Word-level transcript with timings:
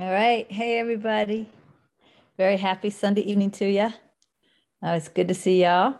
All 0.00 0.10
right. 0.10 0.50
Hey, 0.50 0.78
everybody. 0.78 1.50
Very 2.38 2.56
happy 2.56 2.88
Sunday 2.88 3.20
evening 3.20 3.50
to 3.50 3.66
you. 3.66 3.92
Uh, 4.82 4.92
it's 4.92 5.08
good 5.08 5.28
to 5.28 5.34
see 5.34 5.64
y'all. 5.64 5.96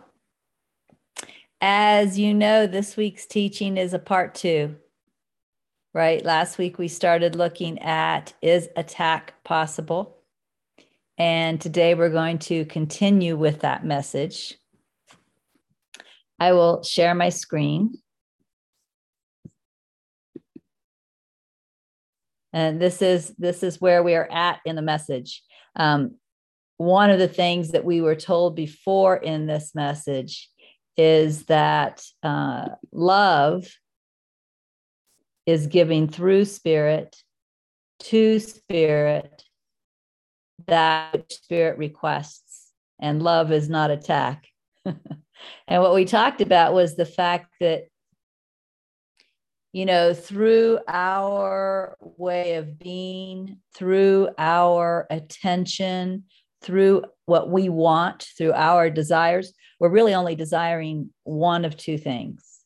As 1.61 2.17
you 2.17 2.33
know, 2.33 2.65
this 2.65 2.97
week's 2.97 3.27
teaching 3.27 3.77
is 3.77 3.93
a 3.93 3.99
part 3.99 4.33
two, 4.33 4.77
right? 5.93 6.25
Last 6.25 6.57
week 6.57 6.79
we 6.79 6.87
started 6.87 7.35
looking 7.35 7.77
at 7.83 8.33
is 8.41 8.67
attack 8.75 9.35
possible? 9.43 10.17
And 11.19 11.61
today 11.61 11.93
we're 11.93 12.09
going 12.09 12.39
to 12.39 12.65
continue 12.65 13.37
with 13.37 13.59
that 13.59 13.85
message. 13.85 14.57
I 16.39 16.53
will 16.53 16.81
share 16.81 17.13
my 17.13 17.29
screen. 17.29 17.93
And 22.53 22.79
this 22.79 23.01
is 23.01 23.33
this 23.37 23.63
is 23.63 23.81
where 23.81 24.03
we 24.03 24.15
are 24.15 24.31
at 24.31 24.59
in 24.65 24.75
the 24.75 24.81
message. 24.81 25.41
Um, 25.75 26.15
one 26.77 27.09
of 27.09 27.19
the 27.19 27.27
things 27.27 27.71
that 27.71 27.85
we 27.85 28.01
were 28.01 28.15
told 28.15 28.55
before 28.55 29.17
in 29.17 29.47
this 29.47 29.73
message 29.73 30.49
is 30.95 31.45
that 31.45 32.03
uh, 32.21 32.69
love 32.91 33.67
is 35.45 35.67
giving 35.67 36.07
through 36.07 36.45
spirit 36.45 37.15
to 37.99 38.39
spirit 38.39 39.43
that 40.67 41.31
spirit 41.31 41.77
requests, 41.77 42.71
and 42.99 43.21
love 43.21 43.51
is 43.51 43.69
not 43.69 43.91
attack. 43.91 44.45
and 44.85 45.81
what 45.81 45.93
we 45.93 46.05
talked 46.05 46.41
about 46.41 46.73
was 46.73 46.95
the 46.95 47.05
fact 47.05 47.47
that 47.59 47.85
you 49.73 49.87
know, 49.87 50.13
through 50.13 50.79
our 50.87 51.97
way 51.99 52.55
of 52.55 52.77
being, 52.77 53.57
through 53.75 54.29
our 54.37 55.07
attention, 55.09 56.25
through 56.61 57.03
what 57.25 57.49
we 57.49 57.69
want, 57.69 58.27
through 58.37 58.53
our 58.53 58.91
desires, 58.91 59.51
we're 59.79 59.89
really 59.89 60.13
only 60.13 60.35
desiring 60.35 61.09
one 61.23 61.65
of 61.65 61.75
two 61.75 61.97
things. 61.97 62.61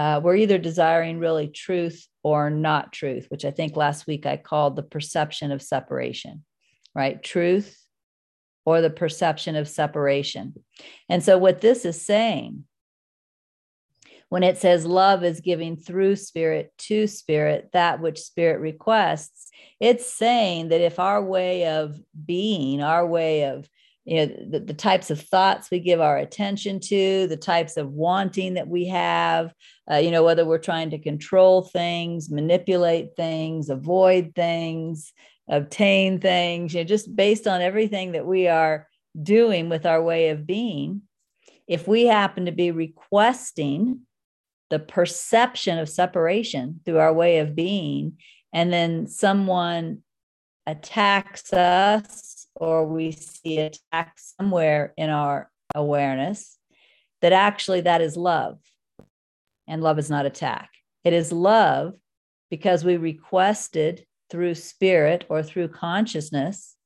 Uh, 0.00 0.20
we're 0.22 0.36
either 0.36 0.58
desiring 0.58 1.18
really 1.18 1.48
truth 1.48 2.06
or 2.24 2.50
not 2.50 2.92
truth, 2.92 3.26
which 3.30 3.44
I 3.44 3.52
think 3.52 3.76
last 3.76 4.06
week 4.06 4.26
I 4.26 4.36
called 4.36 4.74
the 4.74 4.82
perception 4.82 5.52
of 5.52 5.62
separation, 5.62 6.44
right? 6.94 7.22
Truth 7.22 7.80
or 8.66 8.80
the 8.80 8.90
perception 8.90 9.54
of 9.56 9.68
separation. 9.68 10.54
And 11.08 11.22
so, 11.22 11.38
what 11.38 11.60
this 11.60 11.84
is 11.84 12.04
saying 12.04 12.64
when 14.28 14.42
it 14.42 14.58
says 14.58 14.84
love 14.84 15.24
is 15.24 15.40
giving 15.40 15.76
through 15.76 16.16
spirit 16.16 16.72
to 16.78 17.06
spirit 17.06 17.70
that 17.72 18.00
which 18.00 18.20
spirit 18.20 18.60
requests 18.60 19.50
it's 19.80 20.12
saying 20.12 20.68
that 20.68 20.80
if 20.80 20.98
our 20.98 21.22
way 21.22 21.66
of 21.66 21.98
being 22.26 22.82
our 22.82 23.06
way 23.06 23.44
of 23.44 23.68
you 24.04 24.16
know 24.16 24.34
the, 24.50 24.60
the 24.60 24.74
types 24.74 25.10
of 25.10 25.20
thoughts 25.20 25.70
we 25.70 25.80
give 25.80 26.00
our 26.00 26.16
attention 26.16 26.80
to 26.80 27.26
the 27.26 27.36
types 27.36 27.76
of 27.76 27.90
wanting 27.90 28.54
that 28.54 28.68
we 28.68 28.86
have 28.86 29.52
uh, 29.90 29.96
you 29.96 30.10
know 30.10 30.24
whether 30.24 30.44
we're 30.46 30.58
trying 30.58 30.90
to 30.90 30.98
control 30.98 31.62
things 31.62 32.30
manipulate 32.30 33.14
things 33.16 33.68
avoid 33.68 34.32
things 34.34 35.12
obtain 35.48 36.18
things 36.18 36.74
you 36.74 36.80
know 36.80 36.84
just 36.84 37.14
based 37.14 37.46
on 37.46 37.60
everything 37.60 38.12
that 38.12 38.26
we 38.26 38.48
are 38.48 38.88
doing 39.22 39.68
with 39.68 39.84
our 39.84 40.02
way 40.02 40.30
of 40.30 40.46
being 40.46 41.02
if 41.66 41.86
we 41.86 42.06
happen 42.06 42.46
to 42.46 42.52
be 42.52 42.70
requesting 42.70 44.00
the 44.70 44.78
perception 44.78 45.78
of 45.78 45.88
separation 45.88 46.80
through 46.84 46.98
our 46.98 47.12
way 47.12 47.38
of 47.38 47.54
being, 47.54 48.18
and 48.52 48.72
then 48.72 49.06
someone 49.06 50.02
attacks 50.66 51.52
us 51.52 52.46
or 52.54 52.86
we 52.86 53.12
see 53.12 53.58
attack 53.58 54.18
somewhere 54.18 54.92
in 54.96 55.10
our 55.10 55.50
awareness, 55.74 56.58
that 57.22 57.32
actually 57.32 57.82
that 57.82 58.00
is 58.00 58.16
love. 58.16 58.58
And 59.66 59.82
love 59.82 59.98
is 59.98 60.10
not 60.10 60.26
attack. 60.26 60.70
It 61.04 61.12
is 61.12 61.32
love 61.32 61.94
because 62.50 62.84
we 62.84 62.96
requested 62.96 64.04
through 64.30 64.54
spirit 64.54 65.24
or 65.28 65.42
through 65.42 65.68
consciousness 65.68 66.76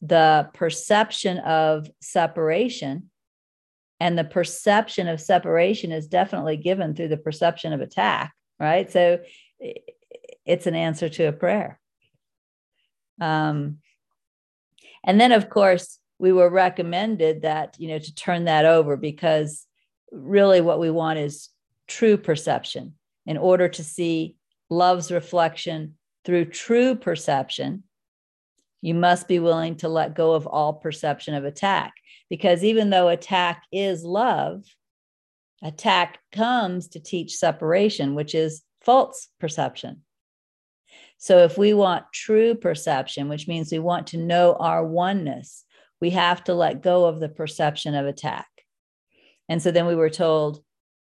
the 0.00 0.50
perception 0.52 1.38
of 1.38 1.88
separation 2.00 3.10
and 4.00 4.18
the 4.18 4.24
perception 4.24 5.08
of 5.08 5.20
separation 5.20 5.92
is 5.92 6.06
definitely 6.06 6.56
given 6.56 6.94
through 6.94 7.08
the 7.08 7.16
perception 7.16 7.72
of 7.72 7.80
attack 7.80 8.32
right? 8.58 8.90
So 8.90 9.20
it's 10.44 10.66
an 10.66 10.74
answer 10.74 11.08
to 11.08 11.24
a 11.24 11.32
prayer. 11.32 11.80
Um, 13.20 13.78
and 15.04 15.20
then 15.20 15.32
of 15.32 15.48
course 15.48 15.98
we 16.18 16.32
were 16.32 16.48
recommended 16.48 17.42
that 17.42 17.76
you 17.78 17.88
know 17.88 17.98
to 17.98 18.14
turn 18.14 18.44
that 18.44 18.64
over 18.64 18.96
because 18.96 19.66
really 20.10 20.60
what 20.60 20.80
we 20.80 20.90
want 20.90 21.18
is 21.18 21.50
true 21.86 22.16
perception. 22.16 22.94
In 23.26 23.36
order 23.36 23.68
to 23.68 23.84
see 23.84 24.36
love's 24.70 25.10
reflection 25.10 25.94
through 26.24 26.46
true 26.46 26.94
perception 26.94 27.84
you 28.80 28.94
must 28.94 29.28
be 29.28 29.38
willing 29.38 29.76
to 29.76 29.88
let 29.88 30.14
go 30.14 30.32
of 30.32 30.46
all 30.46 30.74
perception 30.74 31.34
of 31.34 31.44
attack 31.44 31.94
because 32.30 32.64
even 32.64 32.90
though 32.90 33.08
attack 33.08 33.64
is 33.72 34.04
love, 34.04 34.64
attack 35.62 36.18
comes 36.32 36.88
to 36.88 37.00
teach 37.00 37.36
separation, 37.36 38.14
which 38.14 38.34
is 38.34 38.62
false 38.80 39.28
perception. 39.40 40.02
So 41.18 41.38
if 41.38 41.56
we 41.56 41.72
want 41.72 42.04
true 42.12 42.54
perception, 42.54 43.28
which 43.28 43.48
means 43.48 43.72
we 43.72 43.78
want 43.78 44.08
to 44.08 44.18
know 44.18 44.54
our 44.54 44.84
oneness, 44.84 45.64
we 46.00 46.10
have 46.10 46.44
to 46.44 46.54
let 46.54 46.82
go 46.82 47.06
of 47.06 47.20
the 47.20 47.28
perception 47.28 47.94
of 47.94 48.06
attack. 48.06 48.46
And 49.48 49.62
so 49.62 49.70
then 49.70 49.86
we 49.86 49.94
were 49.94 50.10
told 50.10 50.62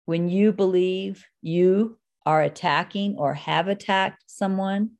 when 0.06 0.30
you 0.30 0.54
believe 0.54 1.26
you 1.42 1.98
are 2.26 2.42
attacking 2.42 3.16
or 3.18 3.34
have 3.34 3.68
attacked 3.68 4.24
someone, 4.28 4.92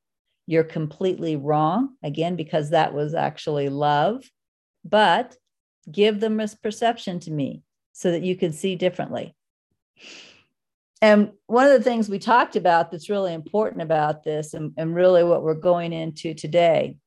you're 0.48 0.64
completely 0.64 1.36
wrong. 1.36 1.96
Again, 2.04 2.36
because 2.36 2.72
that 2.72 2.94
was 2.94 3.14
actually 3.14 3.70
love. 3.70 4.24
But 4.84 5.36
give 5.92 6.20
the 6.20 6.28
misperception 6.28 7.22
to 7.22 7.32
me 7.32 7.62
so 7.94 8.12
that 8.12 8.24
you 8.24 8.36
can 8.36 8.52
see 8.52 8.76
differently. 8.76 9.36
And 11.02 11.32
one 11.48 11.68
of 11.68 11.74
the 11.74 11.84
things 11.84 12.10
we 12.10 12.20
talked 12.20 12.56
about 12.56 12.92
that's 12.92 13.10
really 13.10 13.34
important 13.34 13.82
about 13.82 14.24
this, 14.24 14.54
and, 14.54 14.74
and 14.78 14.96
really 14.96 15.24
what 15.24 15.44
we're 15.44 15.54
going 15.54 15.94
into 15.94 16.34
today, 16.34 16.98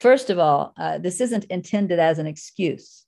first 0.00 0.30
of 0.30 0.38
all, 0.38 0.74
uh, 0.76 0.98
this 0.98 1.20
isn't 1.20 1.44
intended 1.44 1.98
as 1.98 2.18
an 2.18 2.26
excuse, 2.26 3.04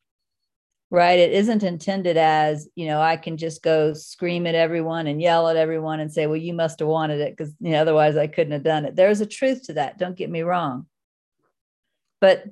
right? 0.91 1.19
It 1.19 1.33
isn't 1.33 1.63
intended 1.63 2.17
as, 2.17 2.69
you 2.75 2.87
know, 2.87 3.01
I 3.01 3.17
can 3.17 3.37
just 3.37 3.63
go 3.63 3.93
scream 3.93 4.47
at 4.47 4.55
everyone 4.55 5.07
and 5.07 5.21
yell 5.21 5.49
at 5.49 5.57
everyone 5.57 6.01
and 6.01 6.13
say, 6.13 6.27
well, 6.27 6.37
you 6.37 6.55
must 6.55 6.79
have 6.79 6.89
wanted 6.89 7.21
it 7.21 7.37
because, 7.37 7.55
you 7.61 7.73
know, 7.73 7.81
otherwise 7.81 8.17
I 8.17 8.29
couldn't 8.29 8.53
have 8.53 8.65
done 8.65 8.87
it. 8.87 8.97
There's 8.97 9.21
a 9.21 9.27
truth 9.27 9.65
to 9.65 9.75
that. 9.75 9.99
Don't 9.99 10.17
get 10.17 10.31
me 10.31 10.43
wrong. 10.43 10.87
But 12.21 12.45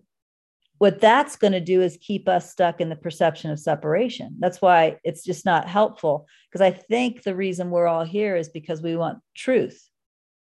what 0.79 1.01
that's 1.01 1.37
going 1.37 1.53
to 1.53 1.61
do 1.61 1.83
is 1.83 1.99
keep 2.01 2.29
us 2.29 2.51
stuck 2.51 2.81
in 2.81 2.89
the 2.89 2.97
perception 2.97 3.51
of 3.51 3.59
separation. 3.59 4.37
That's 4.39 4.63
why 4.63 4.99
it's 5.05 5.25
just 5.25 5.45
not 5.45 5.69
helpful. 5.69 6.27
Because 6.51 6.61
I 6.61 6.71
think 6.71 7.23
the 7.23 7.35
reason 7.35 7.71
we're 7.71 7.89
all 7.89 8.05
here 8.05 8.37
is 8.37 8.49
because 8.49 8.81
we 8.81 8.97
want 8.97 9.19
truth, 9.35 9.89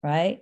right? 0.02 0.40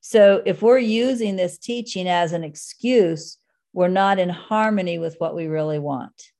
So 0.00 0.42
if 0.44 0.62
we're 0.62 0.78
using 0.78 1.36
this 1.36 1.58
teaching 1.58 2.08
as 2.08 2.32
an 2.32 2.42
excuse, 2.42 3.38
we're 3.72 3.88
not 3.88 4.18
in 4.18 4.30
harmony 4.30 4.98
with 4.98 5.16
what 5.18 5.34
we 5.34 5.46
really 5.46 5.78
want, 5.78 6.30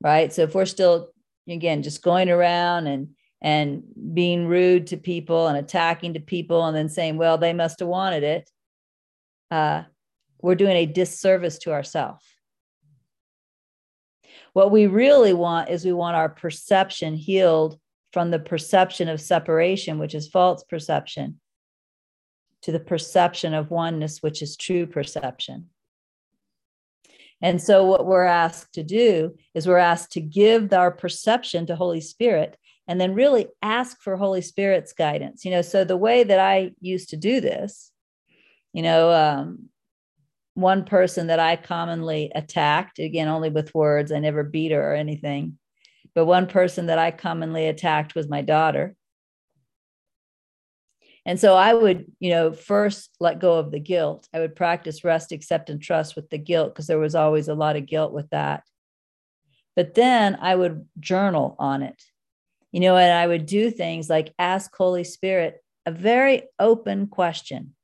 right? 0.00 0.32
So 0.32 0.42
if 0.42 0.54
we're 0.54 0.66
still, 0.66 1.10
again, 1.48 1.82
just 1.82 2.02
going 2.02 2.30
around 2.30 2.86
and 2.86 3.10
and 3.42 3.82
being 4.12 4.46
rude 4.46 4.88
to 4.88 4.98
people 4.98 5.46
and 5.46 5.56
attacking 5.56 6.12
to 6.12 6.20
people 6.20 6.66
and 6.66 6.76
then 6.76 6.90
saying, 6.90 7.16
well, 7.16 7.38
they 7.38 7.54
must 7.54 7.78
have 7.78 7.88
wanted 7.88 8.22
it. 8.22 8.50
Uh, 9.50 9.84
we're 10.42 10.54
doing 10.54 10.76
a 10.76 10.86
disservice 10.86 11.58
to 11.58 11.72
ourselves. 11.72 12.24
What 14.52 14.70
we 14.70 14.86
really 14.86 15.32
want 15.32 15.70
is 15.70 15.84
we 15.84 15.92
want 15.92 16.16
our 16.16 16.28
perception 16.28 17.14
healed 17.14 17.78
from 18.12 18.30
the 18.30 18.38
perception 18.38 19.08
of 19.08 19.20
separation, 19.20 19.98
which 19.98 20.14
is 20.14 20.28
false 20.28 20.64
perception, 20.64 21.40
to 22.62 22.72
the 22.72 22.80
perception 22.80 23.54
of 23.54 23.70
oneness, 23.70 24.22
which 24.22 24.42
is 24.42 24.56
true 24.56 24.86
perception. 24.86 25.68
And 27.42 27.62
so, 27.62 27.84
what 27.84 28.04
we're 28.04 28.24
asked 28.24 28.74
to 28.74 28.82
do 28.82 29.36
is 29.54 29.66
we're 29.66 29.78
asked 29.78 30.12
to 30.12 30.20
give 30.20 30.72
our 30.72 30.90
perception 30.90 31.66
to 31.66 31.76
Holy 31.76 32.00
Spirit 32.00 32.58
and 32.86 33.00
then 33.00 33.14
really 33.14 33.46
ask 33.62 34.02
for 34.02 34.16
Holy 34.16 34.42
Spirit's 34.42 34.92
guidance. 34.92 35.44
You 35.44 35.52
know, 35.52 35.62
so 35.62 35.84
the 35.84 35.96
way 35.96 36.24
that 36.24 36.40
I 36.40 36.72
used 36.80 37.10
to 37.10 37.16
do 37.16 37.40
this, 37.40 37.92
you 38.72 38.82
know, 38.82 39.10
um, 39.12 39.69
one 40.60 40.84
person 40.84 41.28
that 41.28 41.40
I 41.40 41.56
commonly 41.56 42.30
attacked, 42.34 42.98
again, 42.98 43.28
only 43.28 43.50
with 43.50 43.74
words, 43.74 44.12
I 44.12 44.18
never 44.18 44.42
beat 44.42 44.72
her 44.72 44.92
or 44.92 44.94
anything. 44.94 45.58
But 46.14 46.26
one 46.26 46.46
person 46.46 46.86
that 46.86 46.98
I 46.98 47.10
commonly 47.10 47.66
attacked 47.66 48.14
was 48.14 48.28
my 48.28 48.42
daughter. 48.42 48.96
And 51.26 51.38
so 51.38 51.54
I 51.54 51.74
would, 51.74 52.06
you 52.18 52.30
know, 52.30 52.52
first 52.52 53.10
let 53.20 53.40
go 53.40 53.58
of 53.58 53.70
the 53.70 53.78
guilt. 53.78 54.26
I 54.32 54.40
would 54.40 54.56
practice 54.56 55.04
rest, 55.04 55.32
accept, 55.32 55.70
and 55.70 55.80
trust 55.80 56.16
with 56.16 56.30
the 56.30 56.38
guilt 56.38 56.74
because 56.74 56.86
there 56.86 56.98
was 56.98 57.14
always 57.14 57.48
a 57.48 57.54
lot 57.54 57.76
of 57.76 57.86
guilt 57.86 58.12
with 58.12 58.28
that. 58.30 58.64
But 59.76 59.94
then 59.94 60.36
I 60.40 60.54
would 60.56 60.86
journal 60.98 61.56
on 61.58 61.82
it, 61.82 62.02
you 62.72 62.80
know, 62.80 62.96
and 62.96 63.12
I 63.12 63.26
would 63.26 63.46
do 63.46 63.70
things 63.70 64.10
like 64.10 64.34
ask 64.38 64.74
Holy 64.74 65.04
Spirit 65.04 65.62
a 65.86 65.92
very 65.92 66.44
open 66.58 67.06
question. 67.06 67.74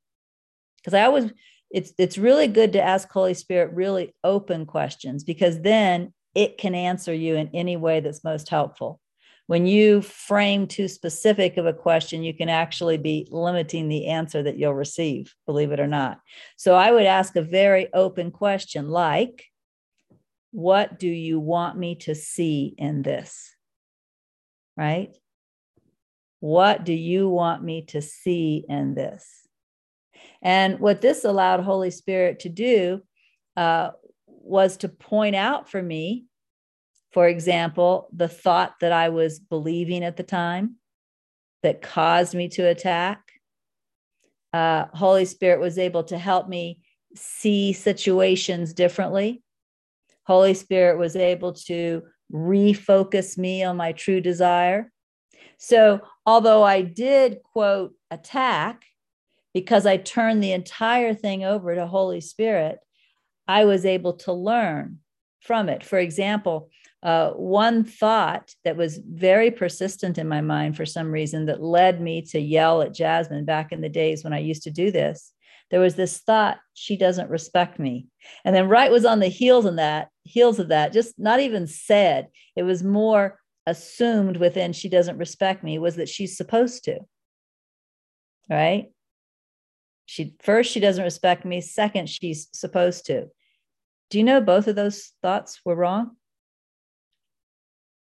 Because 0.77 0.93
I 0.93 1.03
always, 1.03 1.31
it's 1.69 1.93
it's 1.97 2.17
really 2.17 2.47
good 2.47 2.73
to 2.73 2.81
ask 2.81 3.09
Holy 3.09 3.33
Spirit 3.33 3.73
really 3.73 4.15
open 4.23 4.65
questions 4.65 5.23
because 5.23 5.61
then 5.61 6.13
it 6.35 6.57
can 6.57 6.75
answer 6.75 7.13
you 7.13 7.35
in 7.35 7.49
any 7.53 7.77
way 7.77 7.99
that's 7.99 8.23
most 8.23 8.49
helpful 8.49 8.99
when 9.47 9.65
you 9.65 10.01
frame 10.01 10.67
too 10.67 10.89
specific 10.89 11.55
of 11.55 11.65
a 11.65 11.73
question, 11.73 12.21
you 12.21 12.33
can 12.33 12.49
actually 12.49 12.97
be 12.97 13.27
limiting 13.31 13.87
the 13.87 14.07
answer 14.07 14.43
that 14.43 14.57
you'll 14.57 14.73
receive, 14.73 15.33
believe 15.45 15.71
it 15.71 15.79
or 15.79 15.87
not. 15.87 16.19
So 16.57 16.75
I 16.75 16.91
would 16.91 17.05
ask 17.05 17.35
a 17.35 17.41
very 17.41 17.91
open 17.93 18.31
question 18.31 18.89
like, 18.89 19.45
What 20.51 20.99
do 20.99 21.07
you 21.07 21.39
want 21.39 21.77
me 21.77 21.95
to 21.95 22.13
see 22.13 22.75
in 22.77 23.03
this? 23.03 23.55
Right? 24.75 25.15
What 26.41 26.83
do 26.83 26.93
you 26.93 27.29
want 27.29 27.63
me 27.63 27.83
to 27.87 28.01
see 28.01 28.65
in 28.67 28.95
this? 28.95 29.46
And 30.41 30.79
what 30.79 31.01
this 31.01 31.23
allowed 31.23 31.61
Holy 31.61 31.91
Spirit 31.91 32.39
to 32.41 32.49
do 32.49 33.01
uh, 33.55 33.91
was 34.27 34.77
to 34.77 34.89
point 34.89 35.35
out 35.35 35.69
for 35.69 35.81
me 35.81 36.27
for 37.17 37.27
example, 37.27 38.09
the 38.13 38.27
thought 38.27 38.75
that 38.81 38.91
I 38.91 39.09
was 39.09 39.39
believing 39.39 40.03
at 40.03 40.17
the 40.17 40.23
time 40.23 40.75
that 41.63 41.81
caused 41.81 42.35
me 42.35 42.47
to 42.49 42.67
attack. 42.67 43.23
Uh, 44.53 44.85
Holy 44.93 45.25
Spirit 45.25 45.59
was 45.59 45.77
able 45.77 46.03
to 46.05 46.17
help 46.17 46.47
me 46.47 46.79
see 47.15 47.73
situations 47.73 48.73
differently. 48.73 49.41
Holy 50.25 50.53
Spirit 50.53 50.99
was 50.99 51.15
able 51.15 51.53
to 51.53 52.03
refocus 52.31 53.37
me 53.37 53.63
on 53.63 53.77
my 53.77 53.93
true 53.93 54.21
desire. 54.21 54.91
So, 55.57 56.01
although 56.25 56.61
I 56.61 56.81
did 56.81 57.41
quote 57.41 57.93
attack 58.11 58.83
because 59.57 59.87
I 59.87 59.97
turned 59.97 60.43
the 60.43 60.51
entire 60.51 61.15
thing 61.15 61.43
over 61.43 61.73
to 61.73 61.87
Holy 61.87 62.21
Spirit, 62.21 62.77
I 63.47 63.65
was 63.65 63.87
able 63.87 64.13
to 64.17 64.31
learn 64.31 64.99
from 65.41 65.67
it. 65.67 65.83
For 65.83 65.97
example, 65.97 66.69
uh, 67.01 67.31
one 67.31 67.83
thought 67.83 68.53
that 68.63 68.77
was 68.77 68.99
very 68.99 69.49
persistent 69.49 70.19
in 70.19 70.27
my 70.27 70.41
mind 70.41 70.77
for 70.77 70.85
some 70.85 71.11
reason 71.11 71.47
that 71.47 71.59
led 71.59 71.99
me 71.99 72.21
to 72.21 72.39
yell 72.39 72.83
at 72.83 72.93
Jasmine 72.93 73.45
back 73.45 73.71
in 73.71 73.81
the 73.81 73.89
days 73.89 74.23
when 74.23 74.31
I 74.31 74.37
used 74.37 74.61
to 74.61 74.69
do 74.69 74.91
this. 74.91 75.33
There 75.71 75.79
was 75.79 75.95
this 75.95 76.19
thought, 76.19 76.59
she 76.75 76.95
doesn't 76.95 77.31
respect 77.31 77.79
me. 77.79 78.05
And 78.45 78.55
then 78.55 78.69
right 78.69 78.91
was 78.91 79.05
on 79.05 79.21
the 79.21 79.27
heels 79.27 79.65
of 79.65 79.77
that, 79.77 80.09
heels 80.23 80.59
of 80.59 80.67
that, 80.67 80.93
just 80.93 81.17
not 81.17 81.39
even 81.39 81.65
said. 81.65 82.27
It 82.55 82.61
was 82.61 82.83
more 82.83 83.39
assumed 83.65 84.37
within 84.37 84.71
she 84.71 84.87
doesn't 84.87 85.17
respect 85.17 85.63
me 85.63 85.79
was 85.79 85.95
that 85.95 86.09
she's 86.09 86.37
supposed 86.37 86.83
to. 86.83 86.99
Right? 88.51 88.91
She 90.07 90.33
first 90.41 90.71
she 90.71 90.79
doesn't 90.79 91.03
respect 91.03 91.45
me, 91.45 91.61
second 91.61 92.09
she's 92.09 92.47
supposed 92.53 93.05
to. 93.07 93.27
Do 94.09 94.17
you 94.17 94.23
know 94.23 94.41
both 94.41 94.67
of 94.67 94.75
those 94.75 95.11
thoughts 95.21 95.59
were 95.65 95.75
wrong? 95.75 96.15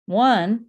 One, 0.05 0.65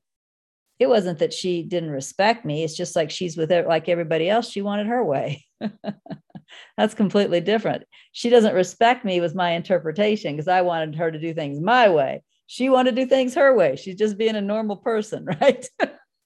it 0.79 0.89
wasn't 0.89 1.19
that 1.19 1.33
she 1.33 1.65
didn't 1.65 1.91
respect 1.91 2.45
me. 2.45 2.63
It's 2.63 2.77
just 2.77 2.95
like 2.95 3.11
she's 3.11 3.37
with 3.37 3.51
it, 3.51 3.67
like 3.67 3.89
everybody 3.89 4.31
else. 4.31 4.49
She 4.49 4.63
wanted 4.63 4.87
her 4.87 5.05
way. 5.05 5.45
That's 6.77 6.95
completely 6.95 7.41
different. 7.41 7.83
She 8.13 8.31
doesn't 8.31 8.55
respect 8.55 9.05
me 9.05 9.21
was 9.21 9.35
my 9.35 9.51
interpretation 9.51 10.35
because 10.35 10.47
I 10.47 10.63
wanted 10.63 10.95
her 10.95 11.11
to 11.11 11.19
do 11.19 11.35
things 11.35 11.61
my 11.61 11.89
way. 11.89 12.23
She 12.47 12.69
wanted 12.69 12.95
to 12.95 13.03
do 13.03 13.09
things 13.09 13.35
her 13.35 13.57
way. 13.57 13.75
She's 13.75 13.97
just 13.97 14.17
being 14.17 14.37
a 14.37 14.41
normal 14.41 14.77
person, 14.77 15.27
right? 15.41 15.67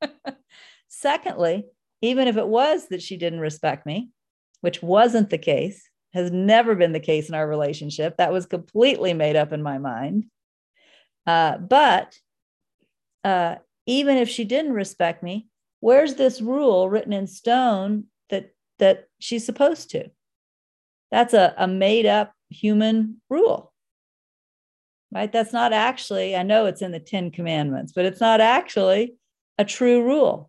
Secondly, 0.88 1.64
even 2.02 2.28
if 2.28 2.36
it 2.36 2.46
was 2.46 2.88
that 2.88 3.02
she 3.02 3.16
didn't 3.16 3.40
respect 3.40 3.86
me, 3.86 4.10
which 4.60 4.82
wasn't 4.82 5.30
the 5.30 5.38
case, 5.38 5.88
has 6.14 6.30
never 6.30 6.74
been 6.74 6.92
the 6.92 7.00
case 7.00 7.28
in 7.28 7.34
our 7.34 7.46
relationship, 7.46 8.16
that 8.16 8.32
was 8.32 8.46
completely 8.46 9.14
made 9.14 9.36
up 9.36 9.52
in 9.52 9.62
my 9.62 9.78
mind. 9.78 10.26
Uh, 11.26 11.58
but 11.58 12.16
uh, 13.24 13.56
even 13.86 14.16
if 14.16 14.28
she 14.28 14.44
didn't 14.44 14.72
respect 14.72 15.22
me, 15.22 15.48
where's 15.80 16.14
this 16.14 16.40
rule 16.40 16.88
written 16.88 17.12
in 17.12 17.26
stone 17.26 18.04
that 18.30 18.50
that 18.78 19.08
she's 19.18 19.44
supposed 19.44 19.90
to? 19.90 20.10
That's 21.10 21.34
a, 21.34 21.54
a 21.56 21.66
made 21.66 22.06
up 22.06 22.32
human 22.50 23.20
rule, 23.28 23.72
right? 25.12 25.30
That's 25.30 25.52
not 25.52 25.72
actually, 25.72 26.36
I 26.36 26.42
know 26.42 26.66
it's 26.66 26.82
in 26.82 26.92
the 26.92 27.00
10 27.00 27.30
commandments, 27.30 27.92
but 27.94 28.04
it's 28.04 28.20
not 28.20 28.40
actually 28.40 29.14
a 29.56 29.64
true 29.64 30.02
rule. 30.02 30.47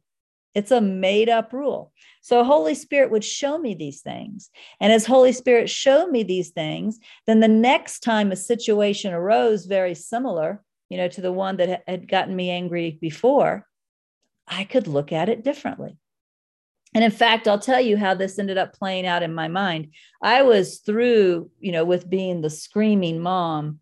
It's 0.55 0.71
a 0.71 0.81
made 0.81 1.29
up 1.29 1.53
rule. 1.53 1.91
So 2.21 2.43
Holy 2.43 2.75
Spirit 2.75 3.11
would 3.11 3.23
show 3.23 3.57
me 3.57 3.73
these 3.73 4.01
things. 4.01 4.49
And 4.81 4.91
as 4.91 5.05
Holy 5.05 5.31
Spirit 5.31 5.69
showed 5.69 6.09
me 6.09 6.23
these 6.23 6.49
things, 6.49 6.99
then 7.27 7.39
the 7.39 7.47
next 7.47 7.99
time 8.01 8.31
a 8.31 8.35
situation 8.35 9.13
arose 9.13 9.65
very 9.65 9.95
similar, 9.95 10.61
you 10.89 10.97
know, 10.97 11.07
to 11.07 11.21
the 11.21 11.31
one 11.31 11.57
that 11.57 11.83
had 11.87 12.07
gotten 12.07 12.35
me 12.35 12.49
angry 12.49 12.97
before, 12.99 13.65
I 14.47 14.63
could 14.63 14.87
look 14.87 15.11
at 15.11 15.29
it 15.29 15.43
differently. 15.43 15.97
And 16.95 17.03
in 17.03 17.11
fact, 17.11 17.47
I'll 17.47 17.59
tell 17.59 17.79
you 17.79 17.97
how 17.97 18.15
this 18.15 18.39
ended 18.39 18.57
up 18.57 18.73
playing 18.73 19.05
out 19.05 19.21
in 19.21 19.33
my 19.33 19.47
mind. 19.47 19.93
I 20.23 20.41
was 20.41 20.79
through, 20.79 21.51
you 21.59 21.71
know, 21.71 21.85
with 21.85 22.09
being 22.09 22.41
the 22.41 22.49
screaming 22.49 23.19
mom, 23.19 23.79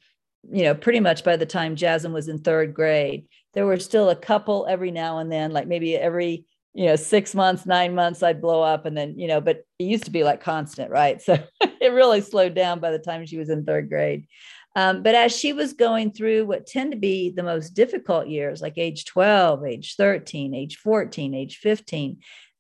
you 0.51 0.63
know, 0.63 0.75
pretty 0.75 0.99
much 0.99 1.23
by 1.23 1.37
the 1.37 1.45
time 1.45 1.77
Jasmine 1.77 2.13
was 2.13 2.27
in 2.27 2.39
third 2.39 2.73
grade. 2.73 3.27
There 3.53 3.65
were 3.65 3.79
still 3.79 4.09
a 4.09 4.15
couple 4.15 4.67
every 4.69 4.91
now 4.91 5.19
and 5.19 5.31
then, 5.31 5.51
like 5.51 5.67
maybe 5.67 5.95
every, 5.95 6.45
you 6.73 6.85
know, 6.85 6.95
six 6.95 7.33
months, 7.33 7.65
nine 7.65 7.95
months, 7.95 8.21
I'd 8.21 8.41
blow 8.41 8.61
up. 8.61 8.85
And 8.85 8.95
then, 8.95 9.17
you 9.17 9.27
know, 9.27 9.41
but 9.41 9.63
it 9.79 9.83
used 9.83 10.05
to 10.05 10.11
be 10.11 10.23
like 10.23 10.41
constant, 10.41 10.91
right? 10.91 11.21
So 11.27 11.37
it 11.81 11.93
really 11.93 12.21
slowed 12.21 12.53
down 12.53 12.79
by 12.79 12.91
the 12.91 12.99
time 12.99 13.25
she 13.25 13.37
was 13.37 13.49
in 13.49 13.65
third 13.65 13.89
grade. 13.89 14.27
Um, 14.75 15.01
but 15.01 15.15
as 15.15 15.35
she 15.35 15.53
was 15.53 15.73
going 15.73 16.11
through 16.11 16.45
what 16.45 16.67
tend 16.67 16.91
to 16.91 16.97
be 16.99 17.31
the 17.31 17.41
most 17.41 17.71
difficult 17.71 18.27
years, 18.27 18.61
like 18.61 18.77
age 18.77 19.05
12, 19.05 19.65
age 19.65 19.95
13, 19.95 20.53
age 20.53 20.77
14, 20.77 21.33
age 21.33 21.57
15, 21.57 22.19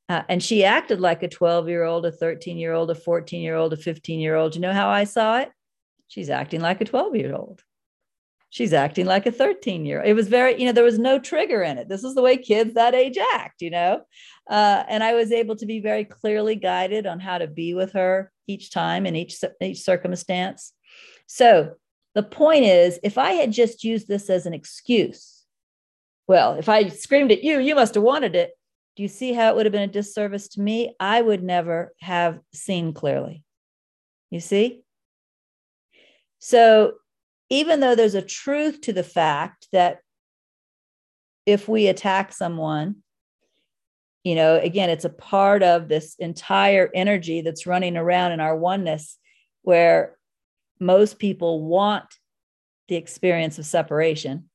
uh, 0.09 0.23
and 0.29 0.41
she 0.41 0.63
acted 0.63 0.99
like 0.99 1.21
a 1.21 1.27
12 1.27 1.69
year 1.69 1.83
old, 1.83 2.05
a 2.05 2.11
13 2.11 2.57
year 2.57 2.73
old, 2.73 2.89
a 2.89 2.95
14 2.95 3.41
year 3.41 3.55
old, 3.55 3.73
a 3.73 3.77
15 3.77 4.19
year 4.19 4.35
old. 4.35 4.55
You 4.55 4.61
know 4.61 4.73
how 4.73 4.89
I 4.89 5.03
saw 5.03 5.39
it? 5.41 5.51
She's 6.07 6.29
acting 6.29 6.61
like 6.61 6.81
a 6.81 6.85
12 6.85 7.15
year 7.15 7.35
old. 7.35 7.61
She's 8.49 8.73
acting 8.73 9.05
like 9.05 9.25
a 9.25 9.31
13 9.31 9.85
year 9.85 9.99
old. 9.99 10.07
It 10.07 10.13
was 10.13 10.29
very, 10.29 10.59
you 10.59 10.65
know, 10.65 10.71
there 10.71 10.83
was 10.83 10.99
no 10.99 11.19
trigger 11.19 11.63
in 11.63 11.77
it. 11.77 11.89
This 11.89 12.03
is 12.03 12.15
the 12.15 12.21
way 12.21 12.37
kids 12.37 12.73
that 12.75 12.95
age 12.95 13.17
act, 13.17 13.61
you 13.61 13.69
know? 13.69 14.01
Uh, 14.49 14.83
and 14.87 15.03
I 15.03 15.13
was 15.13 15.31
able 15.31 15.55
to 15.57 15.65
be 15.65 15.79
very 15.79 16.05
clearly 16.05 16.55
guided 16.55 17.05
on 17.05 17.19
how 17.19 17.37
to 17.37 17.47
be 17.47 17.73
with 17.73 17.93
her 17.93 18.31
each 18.47 18.71
time 18.71 19.05
in 19.05 19.15
each, 19.15 19.37
each 19.61 19.81
circumstance. 19.81 20.71
So 21.27 21.73
the 22.15 22.23
point 22.23 22.63
is, 22.63 22.99
if 23.03 23.17
I 23.17 23.33
had 23.33 23.51
just 23.51 23.83
used 23.83 24.07
this 24.07 24.29
as 24.29 24.45
an 24.45 24.53
excuse, 24.53 25.43
well, 26.27 26.53
if 26.53 26.69
I 26.69 26.87
screamed 26.89 27.31
at 27.31 27.43
you, 27.43 27.59
you 27.59 27.75
must 27.75 27.95
have 27.95 28.03
wanted 28.03 28.35
it. 28.35 28.51
Do 28.95 29.03
you 29.03 29.09
see 29.09 29.33
how 29.33 29.49
it 29.49 29.55
would 29.55 29.65
have 29.65 29.73
been 29.73 29.89
a 29.89 29.93
disservice 29.93 30.47
to 30.49 30.61
me? 30.61 30.95
I 30.99 31.21
would 31.21 31.43
never 31.43 31.93
have 31.99 32.39
seen 32.53 32.93
clearly. 32.93 33.43
You 34.31 34.39
see? 34.39 34.81
So, 36.39 36.93
even 37.49 37.79
though 37.79 37.95
there's 37.95 38.15
a 38.15 38.21
truth 38.21 38.81
to 38.81 38.93
the 38.93 39.03
fact 39.03 39.67
that 39.71 39.99
if 41.45 41.67
we 41.67 41.87
attack 41.87 42.33
someone, 42.33 42.97
you 44.23 44.35
know, 44.35 44.59
again, 44.59 44.89
it's 44.89 45.05
a 45.05 45.09
part 45.09 45.63
of 45.63 45.87
this 45.87 46.15
entire 46.19 46.89
energy 46.93 47.41
that's 47.41 47.65
running 47.65 47.95
around 47.95 48.33
in 48.33 48.41
our 48.41 48.55
oneness 48.55 49.17
where 49.61 50.17
most 50.79 51.19
people 51.19 51.63
want 51.63 52.05
the 52.89 52.95
experience 52.95 53.57
of 53.57 53.65
separation. 53.65 54.49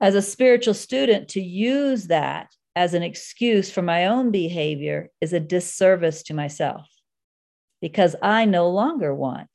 As 0.00 0.14
a 0.14 0.22
spiritual 0.22 0.74
student, 0.74 1.28
to 1.30 1.40
use 1.40 2.06
that 2.06 2.52
as 2.74 2.94
an 2.94 3.02
excuse 3.02 3.70
for 3.70 3.82
my 3.82 4.06
own 4.06 4.30
behavior 4.30 5.10
is 5.20 5.32
a 5.32 5.40
disservice 5.40 6.22
to 6.24 6.34
myself 6.34 6.88
because 7.80 8.16
I 8.22 8.44
no 8.44 8.70
longer 8.70 9.14
want 9.14 9.48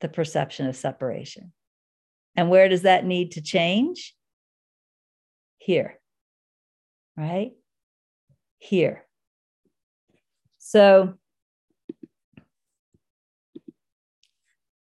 the 0.00 0.08
perception 0.08 0.66
of 0.66 0.76
separation. 0.76 1.52
And 2.36 2.50
where 2.50 2.68
does 2.68 2.82
that 2.82 3.04
need 3.04 3.32
to 3.32 3.42
change? 3.42 4.14
Here, 5.58 5.98
right? 7.16 7.52
Here. 8.58 9.04
So, 10.58 11.14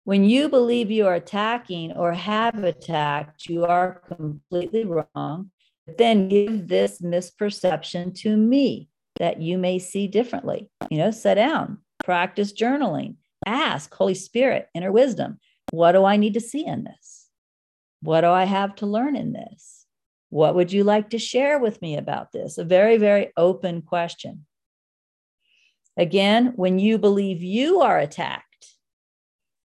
When 0.04 0.24
you 0.24 0.50
believe 0.50 0.90
you 0.90 1.06
are 1.06 1.14
attacking 1.14 1.94
or 1.94 2.12
have 2.12 2.64
attacked, 2.64 3.46
you 3.48 3.66
are 3.66 4.02
completely 4.08 4.84
wrong. 4.84 5.52
But 5.86 5.98
then 5.98 6.28
give 6.28 6.68
this 6.68 7.02
misperception 7.02 8.16
to 8.22 8.36
me. 8.36 8.90
that 9.20 9.42
you 9.42 9.58
may 9.58 9.78
see 9.78 10.08
differently. 10.08 10.70
You 10.90 10.98
know, 10.98 11.12
sit 11.12 11.36
down, 11.36 11.78
practice 12.04 12.52
journaling, 12.54 13.16
ask 13.46 13.94
Holy 13.94 14.16
Spirit, 14.16 14.68
inner 14.74 14.92
wisdom, 14.92 15.40
what 15.72 15.94
do 15.94 16.06
I 16.06 16.18
need 16.18 16.34
to 16.34 16.42
see 16.42 16.66
in 16.66 16.84
this? 16.84 17.28
What 18.02 18.22
do 18.22 18.28
I 18.28 18.46
have 18.46 18.76
to 18.76 18.86
learn 18.86 19.16
in 19.16 19.34
this? 19.34 19.86
What 20.30 20.56
would 20.56 20.72
you 20.72 20.84
like 20.84 21.10
to 21.12 21.20
share 21.20 21.60
with 21.60 21.82
me 21.82 21.98
about 21.98 22.32
this? 22.32 22.58
A 22.58 22.64
very, 22.64 22.98
very 22.98 23.32
open 23.36 23.82
question. 23.82 24.46
Again, 25.98 26.54
when 26.56 26.80
you 26.80 26.98
believe 26.98 27.44
you 27.44 27.82
are 27.82 28.00
attacked, 28.00 28.46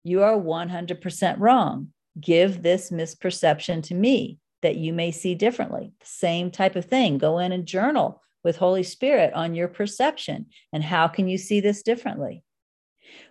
you 0.05 0.23
are 0.23 0.37
100% 0.37 1.37
wrong. 1.39 1.89
Give 2.21 2.63
this 2.63 2.91
misperception 2.91 3.83
to 3.85 3.95
me 3.95 4.39
that 4.63 4.77
you 4.77 4.93
may 4.93 5.13
see 5.13 5.35
differently. 5.35 5.93
Same 6.03 6.51
type 6.51 6.77
of 6.77 6.85
thing. 6.85 7.19
Go 7.19 7.39
in 7.39 7.53
and 7.53 7.67
journal 7.67 8.23
with 8.43 8.57
Holy 8.57 8.83
Spirit 8.83 9.33
on 9.35 9.55
your 9.55 9.69
perception 9.69 10.47
and 10.73 10.83
how 10.83 11.09
can 11.09 11.29
you 11.29 11.39
see 11.39 11.61
this 11.61 11.83
differently? 11.83 12.43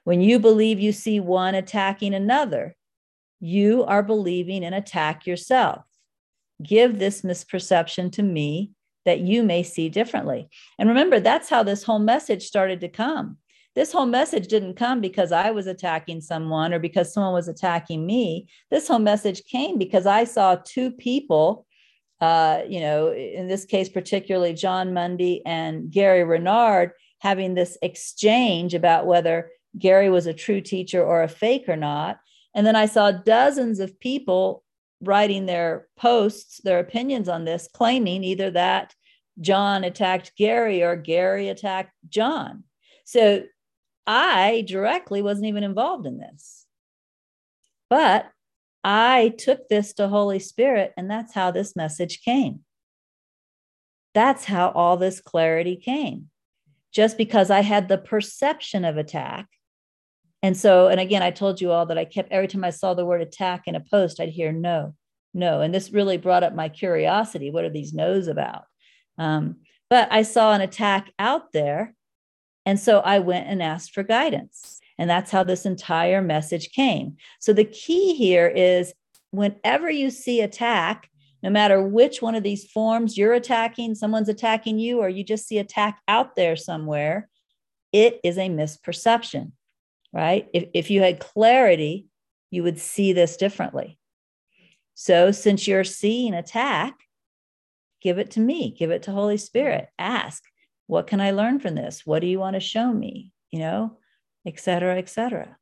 When 0.04 0.22
you 0.22 0.40
believe 0.40 0.80
you 0.80 0.92
see 0.92 1.20
one 1.20 1.56
attacking 1.56 2.14
another, 2.14 2.76
you 3.40 3.84
are 3.86 4.04
believing 4.04 4.64
an 4.64 4.74
attack 4.74 5.26
yourself. 5.26 5.84
Give 6.64 6.98
this 6.98 7.22
misperception 7.22 8.12
to 8.14 8.24
me 8.24 8.72
that 9.06 9.20
you 9.20 9.44
may 9.44 9.64
see 9.64 9.90
differently. 9.90 10.50
And 10.80 10.90
remember, 10.90 11.20
that's 11.20 11.50
how 11.50 11.64
this 11.64 11.84
whole 11.84 12.00
message 12.00 12.44
started 12.44 12.82
to 12.82 12.90
come. 12.90 13.38
This 13.76 13.92
whole 13.92 14.06
message 14.06 14.48
didn't 14.48 14.76
come 14.76 15.02
because 15.02 15.32
I 15.34 15.52
was 15.52 15.68
attacking 15.68 16.22
someone 16.22 16.74
or 16.74 16.80
because 16.80 17.14
someone 17.14 17.34
was 17.34 17.50
attacking 17.50 18.06
me. 18.06 18.48
This 18.72 18.88
whole 18.88 19.00
message 19.00 19.44
came 19.44 19.78
because 19.78 20.06
I 20.06 20.24
saw 20.24 20.56
two 20.56 20.92
people, 20.92 21.68
uh, 22.22 22.62
you 22.68 22.80
know, 22.80 23.12
in 23.12 23.48
this 23.48 23.66
case, 23.66 23.90
particularly 23.90 24.54
John 24.54 24.94
Mundy 24.94 25.42
and 25.46 25.92
Gary 25.92 26.24
Renard, 26.24 26.92
having 27.20 27.54
this 27.54 27.78
exchange 27.82 28.74
about 28.74 29.08
whether 29.08 29.52
Gary 29.78 30.10
was 30.10 30.28
a 30.28 30.34
true 30.34 30.62
teacher 30.62 31.04
or 31.04 31.24
a 31.24 31.28
fake 31.28 31.68
or 31.68 31.76
not. 31.76 32.20
And 32.54 32.66
then 32.66 32.76
I 32.76 32.86
saw 32.86 33.12
dozens 33.12 33.80
of 33.80 34.00
people 34.00 34.64
writing 35.02 35.46
their 35.46 35.88
posts, 35.98 36.62
their 36.64 36.80
opinions 36.80 37.28
on 37.28 37.46
this, 37.46 37.68
claiming 37.74 38.24
either 38.24 38.52
that 38.52 38.94
John 39.42 39.84
attacked 39.84 40.34
Gary 40.38 40.82
or 40.82 40.96
Gary 40.96 41.50
attacked 41.50 41.92
John. 42.10 42.64
So 43.04 43.44
I 44.08 44.64
directly 44.68 45.22
wasn't 45.22 45.48
even 45.48 45.64
involved 45.64 46.06
in 46.06 46.18
this. 46.18 46.66
But 47.90 48.30
I 48.84 49.34
took 49.38 49.68
this 49.68 49.94
to 49.94 50.08
Holy 50.08 50.40
Spirit, 50.40 50.94
and 50.96 51.10
that's 51.10 51.34
how 51.34 51.52
this 51.52 51.76
message 51.76 52.22
came. 52.22 52.62
That's 54.14 54.46
how 54.46 54.70
all 54.70 54.96
this 54.96 55.20
clarity 55.20 55.76
came. 55.76 56.30
Just 56.94 57.18
because 57.18 57.50
I 57.50 57.62
had 57.62 57.90
the 57.90 57.98
perception 57.98 58.86
of 58.86 58.96
attack. 58.96 59.48
And 60.46 60.56
so, 60.56 60.90
and 60.90 61.00
again, 61.00 61.24
I 61.24 61.32
told 61.32 61.60
you 61.60 61.72
all 61.72 61.88
that 61.88 61.98
I 61.98 62.06
kept 62.06 62.32
every 62.32 62.48
time 62.48 62.64
I 62.64 62.70
saw 62.70 62.94
the 62.94 63.04
word 63.04 63.24
attack 63.24 63.64
in 63.66 63.74
a 63.74 63.80
post, 63.80 64.20
I'd 64.20 64.30
hear 64.30 64.52
no, 64.52 64.94
no. 65.34 65.62
And 65.62 65.74
this 65.74 65.90
really 65.90 66.18
brought 66.18 66.44
up 66.44 66.54
my 66.54 66.70
curiosity. 66.70 67.50
What 67.50 67.64
are 67.64 67.70
these 67.72 67.96
no's 67.96 68.28
about? 68.28 68.66
Um, 69.18 69.56
but 69.90 70.08
I 70.12 70.22
saw 70.22 70.54
an 70.54 70.62
attack 70.62 71.12
out 71.18 71.52
there 71.52 71.96
and 72.64 72.80
so 72.80 73.00
I 73.00 73.18
went 73.18 73.48
and 73.48 73.64
asked 73.64 73.96
for 73.96 74.04
guidance. 74.04 74.80
And 75.00 75.10
that's 75.10 75.32
how 75.32 75.44
this 75.44 75.66
entire 75.66 76.22
message 76.22 76.74
came. 76.74 77.18
So 77.40 77.52
the 77.52 77.66
key 77.66 78.14
here 78.14 78.48
is 78.48 78.94
whenever 79.32 79.90
you 79.90 80.12
see 80.12 80.42
attack, 80.42 81.10
no 81.42 81.50
matter 81.50 81.82
which 81.82 82.22
one 82.22 82.36
of 82.36 82.44
these 82.44 82.70
forms 82.70 83.18
you're 83.18 83.34
attacking, 83.34 83.96
someone's 83.96 84.30
attacking 84.30 84.78
you, 84.78 85.00
or 85.00 85.10
you 85.10 85.24
just 85.24 85.48
see 85.48 85.58
attack 85.58 86.02
out 86.08 86.36
there 86.36 86.56
somewhere, 86.56 87.30
it 87.92 88.20
is 88.24 88.38
a 88.38 88.48
misperception, 88.48 89.52
right? 90.16 90.48
If, 90.54 90.70
if 90.74 90.90
you 90.90 91.02
had 91.02 91.20
clarity, 91.20 92.08
you 92.50 92.64
would 92.64 92.80
see 92.80 93.14
this 93.14 93.36
differently. 93.36 94.00
So 94.94 95.32
since 95.32 95.68
you're 95.68 95.84
seeing 95.84 96.34
attack, 96.34 96.96
give 98.02 98.18
it 98.18 98.32
to 98.32 98.40
me, 98.40 98.74
give 98.80 98.92
it 98.92 99.04
to 99.04 99.12
Holy 99.12 99.38
Spirit, 99.38 99.90
ask, 100.00 100.42
what 100.88 101.08
can 101.08 101.20
I 101.20 101.32
learn 101.32 101.60
from 101.60 101.76
this? 101.76 102.06
What 102.06 102.22
do 102.22 102.28
you 102.28 102.40
want 102.40 102.54
to 102.54 102.62
show 102.62 102.94
me? 102.94 103.34
You 103.52 103.60
know, 103.60 103.98
et 104.48 104.60
cetera, 104.60 104.98
et 104.98 105.10
cetera. 105.10 105.58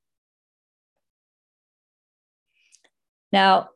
Now, 3.31 3.69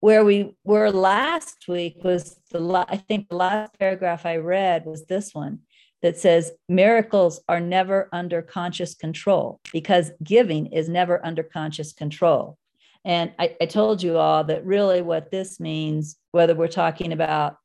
where 0.00 0.24
we 0.24 0.56
were 0.64 0.90
last 0.90 1.68
week 1.68 2.02
was 2.02 2.40
the 2.50 2.86
I 2.88 2.96
think 2.96 3.28
the 3.28 3.36
last 3.36 3.78
paragraph 3.78 4.24
I 4.24 4.36
read 4.36 4.86
was 4.86 5.04
this 5.04 5.34
one 5.34 5.60
that 6.02 6.18
says 6.18 6.52
miracles 6.68 7.40
are 7.48 7.60
never 7.60 8.08
under 8.12 8.42
conscious 8.42 8.94
control 8.94 9.60
because 9.72 10.10
giving 10.22 10.66
is 10.66 10.88
never 10.88 11.24
under 11.24 11.42
conscious 11.42 11.92
control. 11.92 12.58
And 13.04 13.32
I, 13.38 13.56
I 13.60 13.66
told 13.66 14.02
you 14.02 14.18
all 14.18 14.44
that 14.44 14.64
really 14.64 15.02
what 15.02 15.30
this 15.30 15.58
means, 15.58 16.16
whether 16.32 16.54
we're 16.54 16.68
talking 16.68 17.12
about 17.12 17.56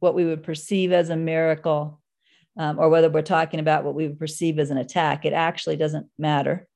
what 0.00 0.14
we 0.14 0.24
would 0.24 0.42
perceive 0.42 0.92
as 0.92 1.10
a 1.10 1.16
miracle 1.16 2.00
um, 2.58 2.78
or 2.78 2.88
whether 2.88 3.10
we're 3.10 3.22
talking 3.22 3.60
about 3.60 3.84
what 3.84 3.94
we 3.94 4.06
would 4.06 4.18
perceive 4.18 4.58
as 4.58 4.70
an 4.70 4.78
attack, 4.78 5.24
it 5.24 5.32
actually 5.32 5.76
doesn't 5.76 6.06
matter. 6.18 6.66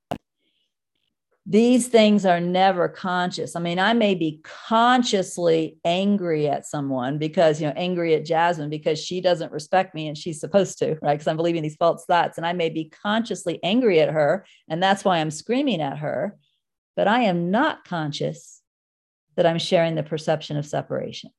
These 1.46 1.88
things 1.88 2.26
are 2.26 2.38
never 2.38 2.88
conscious. 2.88 3.56
I 3.56 3.60
mean, 3.60 3.78
I 3.78 3.92
may 3.92 4.14
be 4.14 4.40
consciously 4.44 5.78
angry 5.84 6.48
at 6.48 6.66
someone 6.66 7.18
because, 7.18 7.60
you 7.60 7.66
know, 7.66 7.72
angry 7.76 8.14
at 8.14 8.24
Jasmine 8.24 8.70
because 8.70 8.98
she 9.02 9.20
doesn't 9.20 9.50
respect 9.50 9.94
me 9.94 10.06
and 10.06 10.16
she's 10.16 10.38
supposed 10.38 10.78
to, 10.78 10.98
right? 11.02 11.14
Because 11.14 11.26
I'm 11.26 11.36
believing 11.36 11.62
these 11.62 11.76
false 11.76 12.04
thoughts. 12.04 12.36
And 12.36 12.46
I 12.46 12.52
may 12.52 12.68
be 12.68 12.92
consciously 13.02 13.58
angry 13.62 14.00
at 14.00 14.12
her. 14.12 14.44
And 14.68 14.82
that's 14.82 15.04
why 15.04 15.18
I'm 15.18 15.30
screaming 15.30 15.80
at 15.80 15.98
her. 15.98 16.36
But 16.94 17.08
I 17.08 17.22
am 17.22 17.50
not 17.50 17.84
conscious 17.84 18.60
that 19.36 19.46
I'm 19.46 19.58
sharing 19.58 19.94
the 19.94 20.02
perception 20.02 20.56
of 20.56 20.66
separation 20.66 21.30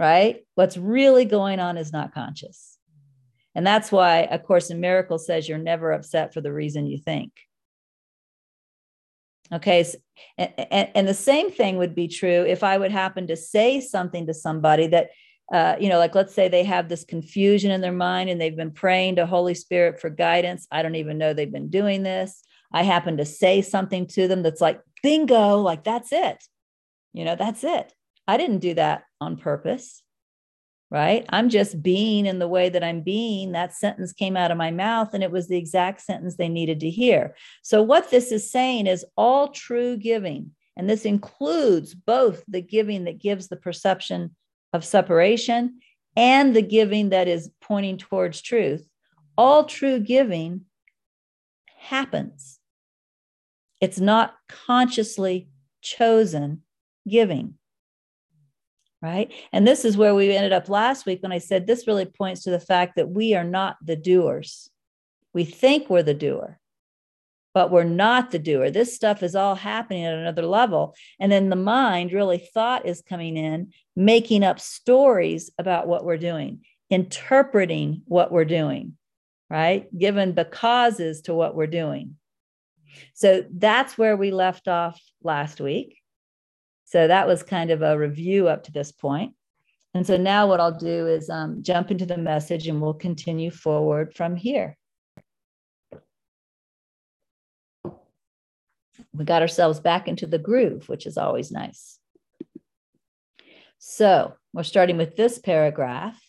right? 0.00 0.46
What's 0.54 0.78
really 0.78 1.26
going 1.26 1.60
on 1.60 1.76
is 1.76 1.92
not 1.92 2.14
conscious. 2.14 2.78
And 3.54 3.66
that's 3.66 3.92
why 3.92 4.20
A 4.30 4.38
Course 4.38 4.70
in 4.70 4.80
Miracles 4.80 5.26
says 5.26 5.46
you're 5.46 5.58
never 5.58 5.92
upset 5.92 6.32
for 6.32 6.40
the 6.40 6.52
reason 6.52 6.86
you 6.86 6.96
think. 6.96 7.32
Okay. 9.52 9.84
And, 10.38 10.88
and, 10.94 11.08
the 11.08 11.14
same 11.14 11.50
thing 11.50 11.76
would 11.76 11.94
be 11.94 12.06
true 12.06 12.44
if 12.46 12.62
I 12.62 12.78
would 12.78 12.92
happen 12.92 13.26
to 13.26 13.36
say 13.36 13.80
something 13.80 14.26
to 14.28 14.34
somebody 14.34 14.86
that, 14.88 15.10
uh, 15.52 15.74
you 15.80 15.88
know, 15.88 15.98
like 15.98 16.14
let's 16.14 16.34
say 16.34 16.48
they 16.48 16.62
have 16.62 16.88
this 16.88 17.04
confusion 17.04 17.72
in 17.72 17.80
their 17.80 17.90
mind 17.90 18.30
and 18.30 18.40
they've 18.40 18.56
been 18.56 18.70
praying 18.70 19.16
to 19.16 19.26
Holy 19.26 19.54
Spirit 19.54 20.00
for 20.00 20.08
guidance. 20.08 20.68
I 20.70 20.82
don't 20.82 20.94
even 20.94 21.18
know 21.18 21.32
they've 21.32 21.50
been 21.50 21.68
doing 21.68 22.04
this. 22.04 22.42
I 22.72 22.84
happen 22.84 23.16
to 23.16 23.24
say 23.24 23.60
something 23.60 24.06
to 24.08 24.28
them 24.28 24.42
that's 24.42 24.60
like, 24.60 24.80
bingo, 25.02 25.58
like 25.58 25.82
that's 25.82 26.12
it. 26.12 26.44
You 27.12 27.24
know, 27.24 27.34
that's 27.34 27.64
it. 27.64 27.92
I 28.28 28.36
didn't 28.36 28.58
do 28.58 28.74
that 28.74 29.02
on 29.20 29.36
purpose, 29.36 30.02
right? 30.90 31.24
I'm 31.28 31.48
just 31.48 31.82
being 31.82 32.26
in 32.26 32.38
the 32.38 32.48
way 32.48 32.68
that 32.68 32.82
I'm 32.82 33.02
being. 33.02 33.52
That 33.52 33.74
sentence 33.74 34.12
came 34.12 34.36
out 34.36 34.50
of 34.50 34.58
my 34.58 34.70
mouth 34.70 35.14
and 35.14 35.22
it 35.22 35.30
was 35.30 35.48
the 35.48 35.56
exact 35.56 36.00
sentence 36.00 36.36
they 36.36 36.48
needed 36.48 36.80
to 36.80 36.90
hear. 36.90 37.36
So, 37.62 37.82
what 37.82 38.10
this 38.10 38.32
is 38.32 38.50
saying 38.50 38.86
is 38.86 39.04
all 39.16 39.48
true 39.48 39.96
giving, 39.96 40.50
and 40.76 40.90
this 40.90 41.04
includes 41.04 41.94
both 41.94 42.42
the 42.48 42.60
giving 42.60 43.04
that 43.04 43.20
gives 43.20 43.48
the 43.48 43.56
perception 43.56 44.34
of 44.72 44.84
separation 44.84 45.80
and 46.16 46.54
the 46.54 46.62
giving 46.62 47.10
that 47.10 47.28
is 47.28 47.50
pointing 47.60 47.96
towards 47.96 48.42
truth. 48.42 48.88
All 49.38 49.64
true 49.64 50.00
giving 50.00 50.62
happens. 51.78 52.58
It's 53.80 54.00
not 54.00 54.34
consciously 54.48 55.48
chosen 55.80 56.62
giving 57.08 57.54
right? 59.02 59.32
And 59.52 59.66
this 59.66 59.84
is 59.84 59.96
where 59.96 60.14
we 60.14 60.34
ended 60.34 60.52
up 60.52 60.68
last 60.68 61.06
week 61.06 61.22
when 61.22 61.32
I 61.32 61.38
said 61.38 61.66
this 61.66 61.86
really 61.86 62.04
points 62.04 62.42
to 62.42 62.50
the 62.50 62.60
fact 62.60 62.96
that 62.96 63.08
we 63.08 63.34
are 63.34 63.44
not 63.44 63.76
the 63.82 63.96
doers. 63.96 64.70
We 65.32 65.44
think 65.44 65.88
we're 65.88 66.02
the 66.02 66.14
doer, 66.14 66.58
but 67.54 67.70
we're 67.70 67.84
not 67.84 68.30
the 68.30 68.38
doer. 68.38 68.70
This 68.70 68.94
stuff 68.94 69.22
is 69.22 69.34
all 69.34 69.54
happening 69.54 70.04
at 70.04 70.14
another 70.14 70.42
level. 70.42 70.94
And 71.18 71.30
then 71.32 71.48
the 71.48 71.56
mind, 71.56 72.12
really, 72.12 72.38
thought 72.38 72.86
is 72.86 73.02
coming 73.02 73.36
in, 73.36 73.72
making 73.96 74.44
up 74.44 74.60
stories 74.60 75.50
about 75.58 75.86
what 75.86 76.04
we're 76.04 76.18
doing, 76.18 76.60
interpreting 76.90 78.02
what 78.06 78.32
we're 78.32 78.44
doing, 78.44 78.96
right? 79.48 79.86
Given 79.96 80.34
the 80.34 80.44
causes 80.44 81.22
to 81.22 81.34
what 81.34 81.54
we're 81.54 81.66
doing. 81.66 82.16
So 83.14 83.44
that's 83.52 83.96
where 83.96 84.16
we 84.16 84.30
left 84.30 84.68
off 84.68 85.00
last 85.22 85.60
week. 85.60 85.99
So 86.90 87.06
that 87.06 87.28
was 87.28 87.44
kind 87.44 87.70
of 87.70 87.82
a 87.82 87.96
review 87.96 88.48
up 88.48 88.64
to 88.64 88.72
this 88.72 88.90
point. 88.90 89.34
And 89.94 90.04
so 90.04 90.16
now 90.16 90.48
what 90.48 90.58
I'll 90.58 90.76
do 90.76 91.06
is 91.06 91.30
um, 91.30 91.62
jump 91.62 91.92
into 91.92 92.04
the 92.04 92.16
message 92.16 92.66
and 92.66 92.82
we'll 92.82 92.94
continue 92.94 93.52
forward 93.52 94.12
from 94.12 94.34
here. 94.34 94.76
We 99.12 99.24
got 99.24 99.40
ourselves 99.40 99.78
back 99.78 100.08
into 100.08 100.26
the 100.26 100.38
groove, 100.38 100.88
which 100.88 101.06
is 101.06 101.16
always 101.16 101.52
nice. 101.52 102.00
So 103.78 104.34
we're 104.52 104.64
starting 104.64 104.96
with 104.96 105.14
this 105.14 105.38
paragraph. 105.38 106.20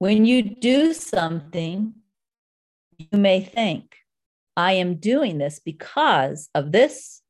When 0.00 0.24
you 0.24 0.42
do 0.42 0.92
something, 0.92 1.94
you 2.98 3.06
may 3.16 3.42
think, 3.44 3.94
I 4.56 4.72
am 4.72 4.96
doing 4.96 5.38
this 5.38 5.60
because 5.60 6.48
of 6.54 6.72
this 6.72 7.22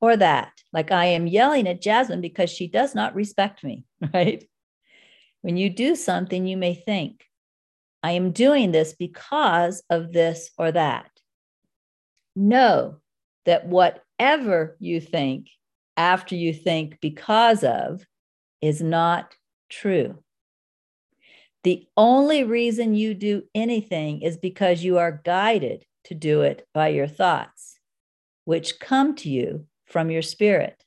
or 0.00 0.16
that. 0.16 0.52
Like 0.72 0.90
I 0.90 1.06
am 1.06 1.26
yelling 1.26 1.66
at 1.66 1.80
Jasmine 1.80 2.20
because 2.20 2.50
she 2.50 2.66
does 2.66 2.94
not 2.94 3.14
respect 3.14 3.64
me, 3.64 3.84
right? 4.14 4.44
When 5.42 5.56
you 5.56 5.70
do 5.70 5.94
something, 5.96 6.46
you 6.46 6.56
may 6.56 6.74
think, 6.74 7.24
I 8.02 8.12
am 8.12 8.32
doing 8.32 8.72
this 8.72 8.94
because 8.94 9.82
of 9.88 10.12
this 10.12 10.50
or 10.58 10.72
that. 10.72 11.10
Know 12.36 12.98
that 13.46 13.66
whatever 13.66 14.76
you 14.78 15.00
think 15.00 15.48
after 15.96 16.34
you 16.34 16.52
think 16.52 16.98
because 17.00 17.64
of 17.64 18.04
is 18.60 18.82
not 18.82 19.34
true. 19.70 20.18
The 21.62 21.86
only 21.96 22.44
reason 22.44 22.94
you 22.94 23.14
do 23.14 23.44
anything 23.54 24.20
is 24.20 24.36
because 24.36 24.84
you 24.84 24.98
are 24.98 25.22
guided 25.24 25.84
to 26.04 26.14
do 26.14 26.42
it 26.42 26.66
by 26.72 26.88
your 26.88 27.06
thoughts, 27.06 27.78
which 28.44 28.78
come 28.78 29.14
to 29.16 29.28
you 29.28 29.66
from 29.86 30.10
your 30.10 30.22
spirit. 30.22 30.84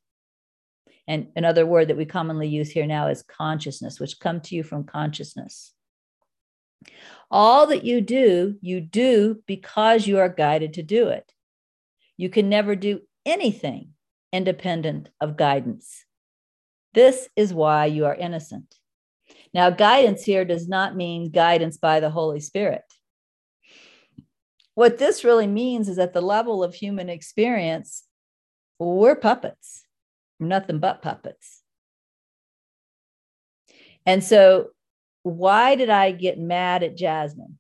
And 1.07 1.27
another 1.35 1.65
word 1.65 1.87
that 1.87 1.97
we 1.97 2.05
commonly 2.05 2.47
use 2.47 2.69
here 2.69 2.85
now 2.85 3.07
is 3.07 3.23
consciousness, 3.23 3.99
which 3.99 4.19
come 4.19 4.41
to 4.41 4.55
you 4.55 4.63
from 4.63 4.83
consciousness. 4.83 5.73
All 7.31 7.67
that 7.67 7.83
you 7.83 8.01
do, 8.01 8.55
you 8.61 8.81
do 8.81 9.41
because 9.47 10.07
you 10.07 10.19
are 10.19 10.29
guided 10.29 10.73
to 10.73 10.83
do 10.83 11.07
it. 11.09 11.31
You 12.17 12.29
can 12.29 12.49
never 12.49 12.75
do 12.75 13.01
anything 13.25 13.93
independent 14.33 15.09
of 15.21 15.37
guidance. 15.37 16.05
This 16.93 17.29
is 17.35 17.53
why 17.53 17.85
you 17.85 18.05
are 18.05 18.15
innocent. 18.15 18.75
Now, 19.53 19.69
guidance 19.69 20.23
here 20.23 20.45
does 20.45 20.67
not 20.67 20.95
mean 20.95 21.31
guidance 21.31 21.77
by 21.77 21.99
the 21.99 22.09
Holy 22.09 22.39
Spirit. 22.39 22.83
What 24.77 24.99
this 24.99 25.23
really 25.23 25.47
means 25.47 25.89
is 25.89 25.97
at 25.97 26.13
the 26.13 26.21
level 26.21 26.63
of 26.63 26.75
human 26.75 27.09
experience, 27.09 28.03
we're 28.77 29.15
puppets, 29.15 29.83
we're 30.39 30.45
nothing 30.45 30.77
but 30.77 31.01
puppets. 31.01 31.63
And 34.05 34.23
so, 34.23 34.67
why 35.23 35.73
did 35.73 35.89
I 35.89 36.11
get 36.11 36.37
mad 36.37 36.83
at 36.83 36.95
Jasmine? 36.95 37.57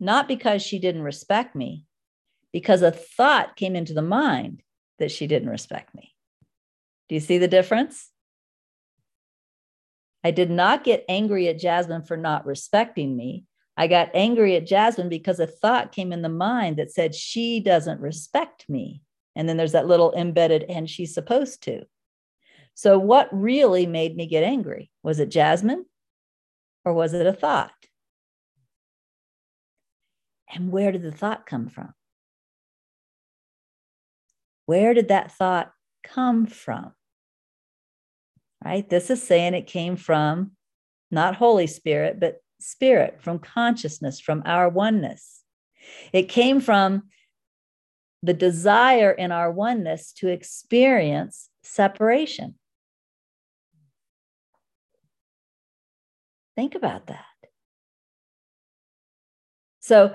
Not 0.00 0.26
because 0.26 0.62
she 0.62 0.78
didn't 0.78 1.02
respect 1.02 1.54
me, 1.54 1.84
because 2.50 2.80
a 2.80 2.90
thought 2.90 3.54
came 3.54 3.76
into 3.76 3.92
the 3.92 4.00
mind 4.00 4.62
that 4.98 5.10
she 5.10 5.26
didn't 5.26 5.50
respect 5.50 5.94
me. 5.94 6.14
Do 7.10 7.14
you 7.14 7.20
see 7.20 7.36
the 7.36 7.46
difference? 7.46 8.08
I 10.24 10.30
did 10.30 10.50
not 10.50 10.82
get 10.82 11.04
angry 11.10 11.48
at 11.48 11.58
Jasmine 11.58 12.04
for 12.04 12.16
not 12.16 12.46
respecting 12.46 13.14
me. 13.14 13.44
I 13.76 13.86
got 13.86 14.10
angry 14.14 14.56
at 14.56 14.66
Jasmine 14.66 15.08
because 15.08 15.40
a 15.40 15.46
thought 15.46 15.92
came 15.92 16.12
in 16.12 16.22
the 16.22 16.28
mind 16.28 16.76
that 16.76 16.90
said 16.90 17.14
she 17.14 17.60
doesn't 17.60 18.00
respect 18.00 18.68
me. 18.68 19.02
And 19.34 19.48
then 19.48 19.56
there's 19.56 19.72
that 19.72 19.86
little 19.86 20.12
embedded, 20.12 20.64
and 20.64 20.88
she's 20.88 21.14
supposed 21.14 21.62
to. 21.62 21.84
So, 22.74 22.98
what 22.98 23.28
really 23.32 23.86
made 23.86 24.14
me 24.14 24.26
get 24.26 24.44
angry? 24.44 24.90
Was 25.02 25.20
it 25.20 25.30
Jasmine 25.30 25.86
or 26.84 26.92
was 26.92 27.14
it 27.14 27.26
a 27.26 27.32
thought? 27.32 27.72
And 30.54 30.70
where 30.70 30.92
did 30.92 31.02
the 31.02 31.12
thought 31.12 31.46
come 31.46 31.68
from? 31.68 31.94
Where 34.66 34.92
did 34.92 35.08
that 35.08 35.32
thought 35.32 35.72
come 36.04 36.46
from? 36.46 36.92
right? 38.64 38.88
This 38.88 39.10
is 39.10 39.22
saying 39.22 39.54
it 39.54 39.66
came 39.66 39.96
from 39.96 40.52
not 41.10 41.36
Holy 41.36 41.66
Spirit, 41.66 42.18
but 42.20 42.41
spirit, 42.62 43.20
from 43.20 43.38
consciousness, 43.38 44.20
from 44.20 44.42
our 44.46 44.68
oneness. 44.68 45.42
It 46.12 46.28
came 46.28 46.60
from 46.60 47.04
the 48.22 48.34
desire 48.34 49.10
in 49.10 49.32
our 49.32 49.50
oneness 49.50 50.12
to 50.12 50.28
experience 50.28 51.48
separation. 51.62 52.54
Think 56.54 56.74
about 56.74 57.08
that. 57.08 57.24
So 59.80 60.14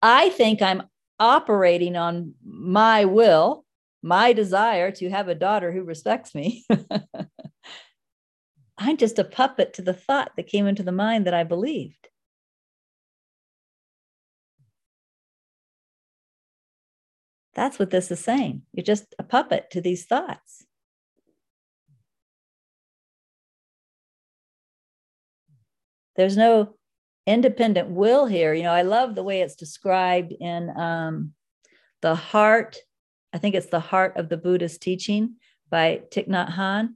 I 0.00 0.30
think 0.30 0.62
I'm 0.62 0.84
operating 1.18 1.96
on 1.96 2.34
my 2.42 3.04
will 3.04 3.64
my 4.02 4.32
desire 4.32 4.90
to 4.90 5.10
have 5.10 5.28
a 5.28 5.34
daughter 5.34 5.72
who 5.72 5.82
respects 5.82 6.34
me. 6.34 6.64
I'm 8.80 8.96
just 8.96 9.18
a 9.18 9.24
puppet 9.24 9.74
to 9.74 9.82
the 9.82 9.92
thought 9.92 10.32
that 10.36 10.46
came 10.46 10.66
into 10.66 10.82
the 10.82 10.90
mind 10.90 11.26
that 11.26 11.34
I 11.34 11.44
believed. 11.44 12.08
That's 17.54 17.78
what 17.78 17.90
this 17.90 18.10
is 18.10 18.20
saying. 18.20 18.62
You're 18.72 18.84
just 18.84 19.14
a 19.18 19.22
puppet 19.22 19.70
to 19.72 19.80
these 19.80 20.06
thoughts. 20.06 20.64
There's 26.16 26.36
no 26.36 26.74
independent 27.26 27.90
will 27.90 28.26
here. 28.26 28.54
You 28.54 28.62
know, 28.62 28.72
I 28.72 28.82
love 28.82 29.14
the 29.14 29.22
way 29.22 29.42
it's 29.42 29.56
described 29.56 30.32
in 30.32 30.70
um, 30.76 31.34
the 32.00 32.14
heart 32.14 32.78
I 33.32 33.38
think 33.38 33.54
it's 33.54 33.66
The 33.66 33.80
Heart 33.80 34.16
of 34.16 34.28
the 34.28 34.36
Buddhist 34.36 34.82
Teaching 34.82 35.36
by 35.70 36.02
Thich 36.12 36.28
Nhat 36.28 36.52
Hanh. 36.52 36.94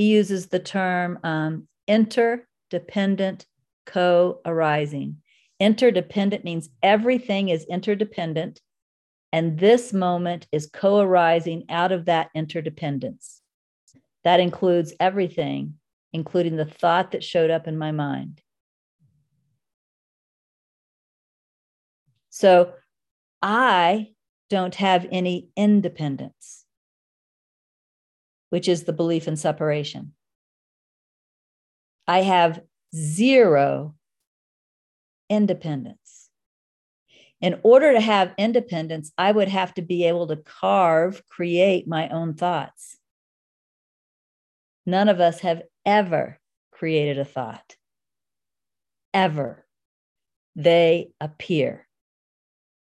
He 0.00 0.14
uses 0.14 0.46
the 0.46 0.58
term 0.58 1.18
um, 1.24 1.68
interdependent 1.86 3.44
co 3.84 4.40
arising. 4.46 5.18
Interdependent 5.60 6.42
means 6.42 6.70
everything 6.82 7.50
is 7.50 7.66
interdependent, 7.68 8.62
and 9.30 9.58
this 9.58 9.92
moment 9.92 10.46
is 10.52 10.70
co 10.72 11.00
arising 11.00 11.66
out 11.68 11.92
of 11.92 12.06
that 12.06 12.30
interdependence. 12.34 13.42
That 14.24 14.40
includes 14.40 14.94
everything, 14.98 15.74
including 16.14 16.56
the 16.56 16.64
thought 16.64 17.10
that 17.10 17.22
showed 17.22 17.50
up 17.50 17.68
in 17.68 17.76
my 17.76 17.92
mind. 17.92 18.40
So 22.30 22.72
I 23.42 24.14
don't 24.48 24.76
have 24.76 25.06
any 25.12 25.50
independence, 25.58 26.59
which 28.50 28.68
is 28.68 28.84
the 28.84 28.92
belief 28.92 29.26
in 29.26 29.36
separation. 29.36 30.12
I 32.06 32.22
have 32.22 32.60
zero 32.94 33.94
independence. 35.28 36.28
In 37.40 37.60
order 37.62 37.92
to 37.92 38.00
have 38.00 38.34
independence, 38.36 39.12
I 39.16 39.32
would 39.32 39.48
have 39.48 39.72
to 39.74 39.82
be 39.82 40.04
able 40.04 40.26
to 40.26 40.36
carve, 40.36 41.22
create 41.28 41.88
my 41.88 42.08
own 42.10 42.34
thoughts. 42.34 42.98
None 44.84 45.08
of 45.08 45.20
us 45.20 45.40
have 45.40 45.62
ever 45.86 46.38
created 46.72 47.18
a 47.18 47.24
thought, 47.24 47.76
ever. 49.14 49.64
They 50.56 51.10
appear. 51.20 51.86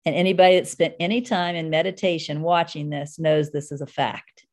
And 0.04 0.14
anybody 0.14 0.56
that 0.56 0.68
spent 0.68 0.94
any 1.00 1.20
time 1.20 1.56
in 1.56 1.70
meditation 1.70 2.40
watching 2.40 2.88
this 2.88 3.18
knows 3.18 3.50
this 3.50 3.72
is 3.72 3.80
a 3.80 3.86
fact. 3.86 4.46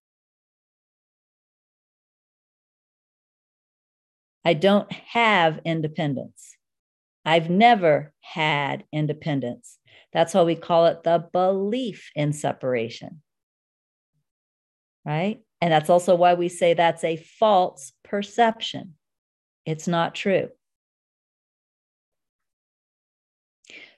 I 4.46 4.54
don't 4.54 4.90
have 4.92 5.60
independence. 5.66 6.56
I've 7.26 7.50
never 7.50 8.14
had 8.22 8.86
independence. 8.94 9.80
That's 10.14 10.34
why 10.34 10.44
we 10.44 10.56
call 10.56 10.86
it 10.86 11.04
the 11.04 11.28
belief 11.34 12.12
in 12.16 12.32
separation. 12.32 13.24
Right? 15.04 15.42
And 15.62 15.74
that's 15.74 15.90
also 15.90 16.16
why 16.16 16.36
we 16.36 16.48
say 16.48 16.74
that's 16.74 17.04
a 17.04 17.18
false 17.18 17.92
perception. 18.04 18.94
It's 19.66 19.88
not 19.88 20.14
true. 20.14 20.50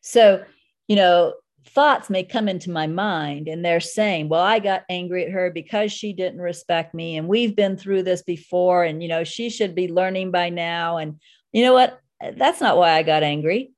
So, 0.01 0.45
you 0.87 0.95
know, 0.95 1.33
thoughts 1.67 2.09
may 2.09 2.23
come 2.23 2.47
into 2.47 2.71
my 2.71 2.87
mind 2.87 3.47
and 3.47 3.63
they're 3.63 3.79
saying 3.79 4.29
well 4.29 4.41
i 4.41 4.59
got 4.59 4.83
angry 4.89 5.25
at 5.25 5.31
her 5.31 5.51
because 5.51 5.91
she 5.91 6.13
didn't 6.13 6.39
respect 6.39 6.93
me 6.93 7.17
and 7.17 7.27
we've 7.27 7.55
been 7.55 7.77
through 7.77 8.03
this 8.03 8.23
before 8.23 8.83
and 8.83 9.01
you 9.01 9.09
know 9.09 9.23
she 9.23 9.49
should 9.49 9.75
be 9.75 9.87
learning 9.87 10.31
by 10.31 10.49
now. 10.49 10.97
And 10.97 11.19
you 11.51 11.63
know 11.63 11.73
what? 11.73 11.99
That's 12.35 12.61
not 12.61 12.77
why 12.77 12.93
i 12.93 13.03
got 13.03 13.23
angry. 13.23 13.71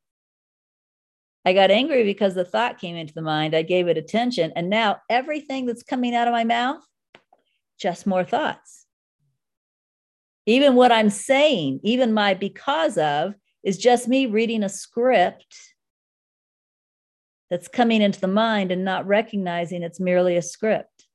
I 1.45 1.53
got 1.53 1.71
angry 1.71 2.03
because 2.03 2.35
the 2.35 2.45
thought 2.45 2.79
came 2.79 2.95
into 2.95 3.13
the 3.13 3.21
mind. 3.21 3.55
I 3.55 3.61
gave 3.61 3.87
it 3.87 3.97
attention. 3.97 4.51
And 4.55 4.69
now 4.69 4.97
everything 5.09 5.65
that's 5.65 5.83
coming 5.83 6.13
out 6.13 6.27
of 6.27 6.33
my 6.33 6.43
mouth 6.43 6.81
just 7.79 8.05
more 8.05 8.23
thoughts. 8.23 8.85
Even 10.45 10.75
what 10.75 10.91
i'm 10.91 11.09
saying 11.09 11.79
even 11.83 12.13
my 12.13 12.33
because 12.33 12.97
of 12.97 13.35
is 13.63 13.77
just 13.77 14.07
me 14.07 14.25
reading 14.25 14.63
a 14.63 14.69
script 14.69 15.68
that's 17.49 17.67
coming 17.67 18.01
into 18.01 18.19
the 18.19 18.27
mind 18.27 18.71
and 18.71 18.85
not 18.85 19.07
recognizing 19.07 19.83
it's 19.83 19.99
merely 19.99 20.37
a 20.37 20.41
script. 20.41 21.05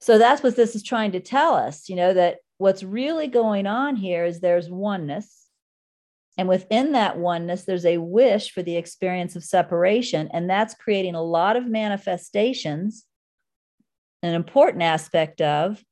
So 0.00 0.18
that's 0.18 0.42
what 0.42 0.56
this 0.56 0.74
is 0.74 0.82
trying 0.82 1.12
to 1.12 1.20
tell 1.20 1.54
us, 1.54 1.88
you 1.88 1.94
know, 1.94 2.12
that 2.12 2.38
what's 2.58 2.82
really 2.82 3.28
going 3.28 3.68
on 3.68 3.94
here 3.94 4.24
is 4.24 4.40
there's 4.40 4.68
oneness. 4.68 5.46
And 6.36 6.48
within 6.48 6.92
that 6.92 7.18
oneness, 7.18 7.64
there's 7.64 7.84
a 7.84 7.98
wish 7.98 8.50
for 8.50 8.62
the 8.62 8.76
experience 8.76 9.36
of 9.36 9.44
separation. 9.44 10.28
And 10.32 10.50
that's 10.50 10.74
creating 10.74 11.14
a 11.14 11.22
lot 11.22 11.56
of 11.56 11.68
manifestations 11.68 13.04
an 14.22 14.34
important 14.34 14.82
aspect 14.82 15.40
of 15.40 15.82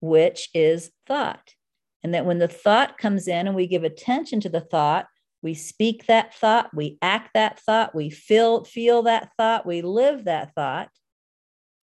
which 0.00 0.48
is 0.54 0.90
thought. 1.06 1.54
And 2.02 2.14
that 2.14 2.26
when 2.26 2.38
the 2.38 2.48
thought 2.48 2.98
comes 2.98 3.26
in 3.26 3.46
and 3.46 3.56
we 3.56 3.66
give 3.66 3.84
attention 3.84 4.40
to 4.40 4.48
the 4.48 4.60
thought, 4.60 5.06
we 5.42 5.54
speak 5.54 6.06
that 6.06 6.34
thought, 6.34 6.74
we 6.74 6.98
act 7.02 7.30
that 7.34 7.60
thought, 7.60 7.94
we 7.94 8.10
feel, 8.10 8.64
feel 8.64 9.02
that 9.02 9.30
thought, 9.36 9.66
we 9.66 9.82
live 9.82 10.24
that 10.24 10.54
thought 10.54 10.88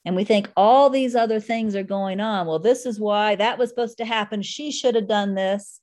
and 0.06 0.16
we 0.16 0.24
think 0.24 0.52
all 0.58 0.90
these 0.90 1.16
other 1.16 1.40
things 1.40 1.76
are 1.76 1.84
going 1.84 2.20
on. 2.20 2.46
Well, 2.46 2.60
this 2.60 2.86
is 2.86 3.00
why 3.00 3.36
that 3.36 3.58
was 3.58 3.70
supposed 3.70 3.98
to 3.98 4.06
happen. 4.06 4.42
She 4.42 4.72
should 4.72 4.96
have 4.96 5.08
done 5.08 5.34
this. 5.34 5.80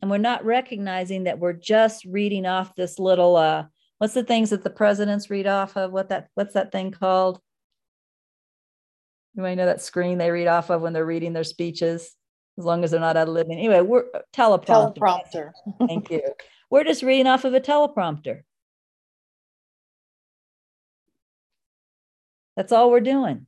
And 0.00 0.10
we're 0.10 0.18
not 0.18 0.44
recognizing 0.44 1.24
that 1.24 1.38
we're 1.38 1.52
just 1.52 2.04
reading 2.04 2.46
off 2.46 2.74
this 2.74 2.98
little 2.98 3.36
uh 3.36 3.64
what's 3.98 4.14
the 4.14 4.24
things 4.24 4.50
that 4.50 4.64
the 4.64 4.70
presidents 4.70 5.28
read 5.28 5.46
off 5.46 5.76
of? 5.76 5.92
What 5.92 6.08
that 6.08 6.28
what's 6.34 6.54
that 6.54 6.72
thing 6.72 6.90
called? 6.90 7.40
You 9.34 9.42
might 9.42 9.54
know 9.54 9.66
that 9.66 9.80
screen 9.80 10.18
they 10.18 10.30
read 10.30 10.48
off 10.48 10.70
of 10.70 10.82
when 10.82 10.92
they're 10.92 11.06
reading 11.06 11.32
their 11.32 11.44
speeches, 11.44 12.16
as 12.58 12.64
long 12.64 12.84
as 12.84 12.90
they're 12.90 13.00
not 13.00 13.16
out 13.16 13.28
of 13.28 13.34
living. 13.34 13.58
Anyway, 13.58 13.80
we're 13.80 14.06
uh, 14.14 14.20
teleprompter. 14.32 14.96
Teleprompter. 14.96 15.52
Thank 15.86 16.10
you. 16.10 16.22
We're 16.70 16.84
just 16.84 17.02
reading 17.02 17.26
off 17.26 17.44
of 17.44 17.54
a 17.54 17.60
teleprompter. 17.60 18.42
That's 22.56 22.72
all 22.72 22.90
we're 22.90 23.00
doing. 23.00 23.46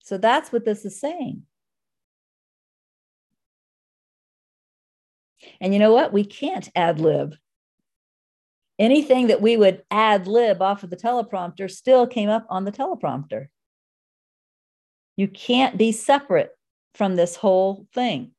So 0.00 0.18
that's 0.18 0.52
what 0.52 0.64
this 0.64 0.84
is 0.84 1.00
saying. 1.00 1.44
And 5.60 5.72
you 5.72 5.78
know 5.78 5.92
what? 5.92 6.12
We 6.12 6.24
can't 6.24 6.68
ad 6.74 7.00
lib. 7.00 7.36
Anything 8.78 9.28
that 9.28 9.40
we 9.40 9.56
would 9.56 9.82
ad 9.90 10.26
lib 10.26 10.60
off 10.60 10.82
of 10.82 10.90
the 10.90 10.96
teleprompter 10.96 11.70
still 11.70 12.06
came 12.06 12.28
up 12.28 12.46
on 12.50 12.64
the 12.64 12.72
teleprompter. 12.72 13.46
You 15.16 15.28
can't 15.28 15.78
be 15.78 15.92
separate 15.92 16.50
from 16.94 17.14
this 17.14 17.36
whole 17.36 17.86
thing. 17.94 18.32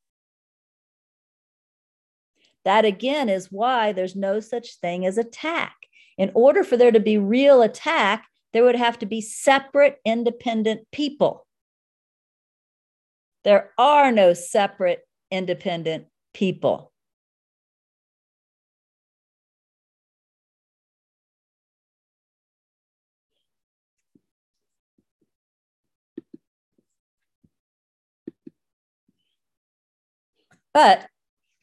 That 2.66 2.84
again 2.84 3.30
is 3.30 3.52
why 3.52 3.92
there's 3.92 4.16
no 4.16 4.40
such 4.40 4.80
thing 4.80 5.06
as 5.06 5.18
attack. 5.18 5.76
In 6.18 6.32
order 6.34 6.64
for 6.64 6.76
there 6.76 6.92
to 6.92 7.00
be 7.00 7.18
real 7.18 7.62
attack, 7.62 8.26
there 8.52 8.64
would 8.64 8.76
have 8.76 9.00
to 9.00 9.06
be 9.06 9.22
separate, 9.22 10.00
independent 10.06 10.88
people. 10.92 11.46
There 13.44 13.72
are 13.78 14.12
no 14.12 14.34
separate, 14.34 15.02
independent 15.30 16.08
people. 16.34 16.92
But 30.76 31.08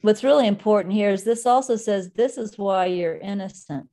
what's 0.01 0.23
really 0.23 0.47
important 0.47 0.95
here 0.95 1.11
is 1.11 1.23
this 1.23 1.45
also 1.45 1.75
says 1.75 2.09
this 2.15 2.35
is 2.35 2.57
why 2.57 2.87
you're 2.87 3.15
innocent 3.15 3.87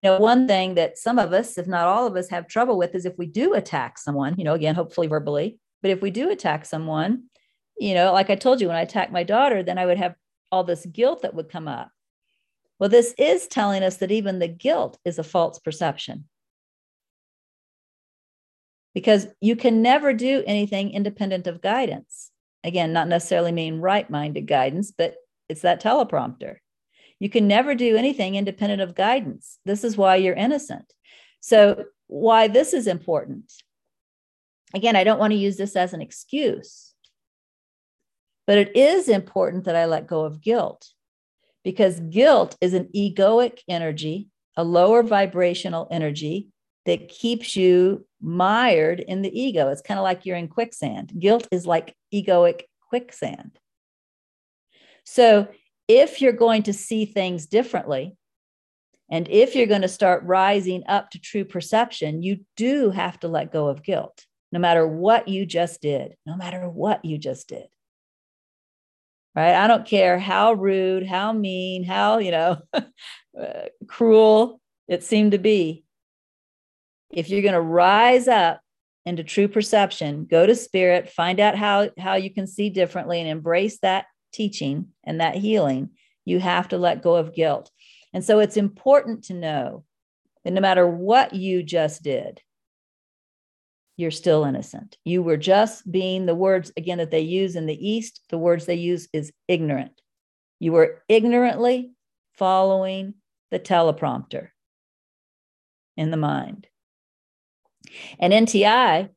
You 0.00 0.10
know, 0.10 0.18
one 0.18 0.46
thing 0.46 0.76
that 0.76 0.96
some 0.96 1.18
of 1.18 1.32
us, 1.32 1.58
if 1.58 1.66
not 1.66 1.88
all 1.88 2.06
of 2.06 2.14
us, 2.14 2.28
have 2.30 2.46
trouble 2.46 2.78
with 2.78 2.94
is 2.94 3.04
if 3.04 3.18
we 3.18 3.26
do 3.26 3.54
attack 3.54 3.98
someone, 3.98 4.36
you 4.38 4.44
know, 4.44 4.54
again, 4.54 4.76
hopefully 4.76 5.08
verbally, 5.08 5.58
but 5.82 5.90
if 5.90 6.00
we 6.00 6.12
do 6.12 6.30
attack 6.30 6.64
someone, 6.66 7.24
you 7.76 7.94
know, 7.94 8.12
like 8.12 8.30
I 8.30 8.36
told 8.36 8.60
you, 8.60 8.68
when 8.68 8.76
I 8.76 8.82
attacked 8.82 9.10
my 9.10 9.24
daughter, 9.24 9.64
then 9.64 9.76
I 9.76 9.86
would 9.86 9.98
have 9.98 10.14
all 10.52 10.62
this 10.62 10.86
guilt 10.86 11.22
that 11.22 11.34
would 11.34 11.50
come 11.50 11.66
up. 11.66 11.90
Well, 12.78 12.90
this 12.90 13.12
is 13.18 13.48
telling 13.48 13.82
us 13.82 13.96
that 13.96 14.12
even 14.12 14.38
the 14.38 14.46
guilt 14.46 14.98
is 15.04 15.18
a 15.18 15.24
false 15.24 15.58
perception. 15.58 16.26
Because 18.94 19.26
you 19.40 19.56
can 19.56 19.82
never 19.82 20.12
do 20.12 20.44
anything 20.46 20.92
independent 20.92 21.48
of 21.48 21.60
guidance. 21.60 22.30
Again, 22.64 22.92
not 22.92 23.08
necessarily 23.08 23.52
mean 23.52 23.80
right 23.80 24.08
minded 24.08 24.46
guidance, 24.46 24.90
but 24.90 25.14
it's 25.48 25.60
that 25.60 25.82
teleprompter. 25.82 26.56
You 27.20 27.28
can 27.28 27.46
never 27.46 27.74
do 27.74 27.96
anything 27.96 28.34
independent 28.34 28.80
of 28.80 28.94
guidance. 28.94 29.58
This 29.64 29.84
is 29.84 29.96
why 29.96 30.16
you're 30.16 30.34
innocent. 30.34 30.92
So, 31.40 31.84
why 32.06 32.48
this 32.48 32.72
is 32.72 32.86
important. 32.86 33.52
Again, 34.74 34.96
I 34.96 35.04
don't 35.04 35.20
want 35.20 35.32
to 35.32 35.38
use 35.38 35.56
this 35.56 35.76
as 35.76 35.92
an 35.92 36.00
excuse, 36.00 36.94
but 38.46 38.58
it 38.58 38.74
is 38.76 39.08
important 39.08 39.64
that 39.64 39.76
I 39.76 39.84
let 39.84 40.06
go 40.06 40.24
of 40.24 40.40
guilt 40.40 40.88
because 41.64 42.00
guilt 42.00 42.56
is 42.60 42.74
an 42.74 42.88
egoic 42.94 43.60
energy, 43.68 44.28
a 44.56 44.64
lower 44.64 45.02
vibrational 45.02 45.86
energy 45.90 46.48
that 46.86 47.08
keeps 47.08 47.56
you 47.56 48.06
mired 48.20 49.00
in 49.00 49.22
the 49.22 49.40
ego. 49.40 49.70
It's 49.70 49.80
kind 49.80 49.98
of 49.98 50.04
like 50.04 50.26
you're 50.26 50.36
in 50.36 50.48
quicksand. 50.48 51.12
Guilt 51.18 51.48
is 51.50 51.66
like 51.66 51.94
egoic 52.14 52.62
quicksand. 52.88 53.58
So 55.04 55.48
if 55.88 56.22
you're 56.22 56.32
going 56.32 56.64
to 56.64 56.72
see 56.72 57.04
things 57.04 57.46
differently, 57.46 58.16
and 59.10 59.28
if 59.28 59.54
you're 59.54 59.66
going 59.66 59.82
to 59.82 59.88
start 59.88 60.24
rising 60.24 60.82
up 60.88 61.10
to 61.10 61.20
true 61.20 61.44
perception, 61.44 62.22
you 62.22 62.40
do 62.56 62.90
have 62.90 63.20
to 63.20 63.28
let 63.28 63.52
go 63.52 63.68
of 63.68 63.82
guilt, 63.82 64.24
no 64.50 64.58
matter 64.58 64.86
what 64.86 65.28
you 65.28 65.44
just 65.44 65.82
did, 65.82 66.16
no 66.24 66.36
matter 66.36 66.68
what 66.68 67.04
you 67.04 67.18
just 67.18 67.48
did. 67.48 67.66
Right? 69.34 69.54
I 69.54 69.66
don't 69.66 69.86
care 69.86 70.18
how 70.18 70.52
rude, 70.52 71.06
how 71.06 71.32
mean, 71.32 71.84
how, 71.84 72.18
you 72.18 72.30
know, 72.30 72.58
uh, 72.72 72.82
cruel 73.86 74.60
it 74.88 75.02
seemed 75.02 75.32
to 75.32 75.38
be. 75.38 75.84
If 77.10 77.28
you're 77.28 77.42
going 77.42 77.54
to 77.54 77.60
rise 77.60 78.28
up 78.28 78.60
into 79.06 79.22
true 79.22 79.48
perception, 79.48 80.26
go 80.28 80.46
to 80.46 80.54
spirit, 80.54 81.10
find 81.10 81.40
out 81.40 81.56
how, 81.56 81.90
how 81.98 82.14
you 82.14 82.32
can 82.32 82.46
see 82.46 82.70
differently 82.70 83.20
and 83.20 83.28
embrace 83.28 83.78
that 83.80 84.06
teaching 84.32 84.88
and 85.04 85.20
that 85.20 85.36
healing, 85.36 85.90
you 86.24 86.40
have 86.40 86.68
to 86.68 86.78
let 86.78 87.02
go 87.02 87.14
of 87.14 87.34
guilt. 87.34 87.70
And 88.12 88.24
so 88.24 88.38
it's 88.38 88.56
important 88.56 89.24
to 89.24 89.34
know 89.34 89.84
that 90.44 90.52
no 90.52 90.60
matter 90.60 90.86
what 90.86 91.34
you 91.34 91.62
just 91.62 92.02
did, 92.02 92.40
you're 93.96 94.10
still 94.10 94.44
innocent. 94.44 94.96
You 95.04 95.22
were 95.22 95.36
just 95.36 95.90
being 95.90 96.26
the 96.26 96.34
words, 96.34 96.72
again, 96.76 96.98
that 96.98 97.10
they 97.10 97.20
use 97.20 97.54
in 97.56 97.66
the 97.66 97.88
East, 97.88 98.20
the 98.30 98.38
words 98.38 98.66
they 98.66 98.74
use 98.74 99.08
is 99.12 99.32
ignorant. 99.46 100.00
You 100.58 100.72
were 100.72 101.02
ignorantly 101.08 101.92
following 102.32 103.14
the 103.50 103.60
teleprompter 103.60 104.48
in 105.96 106.10
the 106.10 106.16
mind. 106.16 106.66
And 108.18 108.32
NTI 108.32 109.10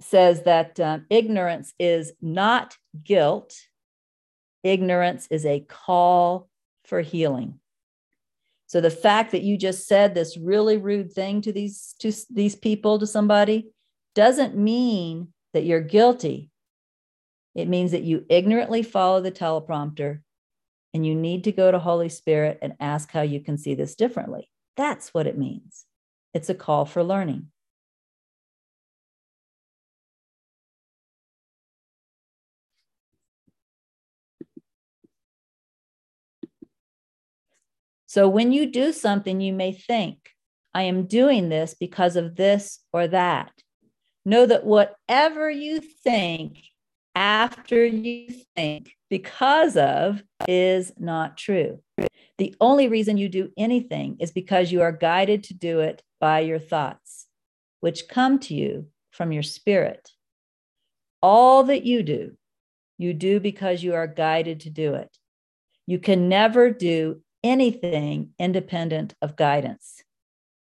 says 0.00 0.42
that 0.44 0.78
um, 0.80 1.06
ignorance 1.10 1.74
is 1.78 2.12
not 2.20 2.76
guilt, 3.04 3.54
ignorance 4.62 5.26
is 5.30 5.44
a 5.44 5.60
call 5.60 6.48
for 6.84 7.00
healing. 7.00 7.58
So 8.66 8.80
the 8.80 8.90
fact 8.90 9.32
that 9.32 9.42
you 9.42 9.56
just 9.56 9.88
said 9.88 10.14
this 10.14 10.36
really 10.36 10.76
rude 10.76 11.12
thing 11.12 11.40
to 11.42 11.52
these 11.52 11.94
to 12.00 12.12
these 12.30 12.54
people 12.54 12.98
to 12.98 13.06
somebody 13.06 13.70
doesn't 14.14 14.56
mean 14.56 15.28
that 15.54 15.64
you're 15.64 15.80
guilty. 15.80 16.50
It 17.54 17.66
means 17.66 17.92
that 17.92 18.02
you 18.02 18.26
ignorantly 18.28 18.82
follow 18.82 19.20
the 19.20 19.32
teleprompter 19.32 20.20
and 20.92 21.06
you 21.06 21.14
need 21.14 21.44
to 21.44 21.52
go 21.52 21.70
to 21.70 21.78
Holy 21.78 22.08
Spirit 22.08 22.58
and 22.60 22.74
ask 22.78 23.10
how 23.10 23.22
you 23.22 23.40
can 23.40 23.56
see 23.58 23.74
this 23.74 23.94
differently. 23.94 24.50
That's 24.76 25.12
what 25.14 25.26
it 25.26 25.38
means. 25.38 25.84
It's 26.34 26.50
a 26.50 26.54
call 26.54 26.84
for 26.84 27.02
learning. 27.02 27.48
So 38.18 38.28
when 38.28 38.50
you 38.50 38.66
do 38.66 38.92
something, 38.92 39.40
you 39.40 39.52
may 39.52 39.70
think, 39.70 40.30
I 40.74 40.82
am 40.82 41.06
doing 41.06 41.50
this 41.50 41.76
because 41.78 42.16
of 42.16 42.34
this 42.34 42.80
or 42.92 43.06
that. 43.06 43.52
Know 44.24 44.44
that 44.44 44.66
whatever 44.66 45.48
you 45.48 45.78
think 45.78 46.58
after 47.14 47.84
you 47.86 48.34
think 48.56 48.90
because 49.08 49.76
of 49.76 50.20
is 50.48 50.90
not 50.98 51.36
true. 51.36 51.80
The 52.38 52.56
only 52.60 52.88
reason 52.88 53.18
you 53.18 53.28
do 53.28 53.52
anything 53.56 54.16
is 54.18 54.32
because 54.32 54.72
you 54.72 54.82
are 54.82 54.90
guided 54.90 55.44
to 55.44 55.54
do 55.54 55.78
it 55.78 56.02
by 56.18 56.40
your 56.40 56.58
thoughts, 56.58 57.26
which 57.78 58.08
come 58.08 58.40
to 58.40 58.54
you 58.54 58.88
from 59.12 59.30
your 59.30 59.44
spirit. 59.44 60.10
All 61.22 61.62
that 61.62 61.84
you 61.84 62.02
do, 62.02 62.36
you 62.98 63.14
do 63.14 63.38
because 63.38 63.84
you 63.84 63.94
are 63.94 64.08
guided 64.08 64.58
to 64.62 64.70
do 64.70 64.94
it. 64.94 65.16
You 65.86 66.00
can 66.00 66.28
never 66.28 66.68
do 66.72 67.22
anything 67.42 68.30
independent 68.38 69.14
of 69.22 69.36
guidance. 69.36 70.02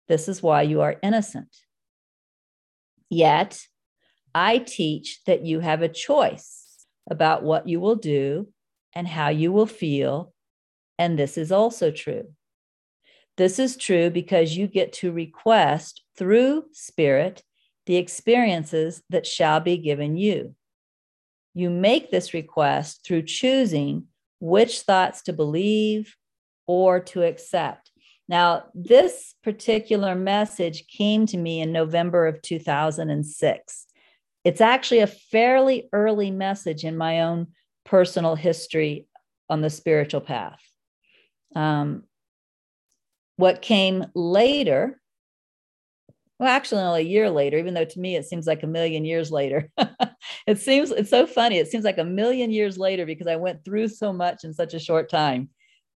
This 0.09 0.29
is 0.29 0.43
why 0.43 0.63
you 0.63 0.81
are 0.81 0.97
innocent. 1.03 1.55
Yet, 3.09 3.67
I 4.35 4.59
teach 4.59 5.21
that 5.27 5.45
you 5.45 5.61
have 5.61 5.83
a 5.83 5.89
choice 5.89 6.87
about 7.11 7.43
what 7.43 7.69
you 7.69 7.81
will 7.81 7.97
do 7.97 8.49
and 8.93 9.07
how 9.07 9.29
you 9.29 9.53
will 9.53 9.67
feel. 9.67 10.33
And 10.99 11.19
this 11.19 11.37
is 11.39 11.51
also 11.51 11.91
true. 11.91 12.33
This 13.37 13.59
is 13.59 13.77
true 13.77 14.11
because 14.11 14.57
you 14.57 14.67
get 14.67 14.93
to 14.95 15.13
request 15.13 16.03
through 16.17 16.65
Spirit 16.73 17.43
the 17.87 17.97
experiences 17.97 19.03
that 19.11 19.27
shall 19.27 19.61
be 19.61 19.77
given 19.79 20.17
you. 20.17 20.55
You 21.55 21.71
make 21.71 22.11
this 22.11 22.35
request 22.35 23.05
through 23.05 23.23
choosing 23.23 24.07
which 24.41 24.83
thoughts 24.83 25.23
to 25.23 25.33
believe 25.33 26.15
or 26.71 27.01
to 27.01 27.25
accept. 27.25 27.91
Now, 28.29 28.67
this 28.75 29.35
particular 29.43 30.15
message 30.15 30.87
came 30.87 31.27
to 31.27 31.37
me 31.37 31.61
in 31.61 31.73
November 31.73 32.29
of 32.29 32.41
2006. 32.43 33.87
It's 34.45 34.61
actually 34.61 35.01
a 35.01 35.09
fairly 35.09 35.89
early 35.93 36.31
message 36.31 36.85
in 36.85 36.97
my 36.97 37.23
own 37.23 37.49
personal 37.85 38.37
history 38.37 39.09
on 39.49 39.63
the 39.63 39.69
spiritual 39.69 40.21
path. 40.21 40.61
Um, 41.57 42.05
what 43.35 43.63
came 43.63 44.07
later, 44.15 45.01
well, 46.39 46.51
actually, 46.51 46.83
only 46.83 47.01
a 47.01 47.05
year 47.05 47.31
later, 47.31 47.59
even 47.59 47.75
though 47.75 47.85
to 47.85 47.99
me 47.99 48.15
it 48.15 48.27
seems 48.27 48.47
like 48.47 48.63
a 48.63 48.69
million 48.69 49.05
years 49.05 49.33
later. 49.33 49.73
it 50.47 50.61
seems 50.61 50.93
it's 50.93 51.11
so 51.11 51.27
funny. 51.27 51.59
It 51.59 51.67
seems 51.67 51.85
like 51.85 51.99
a 51.99 52.05
million 52.05 52.53
years 52.53 52.79
later 52.79 53.07
because 53.07 53.27
I 53.27 53.35
went 53.35 53.65
through 53.65 53.89
so 53.89 54.13
much 54.13 54.45
in 54.45 54.55
such 54.55 54.73
a 54.73 54.79
short 54.79 55.11
time. 55.11 55.49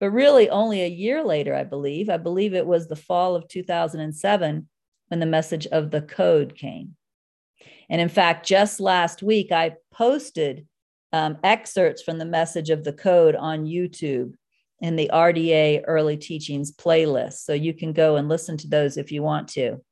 But 0.02 0.10
really, 0.10 0.50
only 0.50 0.82
a 0.82 0.88
year 0.88 1.22
later, 1.22 1.54
I 1.54 1.62
believe. 1.62 2.10
I 2.10 2.16
believe 2.16 2.54
it 2.54 2.66
was 2.66 2.88
the 2.88 2.96
fall 2.96 3.36
of 3.36 3.46
2007 3.46 4.68
when 5.06 5.20
the 5.20 5.26
message 5.26 5.68
of 5.68 5.92
the 5.92 6.02
code 6.02 6.56
came. 6.56 6.96
And 7.88 8.00
in 8.00 8.08
fact, 8.08 8.44
just 8.44 8.80
last 8.80 9.22
week, 9.22 9.52
I 9.52 9.76
posted 9.92 10.66
um, 11.12 11.38
excerpts 11.44 12.02
from 12.02 12.18
the 12.18 12.24
message 12.24 12.68
of 12.68 12.82
the 12.82 12.92
code 12.92 13.36
on 13.36 13.64
YouTube 13.64 14.34
in 14.80 14.96
the 14.96 15.08
RDA 15.12 15.84
Early 15.86 16.16
Teachings 16.16 16.72
playlist. 16.72 17.44
So 17.44 17.52
you 17.52 17.72
can 17.72 17.92
go 17.92 18.16
and 18.16 18.28
listen 18.28 18.56
to 18.56 18.66
those 18.66 18.96
if 18.96 19.12
you 19.12 19.22
want 19.22 19.46
to. 19.50 19.84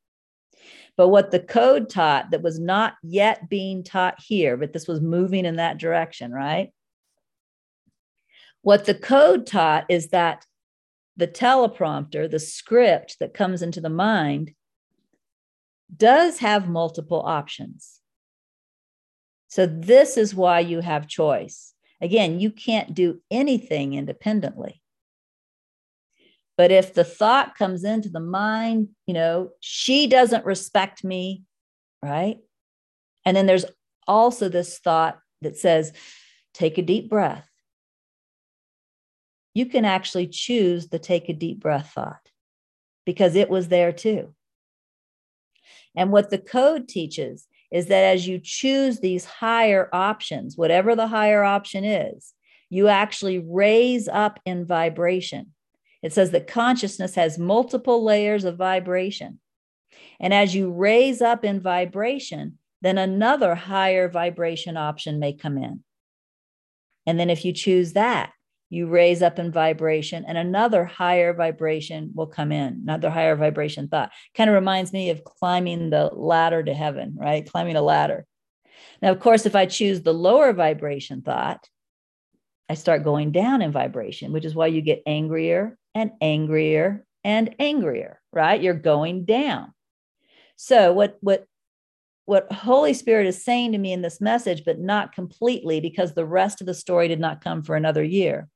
But 0.97 1.11
what 1.11 1.31
the 1.31 1.39
code 1.39 1.89
taught 1.89 2.33
that 2.33 2.43
was 2.43 2.59
not 2.59 2.95
yet 3.05 3.49
being 3.49 3.85
taught 3.85 4.17
here, 4.21 4.57
but 4.57 4.73
this 4.73 4.89
was 4.89 5.01
moving 5.01 5.45
in 5.45 5.55
that 5.57 5.79
direction, 5.79 6.33
right? 6.33 6.73
What 8.63 8.85
the 8.85 8.95
code 8.95 9.47
taught 9.47 9.87
is 9.89 10.09
that 10.09 10.47
the 11.17 11.29
teleprompter, 11.29 12.31
the 12.31 12.39
script 12.39 13.17
that 13.21 13.35
comes 13.35 13.63
into 13.63 13.81
the 13.81 13.91
mind, 13.91 14.53
does 15.95 16.39
have 16.39 16.69
multiple 16.69 17.23
options. 17.25 18.01
So, 19.49 19.67
this 19.67 20.17
is 20.17 20.35
why 20.35 20.61
you 20.61 20.81
have 20.81 21.09
choice. 21.09 21.75
Again, 22.01 22.39
you 22.39 22.51
can't 22.51 22.95
do 22.95 23.21
anything 23.31 23.95
independently. 23.95 24.81
But 26.57 26.71
if 26.71 26.95
the 26.95 27.05
thought 27.05 27.57
comes 27.57 27.85
into 27.85 28.09
the 28.09 28.21
mind, 28.21 28.91
you 29.07 29.15
know, 29.15 29.51
she 29.61 30.07
doesn't 30.07 30.45
respect 30.45 31.03
me, 31.03 31.43
right? 32.03 32.39
And 33.25 33.37
then 33.37 33.47
there's 33.47 33.65
also 34.07 34.49
this 34.49 34.79
thought 34.79 35.19
that 35.43 35.57
says, 35.57 35.93
take 36.55 36.79
a 36.79 36.83
deep 36.83 37.11
breath. 37.11 37.50
You 39.61 39.67
can 39.67 39.85
actually 39.85 40.27
choose 40.27 40.89
the 40.89 40.99
take 40.99 41.29
a 41.29 41.35
deep 41.35 41.61
breath 41.61 41.93
thought 41.95 42.31
because 43.05 43.37
it 43.37 43.51
was 43.51 43.69
there 43.69 43.93
too. 43.93 44.35
And 45.95 46.11
what 46.11 46.31
the 46.31 46.39
code 46.39 46.89
teaches 46.89 47.47
is 47.71 47.89
that 47.89 48.05
as 48.05 48.27
you 48.27 48.41
choose 48.43 49.01
these 49.01 49.27
higher 49.27 49.91
options, 49.93 50.57
whatever 50.57 50.97
the 50.97 51.09
higher 51.09 51.45
option 51.45 51.85
is, 51.85 52.33
you 52.71 52.89
actually 52.89 53.39
raise 53.39 54.09
up 54.09 54.41
in 54.47 54.65
vibration. 54.65 55.53
It 56.03 56.15
says 56.15 56.31
that 56.31 56.47
consciousness 56.47 57.15
has 57.17 57.39
multiple 57.39 58.03
layers 58.03 58.45
of 58.45 58.57
vibration. 58.57 59.41
And 60.19 60.33
as 60.33 60.55
you 60.55 60.73
raise 60.73 61.21
up 61.21 61.45
in 61.45 61.61
vibration, 61.61 62.57
then 62.81 62.97
another 62.97 63.55
higher 63.55 64.09
vibration 64.09 64.79
option 64.79 65.19
may 65.19 65.35
come 65.35 65.59
in. 65.59 65.85
And 67.07 67.21
then 67.21 67.29
if 67.29 67.45
you 67.45 67.53
choose 67.53 67.93
that, 67.93 68.33
you 68.71 68.87
raise 68.87 69.21
up 69.21 69.39
in 69.39 69.51
vibration 69.51 70.25
and 70.27 70.39
another 70.39 70.85
higher 70.85 71.35
vibration 71.35 72.13
will 72.15 72.29
come 72.29 72.53
in 72.53 72.81
another 72.83 73.11
higher 73.11 73.37
vibration 73.37 73.89
thought. 73.89 74.13
Kind 74.35 74.49
of 74.49 74.55
reminds 74.55 74.93
me 74.93 75.11
of 75.11 75.25
climbing 75.25 75.91
the 75.91 76.07
ladder 76.13 76.63
to 76.63 76.73
heaven 76.73 77.17
right? 77.19 77.49
Climbing 77.51 77.77
a 77.77 77.83
ladder. 77.83 78.25
Now 79.03 79.11
of 79.11 79.21
course 79.21 79.45
if 79.45 79.57
i 79.57 79.67
choose 79.67 80.01
the 80.01 80.15
lower 80.15 80.53
vibration 80.53 81.23
thought 81.23 81.69
i 82.69 82.75
start 82.75 83.05
going 83.05 83.33
down 83.33 83.61
in 83.61 83.73
vibration 83.73 84.33
which 84.33 84.45
is 84.45 84.55
why 84.55 84.69
you 84.69 84.81
get 84.81 85.03
angrier 85.05 85.77
and 85.95 86.13
angrier 86.21 87.05
and 87.25 87.55
angrier 87.59 88.21
right? 88.33 88.63
You're 88.63 88.75
going 88.75 89.25
down. 89.25 89.75
So 90.57 90.93
what 90.93 91.19
what 91.21 91.47
what 92.27 92.53
holy 92.53 92.95
spirit 92.95 93.27
is 93.27 93.43
saying 93.43 93.73
to 93.73 93.79
me 93.79 93.93
in 93.93 94.03
this 94.03 94.21
message 94.21 94.63
but 94.65 94.79
not 94.79 95.13
completely 95.13 95.81
because 95.81 96.15
the 96.15 96.25
rest 96.25 96.61
of 96.61 96.67
the 96.69 96.75
story 96.75 97.09
did 97.09 97.19
not 97.19 97.43
come 97.43 97.63
for 97.63 97.75
another 97.75 98.05
year 98.05 98.49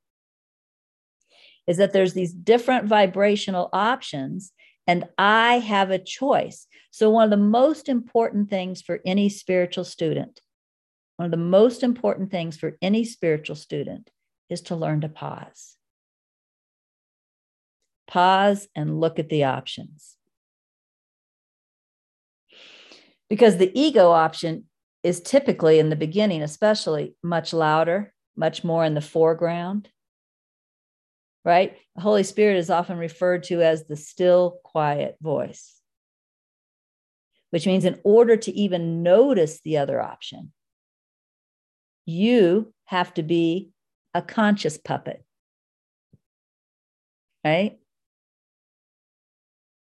is 1.67 1.77
that 1.79 1.93
there's 1.93 2.15
these 2.15 2.33
different 2.33 2.87
vibrational 2.87 3.69
options 3.73 4.53
and 4.87 5.05
I 5.17 5.59
have 5.61 5.91
a 5.91 5.99
choice. 5.99 6.67
So, 6.91 7.11
one 7.11 7.25
of 7.25 7.31
the 7.31 7.37
most 7.37 7.89
important 7.89 8.51
things 8.51 8.83
for 8.83 9.01
any 9.07 9.29
spiritual 9.29 9.85
student, 9.85 10.41
one 11.17 11.25
of 11.25 11.31
the 11.31 11.37
most 11.37 11.83
important 11.83 12.31
things 12.31 12.57
for 12.57 12.77
any 12.83 13.05
spiritual 13.05 13.57
student 13.57 14.11
is 14.51 14.61
to 14.63 14.77
learn 14.77 15.01
to 15.01 15.09
pause. 15.09 15.77
Pause 18.07 18.69
and 18.77 19.01
look 19.01 19.19
at 19.19 19.31
the 19.31 19.45
options. 19.45 20.17
Because 23.31 23.57
the 23.57 23.73
ego 23.79 24.11
option 24.11 24.65
is 25.03 25.21
typically 25.21 25.79
in 25.79 25.89
the 25.89 25.97
beginning, 25.97 26.43
especially 26.43 27.15
much 27.23 27.55
louder, 27.55 28.13
much 28.37 28.63
more 28.65 28.85
in 28.85 28.95
the 28.95 29.01
foreground 29.01 29.89
right? 31.45 31.77
The 31.95 32.03
Holy 32.03 32.23
Spirit 32.23 32.57
is 32.57 32.71
often 32.71 32.97
referred 32.97 33.45
to 33.45 33.61
as 33.63 33.85
the 33.85 33.97
still, 33.97 34.59
quiet 34.65 35.17
voice, 35.21 35.81
which 37.51 37.67
means 37.67 37.85
in 37.85 38.01
order 38.03 38.37
to 38.37 38.53
even 38.53 39.03
notice 39.03 39.61
the 39.61 39.79
other 39.79 40.01
option, 40.01 40.53
you 42.07 42.73
have 42.87 43.13
to 43.15 43.23
be 43.23 43.71
a 44.15 44.23
conscious 44.23 44.79
puppet, 44.79 45.25
right? 47.45 47.79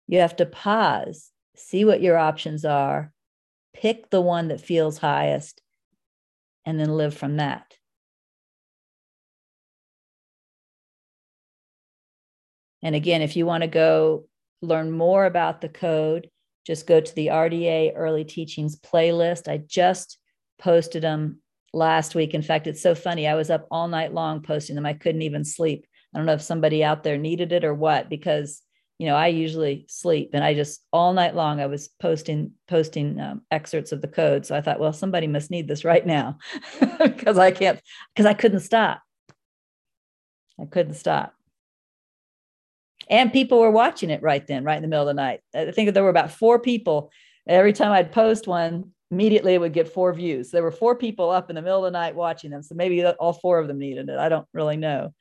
You 0.09 0.21
have 0.21 0.37
to 0.37 0.47
pause, 0.47 1.31
see 1.57 1.85
what 1.85 2.01
your 2.01 2.17
options 2.17 2.65
are, 2.65 3.13
pick 3.75 4.11
the 4.11 4.21
one 4.21 4.49
that 4.49 4.61
feels 4.61 4.99
highest, 4.99 5.63
and 6.65 6.79
then 6.79 6.97
live 6.97 7.15
from 7.15 7.37
that. 7.37 7.76
And 12.83 12.95
again, 12.95 13.23
if 13.23 13.37
you 13.37 13.47
want 13.47 13.62
to 13.62 13.69
go 13.69 14.27
learn 14.62 14.91
more 14.91 15.25
about 15.27 15.61
the 15.61 15.69
code, 15.69 16.31
just 16.67 16.87
go 16.87 17.01
to 17.01 17.15
the 17.15 17.29
RDA 17.29 17.93
Early 17.95 18.25
Teachings 18.25 18.79
playlist. 18.79 19.49
I 19.49 19.59
just 19.59 20.19
posted 20.59 21.03
them 21.03 21.41
last 21.73 22.15
week. 22.15 22.35
In 22.35 22.43
fact, 22.43 22.67
it's 22.67 22.83
so 22.83 22.95
funny. 22.95 23.29
I 23.29 23.35
was 23.35 23.51
up 23.51 23.67
all 23.71 23.87
night 23.89 24.12
long 24.12 24.43
posting 24.43 24.75
them. 24.75 24.87
I 24.87 24.95
couldn't 24.95 25.23
even 25.23 25.45
sleep. 25.45 25.87
I 26.15 26.19
don't 26.19 26.27
know 26.27 26.33
if 26.33 26.43
somebody 26.43 26.83
out 26.83 27.05
there 27.05 27.19
needed 27.19 27.53
it 27.53 27.65
or 27.65 27.75
what, 27.75 28.09
because 28.09 28.62
you 28.99 29.07
know 29.07 29.15
I 29.15 29.27
usually 29.29 29.85
sleep, 29.89 30.31
and 30.33 30.43
I 30.43 30.55
just 30.55 30.83
all 30.93 31.12
night 31.12 31.35
long 31.35 31.61
I 31.61 31.67
was 31.67 31.89
posting 32.01 32.53
posting 32.67 33.21
um, 33.21 33.43
excerpts 33.51 33.93
of 33.93 34.01
the 34.01 34.09
code. 34.09 34.47
So 34.47 34.57
I 34.57 34.62
thought, 34.62 34.81
well, 34.81 34.95
somebody 34.95 35.27
must 35.27 35.51
need 35.51 35.69
this 35.69 35.85
right 35.85 36.05
now 36.05 36.39
because 36.99 37.37
I 37.39 37.51
can't 37.51 37.79
because 38.15 38.27
I 38.27 38.33
couldn't 38.33 38.61
stop. 38.61 39.03
I 40.59 40.65
couldn't 40.65 40.95
stop 40.95 41.36
and 43.09 43.33
people 43.33 43.61
were 43.61 43.71
watching 43.71 44.11
it 44.11 44.23
right 44.23 44.47
then, 44.47 44.64
right 44.64 44.77
in 44.77 44.83
the 44.83 44.88
middle 44.88 45.09
of 45.09 45.14
the 45.14 45.23
night. 45.23 45.40
I 45.55 45.71
think 45.71 45.92
there 45.92 46.03
were 46.03 46.11
about 46.11 46.33
four 46.33 46.59
people. 46.59 47.11
Every 47.47 47.73
time 47.73 47.92
I'd 47.92 48.12
post 48.12 48.47
one, 48.47 48.90
immediately 49.11 49.55
it 49.55 49.61
would 49.61 49.73
get 49.73 49.92
four 49.92 50.12
views. 50.12 50.51
There 50.51 50.62
were 50.62 50.73
four 50.73 50.97
people 50.97 51.31
up 51.31 51.49
in 51.49 51.57
the 51.57 51.62
middle 51.62 51.85
of 51.85 51.92
the 51.92 51.99
night 51.99 52.16
watching 52.16 52.51
them. 52.51 52.62
So 52.62 52.75
maybe 52.75 53.05
all 53.05 53.33
four 53.33 53.59
of 53.59 53.69
them 53.69 53.79
needed 53.79 54.09
it. 54.09 54.19
I 54.19 54.29
don't 54.29 54.49
really 54.53 54.77
know. 54.77 55.14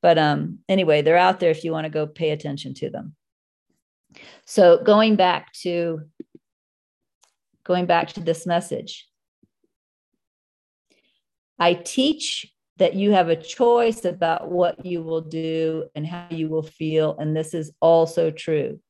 But 0.00 0.18
um, 0.18 0.58
anyway, 0.68 1.02
they're 1.02 1.16
out 1.16 1.40
there 1.40 1.50
if 1.50 1.64
you 1.64 1.72
want 1.72 1.84
to 1.84 1.90
go 1.90 2.06
pay 2.06 2.30
attention 2.30 2.74
to 2.74 2.90
them. 2.90 3.14
So 4.46 4.82
going 4.82 5.16
back 5.16 5.52
to 5.62 6.02
going 7.64 7.86
back 7.86 8.08
to 8.08 8.20
this 8.20 8.46
message. 8.46 9.08
I 11.58 11.74
teach 11.74 12.52
that 12.82 12.94
you 12.94 13.12
have 13.12 13.28
a 13.28 13.36
choice 13.36 14.04
about 14.04 14.50
what 14.50 14.84
you 14.84 15.04
will 15.04 15.20
do 15.20 15.84
and 15.94 16.04
how 16.04 16.26
you 16.30 16.48
will 16.48 16.64
feel. 16.64 17.16
And 17.16 17.36
this 17.36 17.54
is 17.54 17.70
also 17.78 18.32
true. 18.32 18.80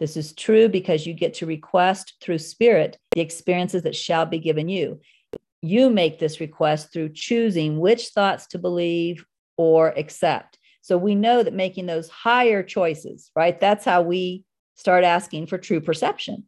This 0.00 0.16
is 0.16 0.34
true 0.34 0.68
because 0.68 1.06
you 1.06 1.14
get 1.14 1.34
to 1.34 1.46
request 1.46 2.14
through 2.20 2.38
spirit 2.38 2.98
the 3.12 3.20
experiences 3.20 3.84
that 3.84 3.94
shall 3.94 4.26
be 4.26 4.40
given 4.40 4.68
you. 4.68 5.00
You 5.62 5.90
make 5.90 6.18
this 6.18 6.40
request 6.40 6.92
through 6.92 7.10
choosing 7.10 7.78
which 7.78 8.08
thoughts 8.08 8.48
to 8.48 8.58
believe 8.58 9.24
or 9.56 9.90
accept. 9.96 10.58
So 10.82 10.98
we 10.98 11.14
know 11.14 11.44
that 11.44 11.54
making 11.54 11.86
those 11.86 12.08
higher 12.08 12.64
choices, 12.64 13.30
right? 13.36 13.60
That's 13.60 13.84
how 13.84 14.02
we 14.02 14.42
start 14.74 15.04
asking 15.04 15.46
for 15.46 15.56
true 15.56 15.80
perception. 15.80 16.46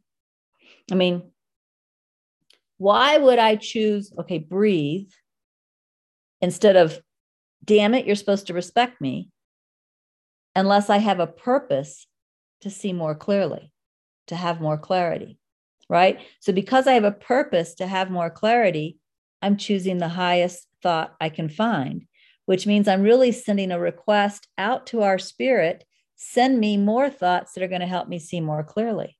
I 0.91 0.95
mean, 0.95 1.31
why 2.77 3.17
would 3.17 3.39
I 3.39 3.55
choose, 3.55 4.11
okay, 4.19 4.39
breathe 4.39 5.11
instead 6.41 6.75
of, 6.75 6.99
damn 7.63 7.93
it, 7.93 8.05
you're 8.05 8.15
supposed 8.15 8.47
to 8.47 8.53
respect 8.53 9.01
me, 9.01 9.29
unless 10.55 10.89
I 10.89 10.97
have 10.97 11.19
a 11.19 11.27
purpose 11.27 12.07
to 12.61 12.69
see 12.69 12.93
more 12.93 13.15
clearly, 13.15 13.71
to 14.27 14.35
have 14.35 14.61
more 14.61 14.77
clarity, 14.77 15.37
right? 15.89 16.19
So, 16.39 16.51
because 16.53 16.87
I 16.87 16.93
have 16.93 17.03
a 17.03 17.11
purpose 17.11 17.75
to 17.75 17.87
have 17.87 18.09
more 18.09 18.29
clarity, 18.29 18.97
I'm 19.41 19.57
choosing 19.57 19.97
the 19.97 20.09
highest 20.09 20.67
thought 20.83 21.15
I 21.21 21.29
can 21.29 21.49
find, 21.49 22.05
which 22.45 22.67
means 22.67 22.87
I'm 22.87 23.03
really 23.03 23.31
sending 23.31 23.71
a 23.71 23.79
request 23.79 24.47
out 24.57 24.87
to 24.87 25.03
our 25.03 25.17
spirit 25.19 25.85
send 26.21 26.59
me 26.59 26.75
more 26.75 27.09
thoughts 27.09 27.53
that 27.53 27.63
are 27.63 27.69
going 27.69 27.79
to 27.79 27.87
help 27.87 28.09
me 28.09 28.19
see 28.19 28.41
more 28.41 28.61
clearly. 28.61 29.17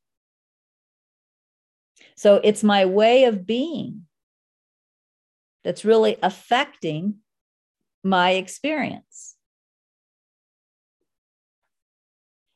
So, 2.15 2.41
it's 2.43 2.63
my 2.63 2.86
way 2.86 3.23
of 3.23 3.45
being 3.45 4.05
that's 5.63 5.86
really 5.86 6.17
affecting 6.22 7.15
my 8.04 8.32
experience. 8.32 9.36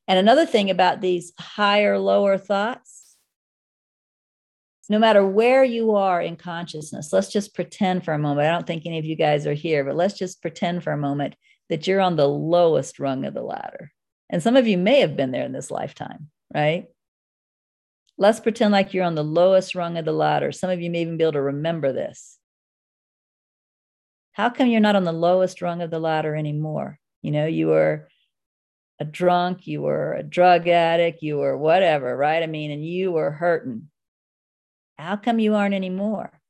And 0.07 0.19
another 0.19 0.45
thing 0.45 0.69
about 0.69 1.01
these 1.01 1.33
higher, 1.39 1.97
lower 1.97 2.37
thoughts, 2.37 3.15
no 4.89 4.99
matter 4.99 5.25
where 5.25 5.63
you 5.63 5.95
are 5.95 6.21
in 6.21 6.35
consciousness, 6.35 7.13
let's 7.13 7.31
just 7.31 7.55
pretend 7.55 8.03
for 8.03 8.13
a 8.13 8.19
moment. 8.19 8.47
I 8.47 8.51
don't 8.51 8.67
think 8.67 8.85
any 8.85 8.99
of 8.99 9.05
you 9.05 9.15
guys 9.15 9.47
are 9.47 9.53
here, 9.53 9.83
but 9.85 9.95
let's 9.95 10.17
just 10.17 10.41
pretend 10.41 10.83
for 10.83 10.91
a 10.91 10.97
moment 10.97 11.35
that 11.69 11.87
you're 11.87 12.01
on 12.01 12.17
the 12.17 12.27
lowest 12.27 12.99
rung 12.99 13.25
of 13.25 13.33
the 13.33 13.41
ladder. 13.41 13.91
And 14.29 14.43
some 14.43 14.57
of 14.57 14.67
you 14.67 14.77
may 14.77 14.99
have 14.99 15.15
been 15.15 15.31
there 15.31 15.45
in 15.45 15.53
this 15.53 15.71
lifetime, 15.71 16.29
right? 16.53 16.87
Let's 18.17 18.41
pretend 18.41 18.71
like 18.71 18.93
you're 18.93 19.05
on 19.05 19.15
the 19.15 19.23
lowest 19.23 19.73
rung 19.73 19.97
of 19.97 20.05
the 20.05 20.11
ladder. 20.11 20.51
Some 20.51 20.69
of 20.69 20.81
you 20.81 20.91
may 20.91 21.01
even 21.01 21.17
be 21.17 21.23
able 21.23 21.33
to 21.33 21.41
remember 21.41 21.93
this. 21.93 22.37
How 24.33 24.49
come 24.49 24.67
you're 24.67 24.81
not 24.81 24.95
on 24.95 25.03
the 25.03 25.13
lowest 25.13 25.61
rung 25.61 25.81
of 25.81 25.91
the 25.91 25.99
ladder 25.99 26.35
anymore? 26.35 26.99
You 27.21 27.31
know, 27.31 27.45
you 27.45 27.67
were 27.67 28.09
a 28.99 29.05
drunk, 29.05 29.67
you 29.67 29.81
were 29.81 30.13
a 30.13 30.23
drug 30.23 30.67
addict, 30.67 31.21
you 31.21 31.37
were 31.37 31.57
whatever, 31.57 32.15
right? 32.17 32.43
I 32.43 32.47
mean, 32.47 32.71
and 32.71 32.85
you 32.85 33.11
were 33.11 33.31
hurting. 33.31 33.89
How 34.97 35.17
come 35.17 35.39
you 35.39 35.55
aren't 35.55 35.75
anymore? 35.75 36.41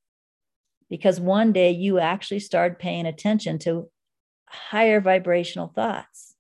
Because 0.90 1.20
one 1.20 1.54
day 1.54 1.72
you 1.72 2.00
actually 2.00 2.40
started 2.40 2.80
paying 2.80 3.06
attention 3.06 3.60
to 3.60 3.90
higher 4.48 5.02
vibrational 5.02 5.68
thoughts. 5.68 6.36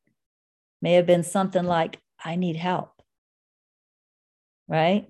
May 0.82 0.93
have 0.93 1.06
been 1.06 1.23
something 1.23 1.63
like, 1.63 1.99
I 2.23 2.36
need 2.36 2.56
help, 2.56 3.01
right? 4.67 5.08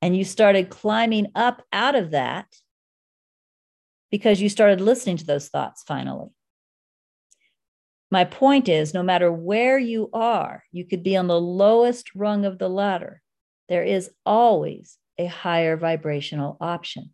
And 0.00 0.16
you 0.16 0.24
started 0.24 0.70
climbing 0.70 1.32
up 1.34 1.62
out 1.72 1.94
of 1.96 2.12
that 2.12 2.46
because 4.10 4.40
you 4.40 4.48
started 4.48 4.80
listening 4.80 5.16
to 5.18 5.26
those 5.26 5.48
thoughts 5.48 5.82
finally. 5.86 6.28
My 8.10 8.24
point 8.24 8.68
is 8.68 8.94
no 8.94 9.02
matter 9.02 9.30
where 9.30 9.78
you 9.78 10.08
are, 10.12 10.64
you 10.72 10.86
could 10.86 11.02
be 11.02 11.16
on 11.16 11.26
the 11.26 11.40
lowest 11.40 12.14
rung 12.14 12.44
of 12.44 12.58
the 12.58 12.68
ladder. 12.68 13.20
There 13.68 13.82
is 13.82 14.10
always 14.24 14.96
a 15.18 15.26
higher 15.26 15.76
vibrational 15.76 16.56
option. 16.60 17.12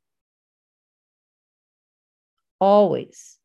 Always. 2.61 3.39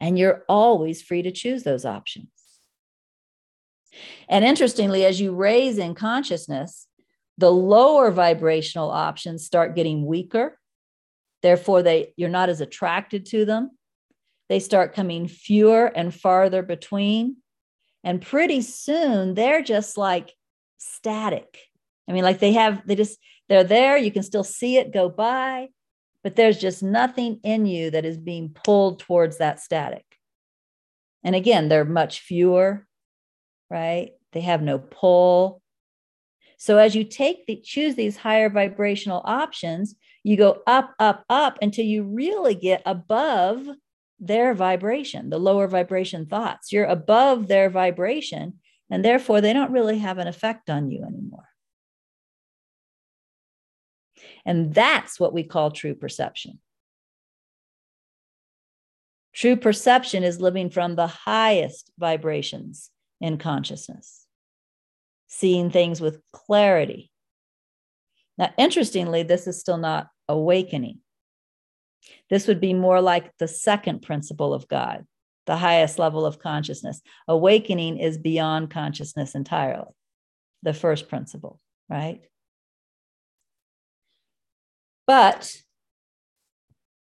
And 0.00 0.18
you're 0.18 0.44
always 0.48 1.02
free 1.02 1.22
to 1.22 1.30
choose 1.30 1.62
those 1.62 1.84
options. 1.84 2.28
And 4.28 4.44
interestingly, 4.44 5.04
as 5.04 5.20
you 5.20 5.34
raise 5.34 5.76
in 5.76 5.94
consciousness, 5.94 6.88
the 7.36 7.50
lower 7.52 8.10
vibrational 8.10 8.90
options 8.90 9.44
start 9.44 9.76
getting 9.76 10.06
weaker. 10.06 10.58
Therefore, 11.42 11.82
they, 11.82 12.14
you're 12.16 12.28
not 12.28 12.48
as 12.48 12.60
attracted 12.60 13.26
to 13.26 13.44
them 13.44 13.72
they 14.52 14.60
start 14.60 14.94
coming 14.94 15.28
fewer 15.28 15.86
and 15.86 16.14
farther 16.14 16.62
between. 16.62 17.36
And 18.04 18.20
pretty 18.20 18.60
soon 18.60 19.32
they're 19.32 19.62
just 19.62 19.96
like 19.96 20.34
static. 20.76 21.58
I 22.06 22.12
mean, 22.12 22.22
like 22.22 22.38
they 22.38 22.52
have, 22.52 22.86
they 22.86 22.94
just, 22.94 23.18
they're 23.48 23.64
there. 23.64 23.96
You 23.96 24.10
can 24.10 24.22
still 24.22 24.44
see 24.44 24.76
it 24.76 24.92
go 24.92 25.08
by, 25.08 25.68
but 26.22 26.36
there's 26.36 26.58
just 26.58 26.82
nothing 26.82 27.40
in 27.42 27.64
you 27.64 27.92
that 27.92 28.04
is 28.04 28.18
being 28.18 28.50
pulled 28.50 28.98
towards 28.98 29.38
that 29.38 29.58
static. 29.58 30.04
And 31.24 31.34
again, 31.34 31.70
they're 31.70 31.86
much 31.86 32.20
fewer, 32.20 32.86
right? 33.70 34.10
They 34.32 34.42
have 34.42 34.60
no 34.60 34.78
pull. 34.78 35.62
So 36.58 36.76
as 36.76 36.94
you 36.94 37.04
take 37.04 37.46
the 37.46 37.56
choose 37.56 37.94
these 37.94 38.18
higher 38.18 38.50
vibrational 38.50 39.22
options, 39.24 39.94
you 40.24 40.36
go 40.36 40.62
up, 40.66 40.94
up, 40.98 41.24
up 41.28 41.58
until 41.60 41.84
you 41.84 42.04
really 42.04 42.54
get 42.54 42.82
above 42.86 43.66
their 44.20 44.54
vibration, 44.54 45.30
the 45.30 45.38
lower 45.38 45.66
vibration 45.66 46.26
thoughts. 46.26 46.72
You're 46.72 46.84
above 46.84 47.48
their 47.48 47.68
vibration, 47.70 48.60
and 48.88 49.04
therefore 49.04 49.40
they 49.40 49.52
don't 49.52 49.72
really 49.72 49.98
have 49.98 50.18
an 50.18 50.28
effect 50.28 50.70
on 50.70 50.90
you 50.90 51.04
anymore. 51.04 51.48
And 54.44 54.72
that's 54.74 55.18
what 55.18 55.32
we 55.32 55.42
call 55.42 55.70
true 55.70 55.94
perception. 55.94 56.60
True 59.32 59.56
perception 59.56 60.24
is 60.24 60.40
living 60.40 60.70
from 60.70 60.94
the 60.94 61.06
highest 61.06 61.90
vibrations 61.98 62.90
in 63.20 63.38
consciousness, 63.38 64.26
seeing 65.28 65.70
things 65.70 66.00
with 66.00 66.20
clarity. 66.32 67.11
Now, 68.38 68.52
interestingly, 68.56 69.22
this 69.22 69.46
is 69.46 69.60
still 69.60 69.76
not 69.76 70.08
awakening. 70.28 70.98
This 72.30 72.46
would 72.48 72.60
be 72.60 72.74
more 72.74 73.00
like 73.00 73.30
the 73.38 73.48
second 73.48 74.02
principle 74.02 74.54
of 74.54 74.68
God, 74.68 75.06
the 75.46 75.56
highest 75.56 75.98
level 75.98 76.24
of 76.24 76.38
consciousness. 76.38 77.00
Awakening 77.28 77.98
is 77.98 78.18
beyond 78.18 78.70
consciousness 78.70 79.34
entirely, 79.34 79.92
the 80.62 80.74
first 80.74 81.08
principle, 81.08 81.60
right? 81.88 82.22
But 85.06 85.54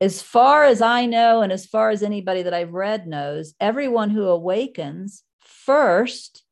as 0.00 0.22
far 0.22 0.64
as 0.64 0.82
I 0.82 1.06
know, 1.06 1.42
and 1.42 1.50
as 1.52 1.66
far 1.66 1.90
as 1.90 2.02
anybody 2.02 2.42
that 2.42 2.54
I've 2.54 2.74
read 2.74 3.06
knows, 3.06 3.54
everyone 3.60 4.10
who 4.10 4.24
awakens 4.24 5.24
first 5.40 6.44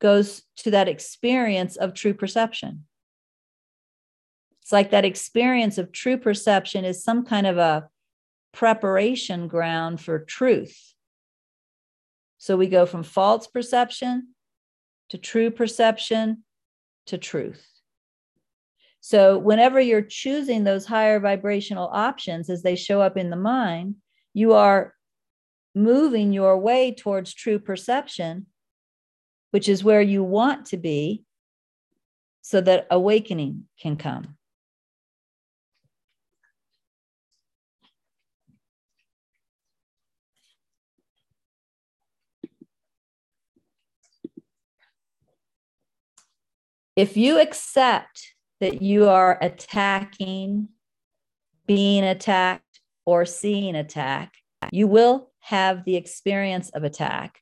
goes 0.00 0.42
to 0.58 0.70
that 0.70 0.88
experience 0.88 1.76
of 1.76 1.94
true 1.94 2.14
perception. 2.14 2.84
It's 4.64 4.72
like 4.72 4.92
that 4.92 5.04
experience 5.04 5.76
of 5.76 5.92
true 5.92 6.16
perception 6.16 6.86
is 6.86 7.04
some 7.04 7.26
kind 7.26 7.46
of 7.46 7.58
a 7.58 7.86
preparation 8.50 9.46
ground 9.46 10.00
for 10.00 10.20
truth. 10.20 10.94
So 12.38 12.56
we 12.56 12.68
go 12.68 12.86
from 12.86 13.02
false 13.02 13.46
perception 13.46 14.28
to 15.10 15.18
true 15.18 15.50
perception 15.50 16.44
to 17.08 17.18
truth. 17.18 17.62
So, 19.00 19.36
whenever 19.36 19.78
you're 19.78 20.00
choosing 20.00 20.64
those 20.64 20.86
higher 20.86 21.20
vibrational 21.20 21.90
options 21.92 22.48
as 22.48 22.62
they 22.62 22.74
show 22.74 23.02
up 23.02 23.18
in 23.18 23.28
the 23.28 23.36
mind, 23.36 23.96
you 24.32 24.54
are 24.54 24.94
moving 25.74 26.32
your 26.32 26.58
way 26.58 26.94
towards 26.94 27.34
true 27.34 27.58
perception, 27.58 28.46
which 29.50 29.68
is 29.68 29.84
where 29.84 30.00
you 30.00 30.24
want 30.24 30.64
to 30.68 30.78
be 30.78 31.24
so 32.40 32.62
that 32.62 32.86
awakening 32.90 33.64
can 33.78 33.96
come. 33.96 34.38
If 46.96 47.16
you 47.16 47.40
accept 47.40 48.34
that 48.60 48.82
you 48.82 49.08
are 49.08 49.38
attacking, 49.40 50.68
being 51.66 52.04
attacked, 52.04 52.62
or 53.06 53.24
seeing 53.24 53.74
attack, 53.74 54.32
you 54.72 54.86
will 54.86 55.30
have 55.40 55.84
the 55.84 55.96
experience 55.96 56.70
of 56.70 56.84
attack 56.84 57.38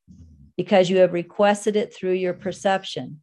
because 0.56 0.90
you 0.90 0.98
have 0.98 1.12
requested 1.12 1.76
it 1.76 1.94
through 1.94 2.12
your 2.12 2.34
perception. 2.34 3.20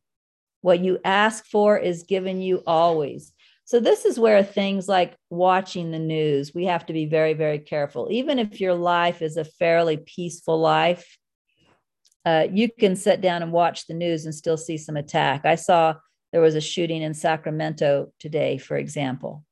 What 0.62 0.80
you 0.80 1.00
ask 1.04 1.46
for 1.46 1.78
is 1.78 2.04
given 2.04 2.42
you 2.42 2.64
always. 2.66 3.34
So, 3.66 3.80
this 3.80 4.04
is 4.06 4.20
where 4.20 4.42
things 4.44 4.88
like 4.88 5.16
watching 5.30 5.92
the 5.92 6.00
news, 6.00 6.56
we 6.56 6.66
have 6.66 6.86
to 6.88 6.94
be 6.94 7.06
very, 7.06 7.34
very 7.34 7.60
careful. 7.60 8.08
Even 8.10 8.40
if 8.40 8.60
your 8.60 8.74
life 8.74 9.22
is 9.22 9.38
a 9.38 9.46
fairly 9.46 9.98
peaceful 9.98 10.60
life, 10.60 11.18
uh, 12.26 12.48
you 12.52 12.70
can 12.80 12.96
sit 12.96 13.22
down 13.22 13.44
and 13.44 13.52
watch 13.52 13.86
the 13.88 13.94
news 13.94 14.26
and 14.26 14.34
still 14.34 14.58
see 14.58 14.78
some 14.78 14.98
attack. 14.98 15.46
I 15.46 15.56
saw 15.56 15.96
there 16.32 16.42
was 16.42 16.56
a 16.56 16.62
shooting 16.62 17.02
in 17.02 17.14
Sacramento 17.14 18.12
today, 18.20 18.58
for 18.58 18.78
example. 18.78 19.46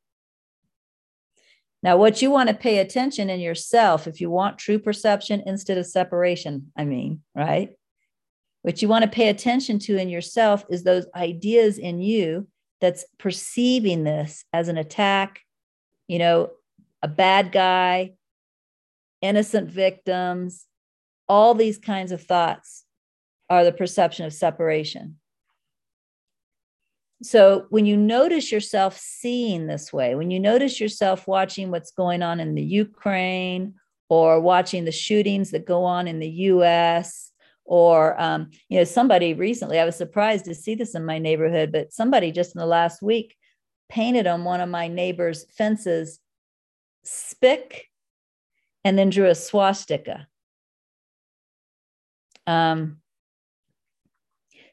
Now, 1.84 1.98
what 1.98 2.22
you 2.22 2.32
want 2.32 2.50
to 2.50 2.56
pay 2.56 2.80
attention 2.80 3.30
in 3.30 3.40
yourself, 3.40 4.08
if 4.08 4.20
you 4.20 4.30
want 4.30 4.58
true 4.58 4.80
perception 4.80 5.44
instead 5.46 5.78
of 5.78 5.86
separation, 5.86 6.72
I 6.76 6.86
mean, 6.86 7.22
right? 7.36 7.76
What 8.64 8.82
you 8.82 8.88
want 8.88 9.04
to 9.04 9.10
pay 9.10 9.30
attention 9.30 9.80
to 9.80 9.98
in 9.98 10.10
yourself 10.10 10.66
is 10.70 10.84
those 10.84 11.06
ideas 11.16 11.78
in 11.78 12.02
you 12.02 12.48
that's 12.82 13.06
perceiving 13.18 14.04
this 14.04 14.44
as 14.54 14.68
an 14.68 14.78
attack, 14.78 15.42
you 16.08 16.20
know, 16.20 16.52
a 17.02 17.08
bad 17.08 17.52
guy, 17.52 18.14
innocent 19.22 19.70
victims, 19.70 20.66
all 21.30 21.54
these 21.54 21.78
kinds 21.78 22.12
of 22.12 22.24
thoughts 22.24 22.84
are 23.50 23.64
the 23.64 23.72
perception 23.72 24.26
of 24.26 24.34
separation. 24.34 25.18
So 27.24 27.65
when 27.70 27.86
you 27.86 27.97
notice 27.97 28.51
yourself 28.51 28.97
seeing 28.97 29.68
this 29.68 29.91
way, 29.91 30.15
when 30.15 30.30
you 30.30 30.39
notice 30.39 30.80
yourself 30.80 31.28
watching 31.28 31.72
what's 31.72 31.91
going 31.91 32.22
on 32.22 32.39
in 32.39 32.53
the 32.55 32.63
Ukraine 32.63 33.74
or 34.09 34.39
watching 34.39 34.86
the 34.86 34.91
shootings 34.91 35.51
that 35.51 35.65
go 35.65 35.84
on 35.84 36.07
in 36.07 36.20
the 36.20 36.30
US, 36.30 37.32
or 37.65 38.20
um, 38.22 38.49
you 38.70 38.78
know 38.78 38.86
somebody 38.86 39.34
recently 39.34 39.78
i 39.78 39.84
was 39.84 39.97
surprised 39.97 40.45
to 40.45 40.55
see 40.55 40.74
this 40.74 40.95
in 40.95 41.03
my 41.03 41.20
neighborhood 41.20 41.70
but 41.70 41.91
somebody 41.91 42.32
just 42.32 42.55
in 42.55 42.59
the 42.59 42.65
last 42.65 43.01
week 43.01 43.36
painted 43.89 44.26
on 44.26 44.45
one 44.45 44.61
of 44.61 44.70
my 44.70 44.88
neighbor's 44.88 45.45
fences 45.57 46.22
spic 47.05 47.82
and 48.84 48.97
then 48.97 49.09
drew 49.09 49.28
a 49.28 49.36
swastika. 49.36 50.28
Um, 52.45 52.99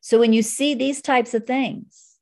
so 0.01 0.20
when 0.20 0.32
you 0.32 0.42
see 0.42 0.74
these 0.74 1.03
types 1.03 1.34
of 1.34 1.47
things 1.47 2.14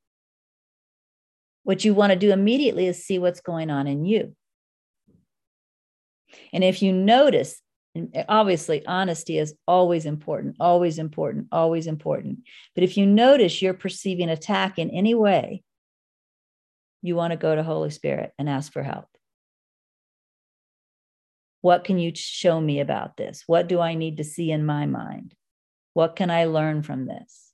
what 1.63 1.83
you 1.83 1.93
want 1.93 2.11
to 2.11 2.19
do 2.19 2.31
immediately 2.31 2.87
is 2.87 3.05
see 3.05 3.19
what's 3.19 3.41
going 3.41 3.69
on 3.69 3.87
in 3.87 4.05
you. 4.05 4.35
And 6.51 6.63
if 6.63 6.81
you 6.81 6.91
notice, 6.91 7.61
obviously, 8.27 8.85
honesty 8.85 9.37
is 9.37 9.55
always 9.67 10.05
important, 10.05 10.57
always 10.59 10.99
important, 10.99 11.47
always 11.51 11.87
important. 11.87 12.39
But 12.75 12.83
if 12.83 12.97
you 12.97 13.05
notice 13.05 13.61
you're 13.61 13.73
perceiving 13.73 14.29
attack 14.29 14.79
in 14.79 14.89
any 14.89 15.13
way, 15.13 15.63
you 17.01 17.15
want 17.15 17.31
to 17.31 17.37
go 17.37 17.55
to 17.55 17.63
Holy 17.63 17.89
Spirit 17.89 18.31
and 18.37 18.49
ask 18.49 18.71
for 18.71 18.83
help. 18.83 19.05
What 21.61 21.83
can 21.83 21.97
you 21.97 22.11
show 22.15 22.59
me 22.59 22.79
about 22.79 23.15
this? 23.15 23.43
What 23.47 23.67
do 23.67 23.79
I 23.79 23.93
need 23.93 24.17
to 24.17 24.23
see 24.23 24.51
in 24.51 24.65
my 24.65 24.85
mind? 24.85 25.33
What 25.93 26.15
can 26.15 26.29
I 26.29 26.45
learn 26.45 26.83
from 26.83 27.05
this? 27.05 27.51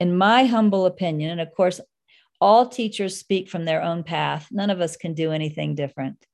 In 0.00 0.16
my 0.16 0.46
humble 0.46 0.86
opinion, 0.86 1.30
and 1.30 1.40
of 1.40 1.54
course, 1.54 1.80
all 2.42 2.66
teachers 2.66 3.20
speak 3.20 3.48
from 3.48 3.64
their 3.64 3.80
own 3.80 4.02
path. 4.02 4.48
None 4.50 4.68
of 4.68 4.80
us 4.80 4.96
can 4.96 5.14
do 5.14 5.30
anything 5.30 5.76
different. 5.76 6.26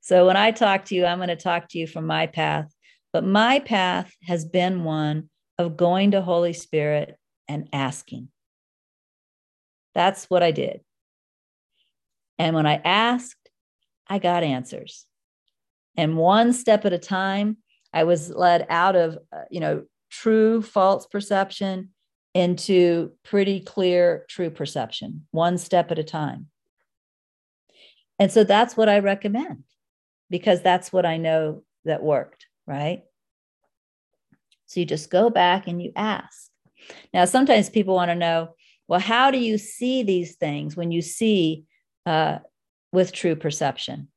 So 0.00 0.24
when 0.24 0.36
I 0.36 0.52
talk 0.52 0.84
to 0.86 0.94
you, 0.94 1.04
I'm 1.04 1.18
going 1.18 1.28
to 1.30 1.36
talk 1.36 1.68
to 1.70 1.78
you 1.78 1.88
from 1.88 2.06
my 2.06 2.28
path. 2.28 2.72
But 3.12 3.24
my 3.24 3.58
path 3.58 4.14
has 4.22 4.44
been 4.44 4.84
one 4.84 5.30
of 5.58 5.76
going 5.76 6.12
to 6.12 6.22
Holy 6.22 6.52
Spirit 6.52 7.16
and 7.48 7.68
asking. 7.72 8.28
That's 9.96 10.26
what 10.26 10.44
I 10.44 10.52
did. 10.52 10.80
And 12.38 12.54
when 12.54 12.66
I 12.66 12.80
asked, 12.84 13.50
I 14.06 14.20
got 14.20 14.44
answers. 14.44 15.06
And 15.96 16.16
one 16.16 16.52
step 16.52 16.84
at 16.84 16.92
a 16.92 16.98
time, 16.98 17.56
I 17.92 18.04
was 18.04 18.30
led 18.30 18.64
out 18.70 18.94
of, 18.94 19.18
uh, 19.32 19.46
you 19.50 19.58
know, 19.58 19.86
true 20.08 20.62
false 20.62 21.06
perception 21.06 21.88
into 22.34 23.12
pretty 23.24 23.60
clear 23.60 24.24
true 24.28 24.50
perception, 24.50 25.26
one 25.30 25.58
step 25.58 25.90
at 25.90 25.98
a 25.98 26.04
time. 26.04 26.46
And 28.18 28.30
so 28.32 28.44
that's 28.44 28.76
what 28.76 28.88
I 28.88 28.98
recommend 28.98 29.64
because 30.30 30.62
that's 30.62 30.92
what 30.92 31.06
I 31.06 31.16
know 31.16 31.62
that 31.84 32.02
worked, 32.02 32.46
right? 32.66 33.02
So 34.66 34.80
you 34.80 34.86
just 34.86 35.10
go 35.10 35.30
back 35.30 35.66
and 35.66 35.80
you 35.80 35.92
ask. 35.96 36.50
Now, 37.12 37.24
sometimes 37.24 37.70
people 37.70 37.94
want 37.94 38.10
to 38.10 38.14
know, 38.14 38.54
well, 38.86 39.00
how 39.00 39.30
do 39.30 39.38
you 39.38 39.58
see 39.58 40.02
these 40.02 40.36
things 40.36 40.76
when 40.76 40.90
you 40.90 41.02
see 41.02 41.64
uh, 42.06 42.38
with 42.92 43.12
true 43.12 43.36
perception? 43.36 44.08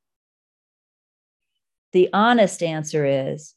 The 1.94 2.10
honest 2.14 2.64
answer 2.64 3.06
is 3.06 3.54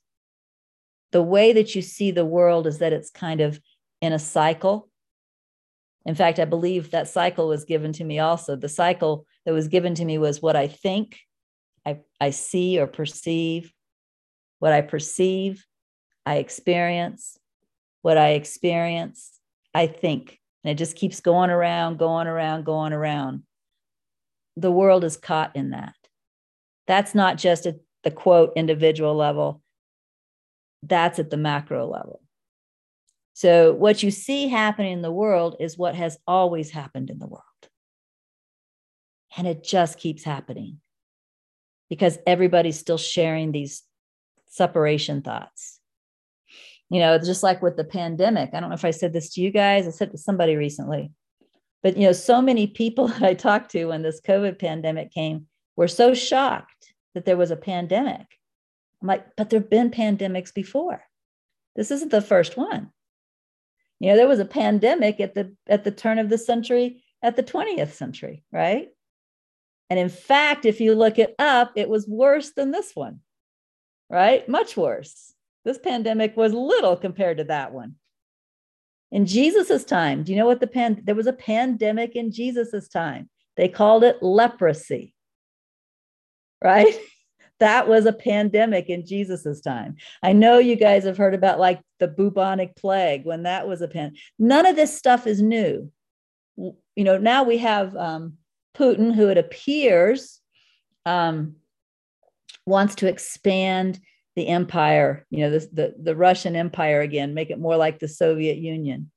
the 1.12 1.22
way 1.22 1.52
that 1.52 1.74
you 1.74 1.82
see 1.82 2.10
the 2.10 2.24
world 2.24 2.66
is 2.66 2.78
that 2.78 2.92
it's 2.92 3.10
kind 3.10 3.40
of 3.40 3.60
in 4.04 4.12
a 4.12 4.18
cycle. 4.18 4.90
In 6.04 6.14
fact, 6.14 6.38
I 6.38 6.44
believe 6.44 6.90
that 6.90 7.08
cycle 7.08 7.48
was 7.48 7.64
given 7.64 7.90
to 7.94 8.04
me 8.04 8.18
also. 8.18 8.54
The 8.54 8.68
cycle 8.68 9.24
that 9.46 9.54
was 9.54 9.68
given 9.68 9.94
to 9.94 10.04
me 10.04 10.18
was 10.18 10.42
what 10.42 10.56
I 10.56 10.68
think, 10.68 11.18
I, 11.86 12.00
I 12.20 12.28
see 12.28 12.78
or 12.78 12.86
perceive, 12.86 13.72
what 14.58 14.74
I 14.74 14.82
perceive, 14.82 15.64
I 16.26 16.36
experience, 16.36 17.38
what 18.02 18.18
I 18.18 18.32
experience, 18.32 19.40
I 19.72 19.86
think. 19.86 20.38
And 20.62 20.70
it 20.70 20.74
just 20.76 20.96
keeps 20.96 21.20
going 21.20 21.48
around, 21.48 21.98
going 21.98 22.26
around, 22.26 22.66
going 22.66 22.92
around. 22.92 23.44
The 24.58 24.70
world 24.70 25.02
is 25.04 25.16
caught 25.16 25.56
in 25.56 25.70
that. 25.70 25.94
That's 26.86 27.14
not 27.14 27.38
just 27.38 27.64
at 27.64 27.76
the 28.02 28.10
quote 28.10 28.52
individual 28.54 29.14
level, 29.14 29.62
that's 30.82 31.18
at 31.18 31.30
the 31.30 31.38
macro 31.38 31.86
level. 31.86 32.20
So, 33.34 33.72
what 33.72 34.02
you 34.02 34.12
see 34.12 34.46
happening 34.46 34.92
in 34.92 35.02
the 35.02 35.12
world 35.12 35.56
is 35.58 35.76
what 35.76 35.96
has 35.96 36.16
always 36.26 36.70
happened 36.70 37.10
in 37.10 37.18
the 37.18 37.26
world. 37.26 37.42
And 39.36 39.48
it 39.48 39.64
just 39.64 39.98
keeps 39.98 40.22
happening 40.22 40.80
because 41.90 42.16
everybody's 42.28 42.78
still 42.78 42.96
sharing 42.96 43.50
these 43.50 43.82
separation 44.46 45.20
thoughts. 45.20 45.80
You 46.90 47.00
know, 47.00 47.18
just 47.18 47.42
like 47.42 47.60
with 47.60 47.76
the 47.76 47.82
pandemic. 47.82 48.50
I 48.52 48.60
don't 48.60 48.68
know 48.68 48.76
if 48.76 48.84
I 48.84 48.92
said 48.92 49.12
this 49.12 49.34
to 49.34 49.40
you 49.40 49.50
guys, 49.50 49.88
I 49.88 49.90
said 49.90 50.12
to 50.12 50.18
somebody 50.18 50.54
recently. 50.54 51.10
But, 51.82 51.96
you 51.96 52.06
know, 52.06 52.12
so 52.12 52.40
many 52.40 52.68
people 52.68 53.08
that 53.08 53.22
I 53.24 53.34
talked 53.34 53.72
to 53.72 53.86
when 53.86 54.02
this 54.02 54.20
COVID 54.20 54.60
pandemic 54.60 55.10
came 55.12 55.46
were 55.74 55.88
so 55.88 56.14
shocked 56.14 56.94
that 57.14 57.24
there 57.24 57.36
was 57.36 57.50
a 57.50 57.56
pandemic. 57.56 58.26
I'm 59.02 59.08
like, 59.08 59.26
but 59.36 59.50
there 59.50 59.58
have 59.58 59.70
been 59.70 59.90
pandemics 59.90 60.54
before. 60.54 61.02
This 61.74 61.90
isn't 61.90 62.12
the 62.12 62.22
first 62.22 62.56
one. 62.56 62.92
You 64.00 64.10
know, 64.10 64.16
there 64.16 64.28
was 64.28 64.40
a 64.40 64.44
pandemic 64.44 65.20
at 65.20 65.34
the 65.34 65.54
at 65.68 65.84
the 65.84 65.90
turn 65.90 66.18
of 66.18 66.28
the 66.28 66.38
century, 66.38 67.02
at 67.22 67.36
the 67.36 67.42
20th 67.42 67.92
century, 67.92 68.44
right? 68.52 68.88
And 69.90 69.98
in 69.98 70.08
fact, 70.08 70.64
if 70.64 70.80
you 70.80 70.94
look 70.94 71.18
it 71.18 71.34
up, 71.38 71.72
it 71.76 71.88
was 71.88 72.08
worse 72.08 72.52
than 72.52 72.70
this 72.70 72.92
one, 72.94 73.20
right? 74.10 74.48
Much 74.48 74.76
worse. 74.76 75.32
This 75.64 75.78
pandemic 75.78 76.36
was 76.36 76.52
little 76.52 76.96
compared 76.96 77.38
to 77.38 77.44
that 77.44 77.72
one. 77.72 77.94
In 79.10 79.26
Jesus's 79.26 79.84
time, 79.84 80.24
do 80.24 80.32
you 80.32 80.38
know 80.38 80.46
what 80.46 80.60
the 80.60 80.66
pan 80.66 81.00
there 81.04 81.14
was 81.14 81.26
a 81.26 81.32
pandemic 81.32 82.16
in 82.16 82.32
Jesus's 82.32 82.88
time. 82.88 83.30
They 83.56 83.68
called 83.68 84.04
it 84.04 84.22
leprosy. 84.22 85.14
Right? 86.62 86.98
that 87.60 87.88
was 87.88 88.06
a 88.06 88.12
pandemic 88.12 88.88
in 88.88 89.06
Jesus's 89.06 89.60
time. 89.60 89.96
I 90.22 90.32
know 90.32 90.58
you 90.58 90.76
guys 90.76 91.04
have 91.04 91.16
heard 91.16 91.34
about 91.34 91.60
like 91.60 91.80
the 92.00 92.08
bubonic 92.08 92.76
plague 92.76 93.24
when 93.24 93.44
that 93.44 93.68
was 93.68 93.80
a 93.80 93.88
pan. 93.88 94.14
None 94.38 94.66
of 94.66 94.76
this 94.76 94.96
stuff 94.96 95.26
is 95.26 95.40
new. 95.40 95.90
You 96.56 96.74
know, 97.04 97.18
now 97.18 97.44
we 97.44 97.58
have 97.58 97.96
um, 97.96 98.34
Putin, 98.76 99.14
who 99.14 99.28
it 99.28 99.38
appears 99.38 100.40
um, 101.06 101.56
wants 102.66 102.96
to 102.96 103.08
expand 103.08 104.00
the 104.36 104.48
empire, 104.48 105.24
you 105.30 105.40
know, 105.40 105.50
the, 105.50 105.68
the, 105.72 105.94
the 106.02 106.16
Russian 106.16 106.56
empire 106.56 107.00
again, 107.00 107.34
make 107.34 107.50
it 107.50 107.58
more 107.58 107.76
like 107.76 107.98
the 108.00 108.08
Soviet 108.08 108.58
Union. 108.58 109.10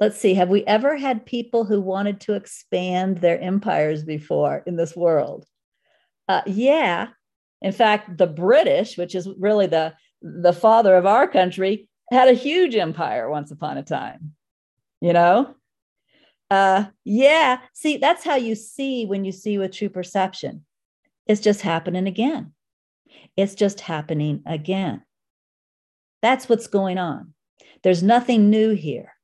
Let's 0.00 0.18
see, 0.18 0.34
have 0.34 0.48
we 0.48 0.64
ever 0.64 0.96
had 0.96 1.24
people 1.24 1.64
who 1.64 1.80
wanted 1.80 2.20
to 2.22 2.34
expand 2.34 3.18
their 3.18 3.40
empires 3.40 4.02
before 4.04 4.64
in 4.66 4.74
this 4.74 4.96
world? 4.96 5.46
Uh, 6.28 6.42
yeah, 6.46 7.08
in 7.62 7.72
fact, 7.72 8.18
the 8.18 8.26
British, 8.26 8.98
which 8.98 9.14
is 9.14 9.28
really 9.38 9.66
the, 9.66 9.94
the 10.20 10.52
father 10.52 10.96
of 10.96 11.06
our 11.06 11.28
country, 11.28 11.88
had 12.10 12.28
a 12.28 12.34
huge 12.34 12.74
empire 12.74 13.30
once 13.30 13.50
upon 13.50 13.78
a 13.78 13.82
time, 13.82 14.34
you 15.00 15.12
know? 15.12 15.54
Uh, 16.50 16.84
yeah, 17.04 17.60
see, 17.72 17.96
that's 17.96 18.24
how 18.24 18.34
you 18.34 18.54
see 18.54 19.06
when 19.06 19.24
you 19.24 19.32
see 19.32 19.56
with 19.56 19.72
true 19.72 19.88
perception. 19.88 20.64
It's 21.26 21.40
just 21.40 21.62
happening 21.62 22.06
again. 22.06 22.52
It's 23.36 23.54
just 23.54 23.80
happening 23.80 24.42
again. 24.44 25.02
That's 26.20 26.48
what's 26.48 26.66
going 26.66 26.98
on. 26.98 27.32
There's 27.82 28.02
nothing 28.02 28.50
new 28.50 28.74
here. 28.74 29.14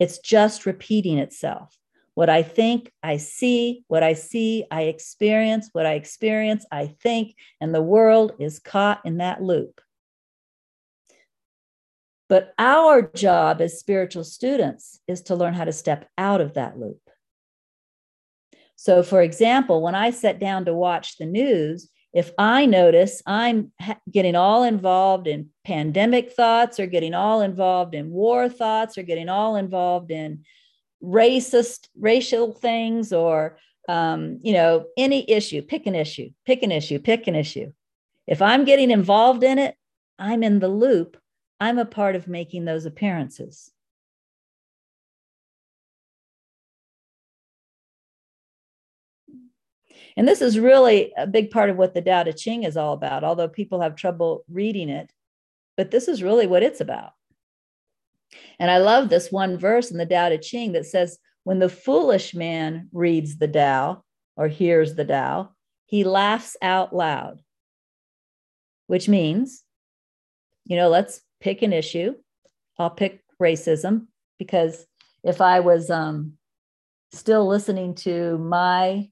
It's 0.00 0.18
just 0.18 0.66
repeating 0.66 1.18
itself. 1.18 1.76
What 2.14 2.30
I 2.30 2.42
think, 2.42 2.92
I 3.02 3.16
see. 3.16 3.84
What 3.88 4.02
I 4.02 4.12
see, 4.12 4.64
I 4.70 4.82
experience. 4.82 5.70
What 5.72 5.86
I 5.86 5.94
experience, 5.94 6.64
I 6.70 6.86
think. 6.86 7.34
And 7.60 7.74
the 7.74 7.82
world 7.82 8.32
is 8.38 8.60
caught 8.60 9.00
in 9.04 9.18
that 9.18 9.42
loop. 9.42 9.80
But 12.28 12.54
our 12.58 13.02
job 13.02 13.60
as 13.60 13.78
spiritual 13.78 14.24
students 14.24 15.00
is 15.06 15.22
to 15.22 15.34
learn 15.34 15.54
how 15.54 15.64
to 15.64 15.72
step 15.72 16.08
out 16.16 16.40
of 16.40 16.54
that 16.54 16.78
loop. 16.78 17.00
So, 18.76 19.02
for 19.02 19.22
example, 19.22 19.82
when 19.82 19.94
I 19.94 20.10
sit 20.10 20.38
down 20.38 20.64
to 20.64 20.74
watch 20.74 21.16
the 21.18 21.26
news, 21.26 21.90
if 22.12 22.30
I 22.38 22.66
notice 22.66 23.22
I'm 23.26 23.72
getting 24.10 24.36
all 24.36 24.62
involved 24.62 25.26
in 25.26 25.50
pandemic 25.64 26.32
thoughts 26.32 26.78
or 26.78 26.86
getting 26.86 27.12
all 27.12 27.40
involved 27.40 27.94
in 27.94 28.10
war 28.10 28.48
thoughts 28.48 28.96
or 28.96 29.02
getting 29.02 29.28
all 29.28 29.56
involved 29.56 30.10
in 30.10 30.44
racist 31.04 31.88
racial 31.98 32.52
things 32.52 33.12
or 33.12 33.58
um, 33.88 34.40
you 34.42 34.52
know 34.52 34.86
any 34.96 35.28
issue 35.30 35.60
pick 35.62 35.86
an 35.86 35.94
issue 35.94 36.30
pick 36.46 36.62
an 36.62 36.72
issue 36.72 36.98
pick 36.98 37.26
an 37.26 37.34
issue 37.34 37.70
if 38.26 38.40
i'm 38.40 38.64
getting 38.64 38.90
involved 38.90 39.44
in 39.44 39.58
it 39.58 39.76
i'm 40.18 40.42
in 40.42 40.58
the 40.58 40.68
loop 40.68 41.16
i'm 41.60 41.78
a 41.78 41.84
part 41.84 42.16
of 42.16 42.26
making 42.26 42.64
those 42.64 42.86
appearances 42.86 43.70
And 50.16 50.28
this 50.28 50.40
is 50.40 50.58
really 50.58 51.12
a 51.16 51.26
big 51.26 51.50
part 51.50 51.70
of 51.70 51.76
what 51.76 51.94
the 51.94 52.02
Tao 52.02 52.22
Te 52.22 52.32
Ching 52.32 52.62
is 52.62 52.76
all 52.76 52.92
about, 52.92 53.24
although 53.24 53.48
people 53.48 53.80
have 53.80 53.96
trouble 53.96 54.44
reading 54.48 54.88
it. 54.88 55.10
But 55.76 55.90
this 55.90 56.06
is 56.06 56.22
really 56.22 56.46
what 56.46 56.62
it's 56.62 56.80
about. 56.80 57.12
And 58.58 58.70
I 58.70 58.78
love 58.78 59.08
this 59.08 59.30
one 59.30 59.58
verse 59.58 59.90
in 59.90 59.98
the 59.98 60.06
Tao 60.06 60.28
Te 60.28 60.38
Ching 60.38 60.72
that 60.72 60.86
says, 60.86 61.18
when 61.44 61.58
the 61.58 61.68
foolish 61.68 62.34
man 62.34 62.88
reads 62.92 63.36
the 63.36 63.48
Tao 63.48 64.02
or 64.36 64.48
hears 64.48 64.94
the 64.94 65.04
Tao, 65.04 65.50
he 65.86 66.04
laughs 66.04 66.56
out 66.62 66.94
loud, 66.94 67.40
which 68.86 69.08
means, 69.08 69.62
you 70.64 70.76
know, 70.76 70.88
let's 70.88 71.20
pick 71.40 71.62
an 71.62 71.72
issue. 71.72 72.14
I'll 72.78 72.90
pick 72.90 73.22
racism 73.40 74.06
because 74.38 74.86
if 75.22 75.40
I 75.40 75.60
was 75.60 75.90
um, 75.90 76.34
still 77.12 77.46
listening 77.46 77.94
to 77.96 78.38
my 78.38 79.10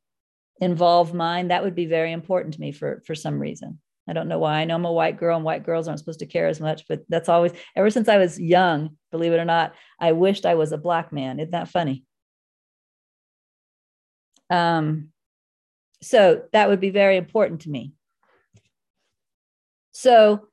involve 0.60 1.12
mind, 1.12 1.50
that 1.50 1.62
would 1.62 1.74
be 1.74 1.86
very 1.86 2.12
important 2.12 2.54
to 2.54 2.60
me 2.60 2.72
for 2.72 3.02
for 3.06 3.14
some 3.14 3.38
reason. 3.38 3.80
I 4.08 4.12
don't 4.12 4.28
know 4.28 4.38
why. 4.38 4.60
I 4.60 4.64
know 4.64 4.74
I'm 4.74 4.84
a 4.84 4.92
white 4.92 5.18
girl 5.18 5.36
and 5.36 5.44
white 5.44 5.64
girls 5.64 5.86
aren't 5.86 6.00
supposed 6.00 6.18
to 6.20 6.26
care 6.26 6.48
as 6.48 6.60
much, 6.60 6.88
but 6.88 7.02
that's 7.08 7.28
always 7.28 7.52
ever 7.76 7.90
since 7.90 8.08
I 8.08 8.18
was 8.18 8.40
young, 8.40 8.96
believe 9.10 9.32
it 9.32 9.38
or 9.38 9.44
not, 9.44 9.74
I 10.00 10.12
wished 10.12 10.44
I 10.44 10.56
was 10.56 10.72
a 10.72 10.78
black 10.78 11.12
man. 11.12 11.38
Isn't 11.38 11.52
that 11.52 11.68
funny? 11.68 12.04
Um, 14.50 15.08
so 16.02 16.42
that 16.52 16.68
would 16.68 16.80
be 16.80 16.90
very 16.90 17.16
important 17.16 17.62
to 17.62 17.70
me. 17.70 17.92
So 19.92 20.48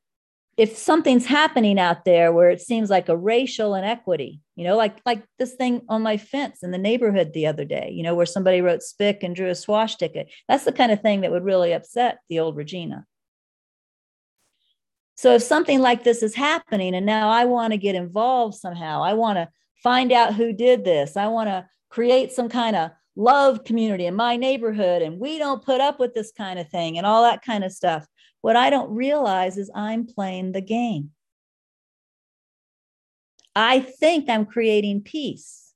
if 0.56 0.76
something's 0.76 1.26
happening 1.26 1.78
out 1.78 2.04
there 2.04 2.32
where 2.32 2.50
it 2.50 2.60
seems 2.60 2.90
like 2.90 3.08
a 3.08 3.16
racial 3.16 3.74
inequity, 3.74 4.40
you 4.56 4.64
know, 4.64 4.76
like 4.76 5.00
like 5.06 5.24
this 5.38 5.54
thing 5.54 5.82
on 5.88 6.02
my 6.02 6.18
fence 6.18 6.62
in 6.62 6.70
the 6.70 6.78
neighborhood 6.78 7.32
the 7.32 7.46
other 7.46 7.64
day, 7.64 7.90
you 7.92 8.02
know, 8.02 8.14
where 8.14 8.26
somebody 8.26 8.60
wrote 8.60 8.82
spick 8.82 9.22
and 9.22 9.34
drew 9.34 9.48
a 9.48 9.54
swastika. 9.54 10.26
That's 10.48 10.64
the 10.64 10.72
kind 10.72 10.92
of 10.92 11.00
thing 11.00 11.22
that 11.22 11.30
would 11.30 11.44
really 11.44 11.72
upset 11.72 12.18
the 12.28 12.40
old 12.40 12.56
Regina. 12.56 13.06
So 15.20 15.34
if 15.34 15.42
something 15.42 15.80
like 15.80 16.02
this 16.02 16.22
is 16.22 16.34
happening 16.34 16.94
and 16.94 17.04
now 17.04 17.28
I 17.28 17.44
want 17.44 17.74
to 17.74 17.76
get 17.76 17.94
involved 17.94 18.54
somehow, 18.54 19.02
I 19.02 19.12
want 19.12 19.36
to 19.36 19.50
find 19.82 20.12
out 20.12 20.34
who 20.34 20.50
did 20.54 20.82
this. 20.82 21.14
I 21.14 21.26
want 21.26 21.50
to 21.50 21.68
create 21.90 22.32
some 22.32 22.48
kind 22.48 22.74
of 22.74 22.92
love 23.16 23.62
community 23.64 24.06
in 24.06 24.14
my 24.14 24.38
neighborhood 24.38 25.02
and 25.02 25.20
we 25.20 25.36
don't 25.36 25.62
put 25.62 25.82
up 25.82 26.00
with 26.00 26.14
this 26.14 26.32
kind 26.32 26.58
of 26.58 26.70
thing 26.70 26.96
and 26.96 27.06
all 27.06 27.22
that 27.24 27.44
kind 27.44 27.64
of 27.64 27.70
stuff. 27.70 28.06
What 28.40 28.56
I 28.56 28.70
don't 28.70 28.90
realize 28.94 29.58
is 29.58 29.70
I'm 29.74 30.06
playing 30.06 30.52
the 30.52 30.62
game. 30.62 31.10
I 33.54 33.80
think 33.80 34.30
I'm 34.30 34.46
creating 34.46 35.02
peace. 35.02 35.74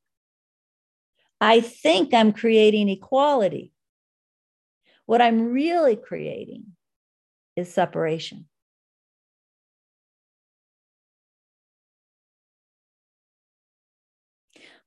I 1.38 1.60
think 1.60 2.14
I'm 2.14 2.32
creating 2.32 2.88
equality. 2.88 3.74
What 5.04 5.20
I'm 5.20 5.52
really 5.52 5.96
creating 5.96 6.64
is 7.56 7.70
separation. 7.70 8.46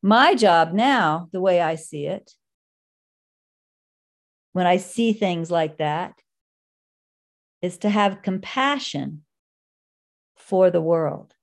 My 0.07 0.35
job 0.35 0.71
now, 0.71 1.27
the 1.33 1.41
way 1.41 1.59
I 1.59 1.75
see 1.75 2.05
it, 2.05 2.31
when 4.53 4.65
I 4.65 4.77
see 4.77 5.11
things 5.11 5.51
like 5.51 5.79
that, 5.79 6.13
is 7.61 7.79
to 7.79 7.89
have 7.89 8.21
compassion 8.21 9.25
for 10.37 10.71
the 10.71 10.79
world. 10.79 11.33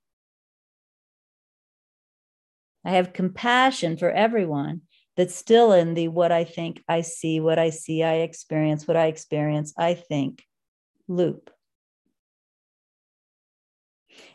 I 2.83 2.93
have 2.93 3.13
compassion 3.13 3.97
for 3.97 4.09
everyone 4.09 4.81
that's 5.15 5.35
still 5.35 5.71
in 5.71 5.93
the 5.93 6.07
what 6.07 6.31
I 6.31 6.43
think 6.43 6.81
I 6.89 7.01
see, 7.01 7.39
what 7.39 7.59
I 7.59 7.69
see, 7.69 8.01
I 8.01 8.15
experience, 8.21 8.87
what 8.87 8.97
I 8.97 9.05
experience, 9.05 9.75
I 9.77 9.93
think 9.93 10.43
loop. 11.07 11.51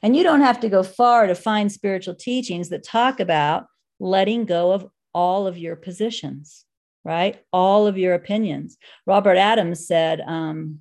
And 0.02 0.14
you 0.14 0.22
don't 0.22 0.42
have 0.42 0.60
to 0.60 0.68
go 0.68 0.84
far 0.84 1.26
to 1.26 1.34
find 1.34 1.72
spiritual 1.72 2.14
teachings 2.14 2.68
that 2.68 2.84
talk 2.84 3.18
about 3.18 3.64
letting 4.00 4.46
go 4.46 4.72
of 4.72 4.88
all 5.14 5.46
of 5.46 5.58
your 5.58 5.76
positions, 5.76 6.64
right? 7.04 7.40
All 7.52 7.86
of 7.86 7.98
your 7.98 8.14
opinions. 8.14 8.78
Robert 9.06 9.36
Adams 9.36 9.86
said, 9.86 10.20
um, 10.20 10.80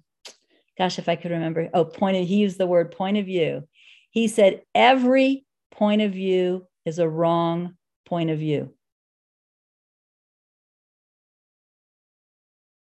gosh, 0.78 0.97
if 0.97 1.09
I 1.09 1.15
could 1.15 1.32
remember, 1.32 1.70
oh, 1.74 1.86
point 1.86 2.17
of, 2.17 2.26
he 2.26 2.38
used 2.38 2.57
the 2.57 2.65
word 2.65 2.91
point 2.91 3.17
of 3.17 3.26
view. 3.26 3.67
He 4.11 4.28
said, 4.28 4.61
every 4.74 5.45
point 5.72 6.01
of 6.01 6.13
view 6.13 6.65
is 6.86 6.97
a 6.97 7.07
wrong 7.09 7.76
point 8.05 8.30
of 8.32 8.39
view. 8.39 8.74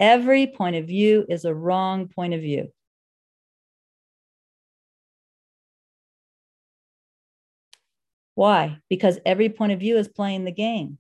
Every 0.01 0.47
point 0.47 0.77
of 0.77 0.87
view 0.87 1.27
is 1.29 1.45
a 1.45 1.55
wrong 1.55 2.09
point 2.09 2.33
of 2.33 2.41
view. 2.41 2.73
Why? 8.39 8.79
Because 8.89 9.19
every 9.27 9.49
point 9.49 9.73
of 9.73 9.81
view 9.81 9.97
is 9.97 10.07
playing 10.07 10.45
the 10.45 10.53
game. 10.53 10.99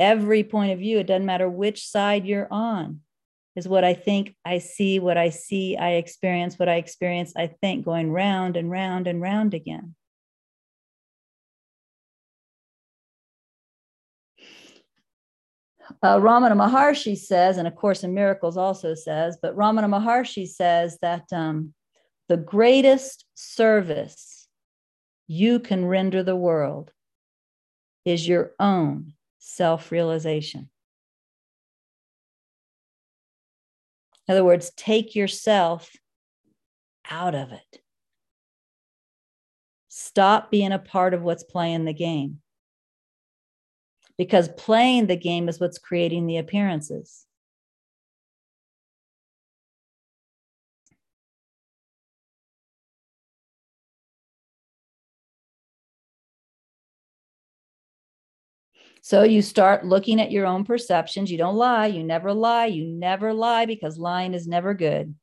Every 0.00 0.42
point 0.42 0.72
of 0.72 0.80
view, 0.80 0.98
it 0.98 1.06
doesn't 1.06 1.24
matter 1.24 1.48
which 1.48 1.86
side 1.86 2.26
you're 2.26 2.48
on 2.52 3.02
is 3.54 3.68
what 3.68 3.84
I 3.84 3.94
think, 3.94 4.34
I 4.44 4.58
see, 4.58 4.98
what 4.98 5.16
I 5.16 5.30
see, 5.30 5.76
I 5.76 5.90
experience, 5.92 6.58
what 6.58 6.68
I 6.68 6.78
experience, 6.78 7.32
I 7.36 7.46
think, 7.46 7.84
going 7.84 8.10
round 8.10 8.56
and 8.56 8.72
round 8.72 9.06
and 9.06 9.22
round 9.22 9.54
again. 9.54 9.94
Uh, 16.02 16.16
Ramana 16.16 16.56
Maharshi 16.56 17.16
says, 17.16 17.56
and 17.56 17.68
of 17.68 17.76
course 17.76 18.02
in 18.02 18.14
Miracles 18.14 18.56
also 18.56 18.96
says, 18.96 19.38
but 19.40 19.56
Ramana 19.56 19.86
Maharshi 19.86 20.48
says 20.48 20.98
that 21.02 21.32
um, 21.32 21.72
the 22.28 22.36
greatest 22.36 23.24
service 23.34 24.48
you 25.26 25.58
can 25.60 25.86
render 25.86 26.22
the 26.22 26.36
world 26.36 26.92
is 28.04 28.28
your 28.28 28.52
own 28.58 29.14
self 29.38 29.90
realization. 29.90 30.68
In 34.26 34.32
other 34.32 34.44
words, 34.44 34.70
take 34.76 35.14
yourself 35.14 35.90
out 37.10 37.34
of 37.34 37.52
it. 37.52 37.80
Stop 39.88 40.50
being 40.50 40.72
a 40.72 40.78
part 40.78 41.14
of 41.14 41.22
what's 41.22 41.44
playing 41.44 41.86
the 41.86 41.94
game. 41.94 42.40
Because 44.18 44.48
playing 44.50 45.06
the 45.06 45.16
game 45.16 45.48
is 45.48 45.60
what's 45.60 45.78
creating 45.78 46.26
the 46.26 46.36
appearances. 46.36 47.24
So 59.02 59.22
you 59.22 59.42
start 59.42 59.86
looking 59.86 60.20
at 60.20 60.30
your 60.30 60.46
own 60.46 60.64
perceptions. 60.64 61.30
You 61.30 61.38
don't 61.38 61.56
lie. 61.56 61.86
You 61.86 62.04
never 62.04 62.32
lie. 62.32 62.66
You 62.66 62.84
never 62.84 63.32
lie 63.32 63.66
because 63.66 63.98
lying 63.98 64.34
is 64.34 64.46
never 64.46 64.74
good. 64.74 65.14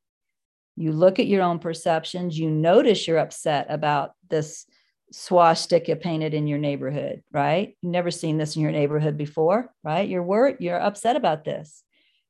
You 0.76 0.92
look 0.92 1.18
at 1.18 1.26
your 1.26 1.42
own 1.42 1.58
perceptions. 1.58 2.38
You 2.38 2.50
notice 2.50 3.06
you're 3.06 3.18
upset 3.18 3.66
about 3.70 4.12
this 4.28 4.66
swastika 5.12 5.96
painted 5.96 6.34
in 6.34 6.46
your 6.46 6.58
neighborhood, 6.58 7.22
right? 7.32 7.76
You've 7.80 7.92
never 7.92 8.10
seen 8.10 8.38
this 8.38 8.56
in 8.56 8.62
your 8.62 8.72
neighborhood 8.72 9.16
before, 9.16 9.72
right? 9.82 10.08
You're 10.08 10.22
worried, 10.22 10.56
you're 10.60 10.80
upset 10.80 11.16
about 11.16 11.44
this. 11.44 11.82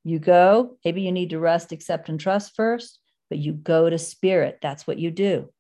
You 0.05 0.19
go, 0.19 0.77
maybe 0.85 1.03
you 1.03 1.11
need 1.11 1.31
to 1.31 1.41
rest, 1.41 1.73
accept, 1.73 2.09
and 2.09 2.21
trust 2.21 2.55
first, 2.55 3.01
but 3.29 3.39
you 3.39 3.53
go 3.53 3.91
to 3.91 3.99
spirit. 3.99 4.59
That's 4.63 4.87
what 4.87 4.99
you 4.99 5.11
do. 5.11 5.51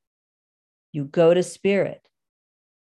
You 0.92 1.04
go 1.04 1.34
to 1.34 1.42
spirit. 1.42 2.00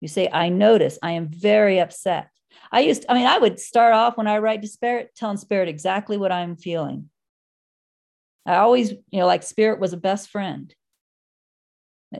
You 0.00 0.08
say, 0.08 0.28
I 0.32 0.48
notice 0.48 0.98
I 1.02 1.12
am 1.12 1.28
very 1.28 1.78
upset. 1.78 2.28
I 2.70 2.80
used, 2.80 3.04
I 3.08 3.14
mean, 3.14 3.26
I 3.26 3.38
would 3.38 3.60
start 3.60 3.94
off 3.94 4.16
when 4.16 4.26
I 4.26 4.38
write 4.38 4.62
to 4.62 4.68
spirit, 4.68 5.12
telling 5.16 5.36
spirit 5.36 5.68
exactly 5.68 6.16
what 6.16 6.32
I'm 6.32 6.56
feeling. 6.56 7.10
I 8.46 8.56
always, 8.56 8.90
you 8.90 9.20
know, 9.20 9.26
like 9.26 9.42
spirit 9.42 9.80
was 9.80 9.92
a 9.92 9.98
best 9.98 10.30
friend. 10.30 10.74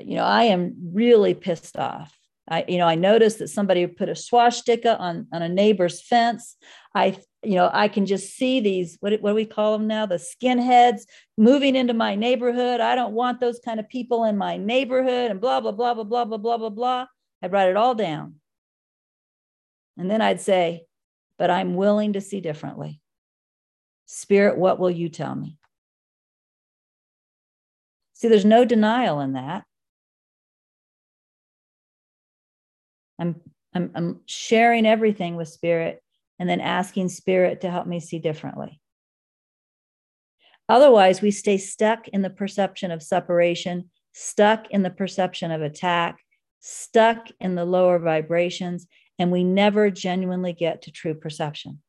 you 0.01 0.17
know, 0.17 0.25
I 0.25 0.45
am 0.45 0.75
really 0.95 1.35
pissed 1.35 1.77
off. 1.77 2.17
I, 2.49 2.65
you 2.67 2.79
know, 2.79 2.87
I 2.87 2.97
noticed 2.97 3.39
that 3.39 3.49
somebody 3.49 3.87
put 3.87 4.09
a 4.09 4.17
swastika 4.17 4.99
on, 4.99 5.27
on 5.33 5.43
a 5.43 5.49
neighbor's 5.49 6.03
fence. 6.03 6.57
I, 6.95 7.17
you 7.43 7.55
know, 7.55 7.71
I 7.73 7.89
can 7.89 8.05
just 8.05 8.37
see 8.37 8.61
these, 8.61 8.97
what, 9.01 9.13
what 9.21 9.31
do 9.31 9.35
we 9.35 9.45
call 9.45 9.79
them 9.79 9.87
now? 9.87 10.07
The 10.07 10.17
skinheads 10.17 11.03
moving 11.39 11.77
into 11.77 11.95
my 11.95 12.15
neighborhood. 12.15 12.81
I 12.81 12.95
don't 12.95 13.15
want 13.15 13.41
those 13.41 13.61
kind 13.65 13.79
of 13.79 13.89
people 13.89 14.25
in 14.25 14.37
my 14.37 14.57
neighborhood 14.57 15.31
and 15.31 15.41
blah, 15.41 15.61
blah, 15.61 15.73
blah, 15.73 15.95
blah, 15.95 16.05
blah, 16.05 16.27
blah, 16.27 16.39
blah, 16.39 16.59
blah, 16.59 16.69
blah. 16.69 17.07
I'd 17.43 17.53
write 17.53 17.69
it 17.69 17.77
all 17.77 17.95
down. 17.95 18.37
And 20.03 20.11
then 20.11 20.21
I'd 20.21 20.41
say, 20.41 20.87
but 21.39 21.49
I'm 21.49 21.77
willing 21.77 22.15
to 22.15 22.21
see 22.21 22.41
differently. 22.41 23.01
Spirit, 24.07 24.59
what 24.59 24.81
will 24.81 24.91
you 24.91 25.09
tell 25.09 25.33
me? 25.33 25.59
See, 28.15 28.27
there's 28.27 28.45
no 28.45 28.65
denial 28.65 29.21
in 29.21 29.35
that. 29.35 29.63
I'm, 33.21 33.41
I'm, 33.73 33.93
I'm 33.95 34.21
sharing 34.27 34.87
everything 34.87 35.37
with 35.37 35.47
Spirit 35.47 36.03
and 36.41 36.51
then 36.51 36.61
asking 36.61 37.09
Spirit 37.09 37.61
to 37.61 37.71
help 37.71 37.87
me 37.87 38.01
see 38.01 38.19
differently. 38.19 38.81
Otherwise, 40.69 41.23
we 41.23 41.31
stay 41.31 41.59
stuck 41.59 42.09
in 42.09 42.23
the 42.23 42.31
perception 42.31 42.91
of 42.91 43.05
separation, 43.05 43.89
stuck 44.15 44.69
in 44.73 44.83
the 44.83 44.91
perception 44.91 45.53
of 45.53 45.63
attack, 45.63 46.19
stuck 46.59 47.29
in 47.39 47.55
the 47.55 47.65
lower 47.65 48.01
vibrations, 48.01 48.89
and 49.23 49.31
we 49.31 49.45
never 49.45 49.89
genuinely 49.89 50.53
get 50.53 50.83
to 50.83 50.91
true 50.91 51.15
perception. 51.15 51.81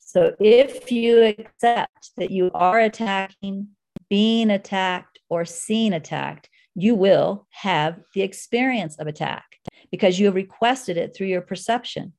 So 0.00 0.34
if 0.40 0.90
you 0.90 1.22
accept 1.22 2.10
that 2.16 2.32
you 2.32 2.50
are 2.54 2.80
attacking, 2.80 3.68
being 4.10 4.50
attacked, 4.50 5.20
or 5.28 5.44
seen 5.44 5.92
attacked, 5.92 6.48
you 6.74 6.96
will 6.96 7.46
have 7.50 8.00
the 8.14 8.22
experience 8.22 8.96
of 8.96 9.06
attack 9.06 9.44
because 9.90 10.18
you 10.18 10.26
have 10.26 10.34
requested 10.34 10.96
it 10.96 11.14
through 11.14 11.28
your 11.28 11.40
perception. 11.40 12.12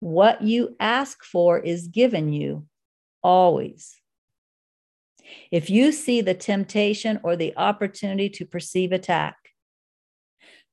What 0.00 0.42
you 0.42 0.76
ask 0.78 1.24
for 1.24 1.58
is 1.58 1.88
given 1.88 2.32
you 2.32 2.66
always. 3.22 3.96
If 5.50 5.68
you 5.68 5.92
see 5.92 6.20
the 6.20 6.34
temptation 6.34 7.20
or 7.22 7.36
the 7.36 7.56
opportunity 7.56 8.28
to 8.30 8.46
perceive 8.46 8.92
attack, 8.92 9.36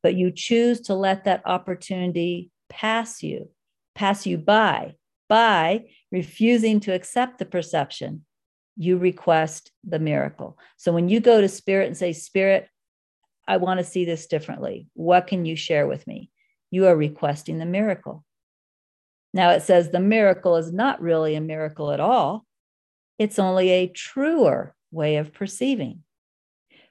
but 0.01 0.15
you 0.15 0.31
choose 0.31 0.81
to 0.81 0.93
let 0.93 1.23
that 1.23 1.41
opportunity 1.45 2.51
pass 2.69 3.23
you, 3.23 3.49
pass 3.95 4.25
you 4.25 4.37
by, 4.37 4.95
by 5.27 5.85
refusing 6.11 6.79
to 6.81 6.93
accept 6.93 7.39
the 7.39 7.45
perception, 7.45 8.25
you 8.77 8.97
request 8.97 9.71
the 9.83 9.99
miracle. 9.99 10.57
So 10.77 10.91
when 10.91 11.09
you 11.09 11.19
go 11.19 11.41
to 11.41 11.49
spirit 11.49 11.87
and 11.87 11.97
say, 11.97 12.13
Spirit, 12.13 12.67
I 13.47 13.57
want 13.57 13.79
to 13.79 13.83
see 13.83 14.05
this 14.05 14.27
differently. 14.27 14.87
What 14.93 15.27
can 15.27 15.45
you 15.45 15.55
share 15.55 15.87
with 15.87 16.05
me? 16.07 16.29
You 16.76 16.88
are 16.88 16.95
requesting 16.97 17.57
the 17.57 17.65
miracle. 17.65 18.26
Now 19.34 19.51
it 19.51 19.61
says 19.61 19.91
the 19.91 20.01
miracle 20.01 20.57
is 20.57 20.73
not 20.73 21.01
really 21.01 21.36
a 21.36 21.39
miracle 21.39 21.89
at 21.89 22.01
all. 22.01 22.45
It's 23.17 23.39
only 23.39 23.69
a 23.69 23.88
truer 23.88 24.76
way 24.91 25.15
of 25.15 25.32
perceiving, 25.32 26.03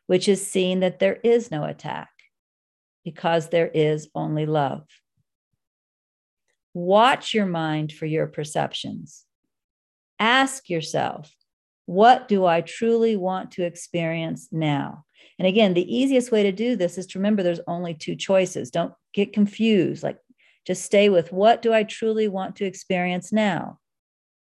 which 0.07 0.26
is 0.26 0.51
seeing 0.51 0.80
that 0.80 1.01
there 1.01 1.18
is 1.22 1.51
no 1.51 1.64
attack 1.64 2.09
because 3.05 3.51
there 3.51 3.68
is 3.68 4.09
only 4.14 4.47
love. 4.47 4.87
Watch 6.72 7.35
your 7.35 7.45
mind 7.45 7.93
for 7.93 8.07
your 8.07 8.26
perceptions. 8.26 9.26
Ask 10.18 10.70
yourself, 10.70 11.30
what 11.85 12.26
do 12.26 12.47
I 12.47 12.62
truly 12.62 13.16
want 13.16 13.51
to 13.51 13.66
experience 13.66 14.49
now? 14.51 15.05
And 15.39 15.47
again, 15.47 15.74
the 15.74 15.95
easiest 15.95 16.32
way 16.32 16.45
to 16.45 16.53
do 16.53 16.74
this 16.74 16.97
is 16.97 17.05
to 17.09 17.18
remember 17.18 17.43
there's 17.43 17.61
only 17.66 17.93
two 17.93 18.16
choices. 18.16 18.70
Don't 18.70 18.95
get 19.15 19.33
confused. 19.33 20.03
Like, 20.03 20.19
just 20.67 20.83
stay 20.83 21.09
with 21.09 21.33
what 21.33 21.62
do 21.62 21.73
I 21.73 21.85
truly 21.85 22.29
want 22.29 22.57
to 22.57 22.65
experience 22.65 23.33
now? 23.33 23.79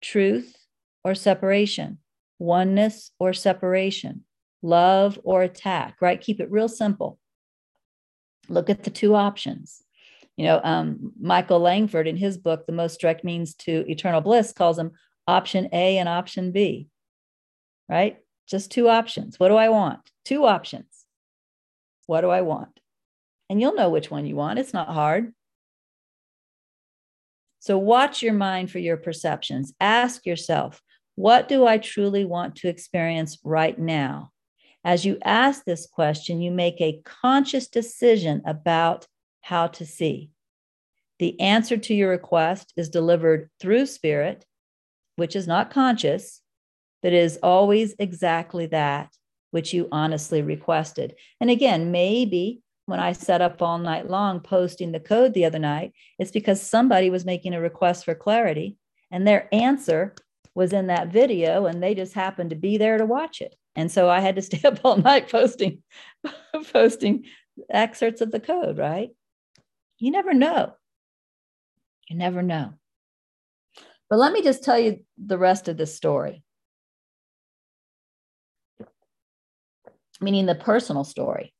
Truth 0.01 0.57
or 1.03 1.15
separation? 1.15 1.99
Oneness 2.39 3.11
or 3.19 3.33
separation? 3.33 4.25
Love 4.63 5.19
or 5.25 5.43
attack, 5.43 5.97
right? 6.01 6.21
Keep 6.21 6.41
it 6.41 6.51
real 6.51 6.69
simple. 6.69 7.19
Look 8.49 8.71
at 8.71 8.85
the 8.85 8.91
two 8.91 9.15
options. 9.15 9.83
You 10.37 10.45
know, 10.45 10.61
um, 10.63 11.13
Michael 11.21 11.59
Langford 11.59 12.07
in 12.07 12.17
his 12.17 12.39
book, 12.39 12.67
The 12.67 12.73
Most 12.73 13.01
Direct 13.01 13.25
Means 13.25 13.55
to 13.57 13.85
Eternal 13.91 14.21
Bliss, 14.21 14.53
calls 14.53 14.77
them 14.77 14.93
option 15.27 15.69
A 15.73 15.99
and 15.99 16.09
option 16.09 16.53
B, 16.53 16.89
right? 17.89 18.19
Just 18.47 18.71
two 18.71 18.89
options. 18.89 19.39
What 19.39 19.49
do 19.49 19.57
I 19.57 19.69
want? 19.69 20.01
Two 20.25 20.47
options. 20.47 20.87
What 22.07 22.21
do 22.23 22.31
I 22.31 22.41
want? 22.43 22.79
And 23.51 23.61
you'll 23.61 23.75
know 23.75 23.91
which 23.91 24.11
one 24.11 24.27
you 24.27 24.37
want. 24.37 24.59
It's 24.59 24.75
not 24.75 24.89
hard. 24.89 25.33
So 27.61 27.79
watch 27.79 28.23
your 28.23 28.35
mind 28.35 28.71
for 28.71 28.79
your 28.79 28.97
perceptions. 28.97 29.73
Ask 29.81 30.27
yourself, 30.27 30.81
what 31.17 31.49
do 31.49 31.67
I 31.67 31.79
truly 31.79 32.25
want 32.25 32.57
to 32.57 32.69
experience 32.69 33.39
right 33.43 33.79
now? 33.79 34.31
As 34.85 35.05
you 35.05 35.19
ask 35.25 35.65
this 35.65 35.87
question, 35.87 36.41
you 36.41 36.51
make 36.51 36.81
a 36.81 37.01
conscious 37.05 37.67
decision 37.67 38.43
about 38.47 39.07
how 39.41 39.67
to 39.67 39.85
see. 39.85 40.31
The 41.19 41.39
answer 41.41 41.77
to 41.77 41.95
your 41.95 42.11
request 42.11 42.73
is 42.77 42.89
delivered 42.89 43.51
through 43.61 43.87
spirit, 43.87 44.45
which 45.17 45.35
is 45.35 45.49
not 45.49 45.71
conscious, 45.71 46.41
but 47.03 47.13
is 47.13 47.39
always 47.43 47.95
exactly 47.99 48.67
that 48.67 49.11
which 49.51 49.73
you 49.73 49.89
honestly 49.91 50.43
requested. 50.43 51.15
And 51.41 51.51
again, 51.51 51.91
maybe 51.91 52.61
when 52.89 53.01
I 53.01 53.13
sat 53.13 53.43
up 53.43 53.61
all 53.61 53.77
night 53.77 54.09
long 54.09 54.41
posting 54.41 54.93
the 54.93 54.99
code 54.99 55.35
the 55.35 55.45
other 55.45 55.59
night, 55.59 55.93
it's 56.19 56.31
because 56.31 56.63
somebody 56.63 57.11
was 57.11 57.27
making 57.27 57.53
a 57.53 57.61
request 57.61 58.07
for 58.07 58.15
clarity 58.15 58.79
and 59.11 59.27
their 59.27 59.47
answer 59.53 60.15
was 60.55 60.73
in 60.73 60.87
that 60.87 61.09
video 61.09 61.67
and 61.67 61.83
they 61.83 61.95
just 61.95 62.15
happened 62.15 62.49
to 62.49 62.57
be 62.57 62.79
there 62.79 62.97
to 62.97 63.05
watch 63.05 63.43
it. 63.43 63.55
And 63.77 63.93
so 63.93 64.09
I 64.09 64.21
had 64.21 64.37
to 64.37 64.43
stay 64.49 64.67
up 64.67 64.81
all 64.85 64.97
night 64.97 65.31
posting 65.31 65.83
posting 66.73 67.27
excerpts 67.69 68.23
of 68.23 68.31
the 68.31 68.41
code, 68.41 68.79
right? 68.79 69.11
You 69.99 70.11
never 70.11 70.33
know. 70.33 70.73
You 72.09 72.17
never 72.17 72.41
know. 72.41 72.73
But 74.09 74.19
let 74.19 74.33
me 74.33 74.43
just 74.43 74.65
tell 74.65 74.79
you 74.79 75.05
the 75.23 75.37
rest 75.37 75.69
of 75.69 75.77
the 75.77 75.85
story. 75.85 76.43
Meaning 80.23 80.47
the 80.47 80.55
personal 80.55 81.05
story. 81.05 81.53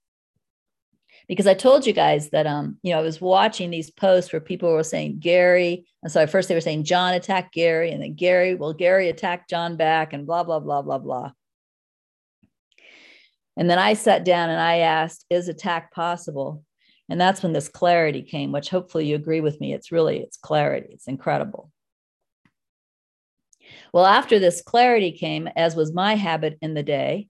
Because 1.29 1.47
I 1.47 1.55
told 1.55 1.87
you 1.87 1.93
guys 1.93 2.31
that 2.31 2.47
um, 2.47 2.79
you 2.83 2.93
know, 2.93 2.99
I 2.99 3.03
was 3.03 3.21
watching 3.21 3.71
these 3.71 3.91
posts 3.91 4.33
where 4.33 4.41
people 4.41 4.73
were 4.73 4.83
saying 4.83 5.19
Gary, 5.21 5.87
and 6.03 6.11
so 6.11 6.23
at 6.23 6.31
first 6.31 6.49
they 6.49 6.55
were 6.55 6.61
saying 6.61 6.85
John 6.85 7.15
attacked 7.15 7.53
Gary, 7.53 7.91
and 7.93 8.03
then 8.03 8.15
Gary, 8.15 8.55
well, 8.55 8.73
Gary 8.73 9.09
attacked 9.11 9.51
John 9.51 9.77
back, 9.77 10.13
and 10.13 10.27
blah, 10.27 10.43
blah, 10.43 10.61
blah, 10.61 10.83
blah, 10.83 10.99
blah. 10.99 11.33
And 13.59 13.69
then 13.69 13.79
I 13.79 13.95
sat 13.95 14.25
down 14.25 14.51
and 14.51 14.61
I 14.61 14.79
asked, 14.79 15.27
is 15.29 15.49
attack 15.49 15.93
possible? 15.93 16.65
And 17.09 17.21
that's 17.21 17.43
when 17.43 17.53
this 17.53 17.69
clarity 17.69 18.23
came, 18.23 18.53
which 18.53 18.71
hopefully 18.71 19.07
you 19.07 19.17
agree 19.17 19.41
with 19.41 19.61
me. 19.61 19.75
It's 19.75 19.91
really, 19.91 20.21
it's 20.21 20.37
clarity. 20.37 20.91
It's 20.93 21.09
incredible. 21.09 21.73
Well, 23.93 24.07
after 24.07 24.39
this 24.39 24.63
clarity 24.63 25.13
came, 25.13 25.49
as 25.57 25.75
was 25.75 25.93
my 25.93 26.15
habit 26.15 26.57
in 26.63 26.75
the 26.75 26.83
day, 26.83 27.29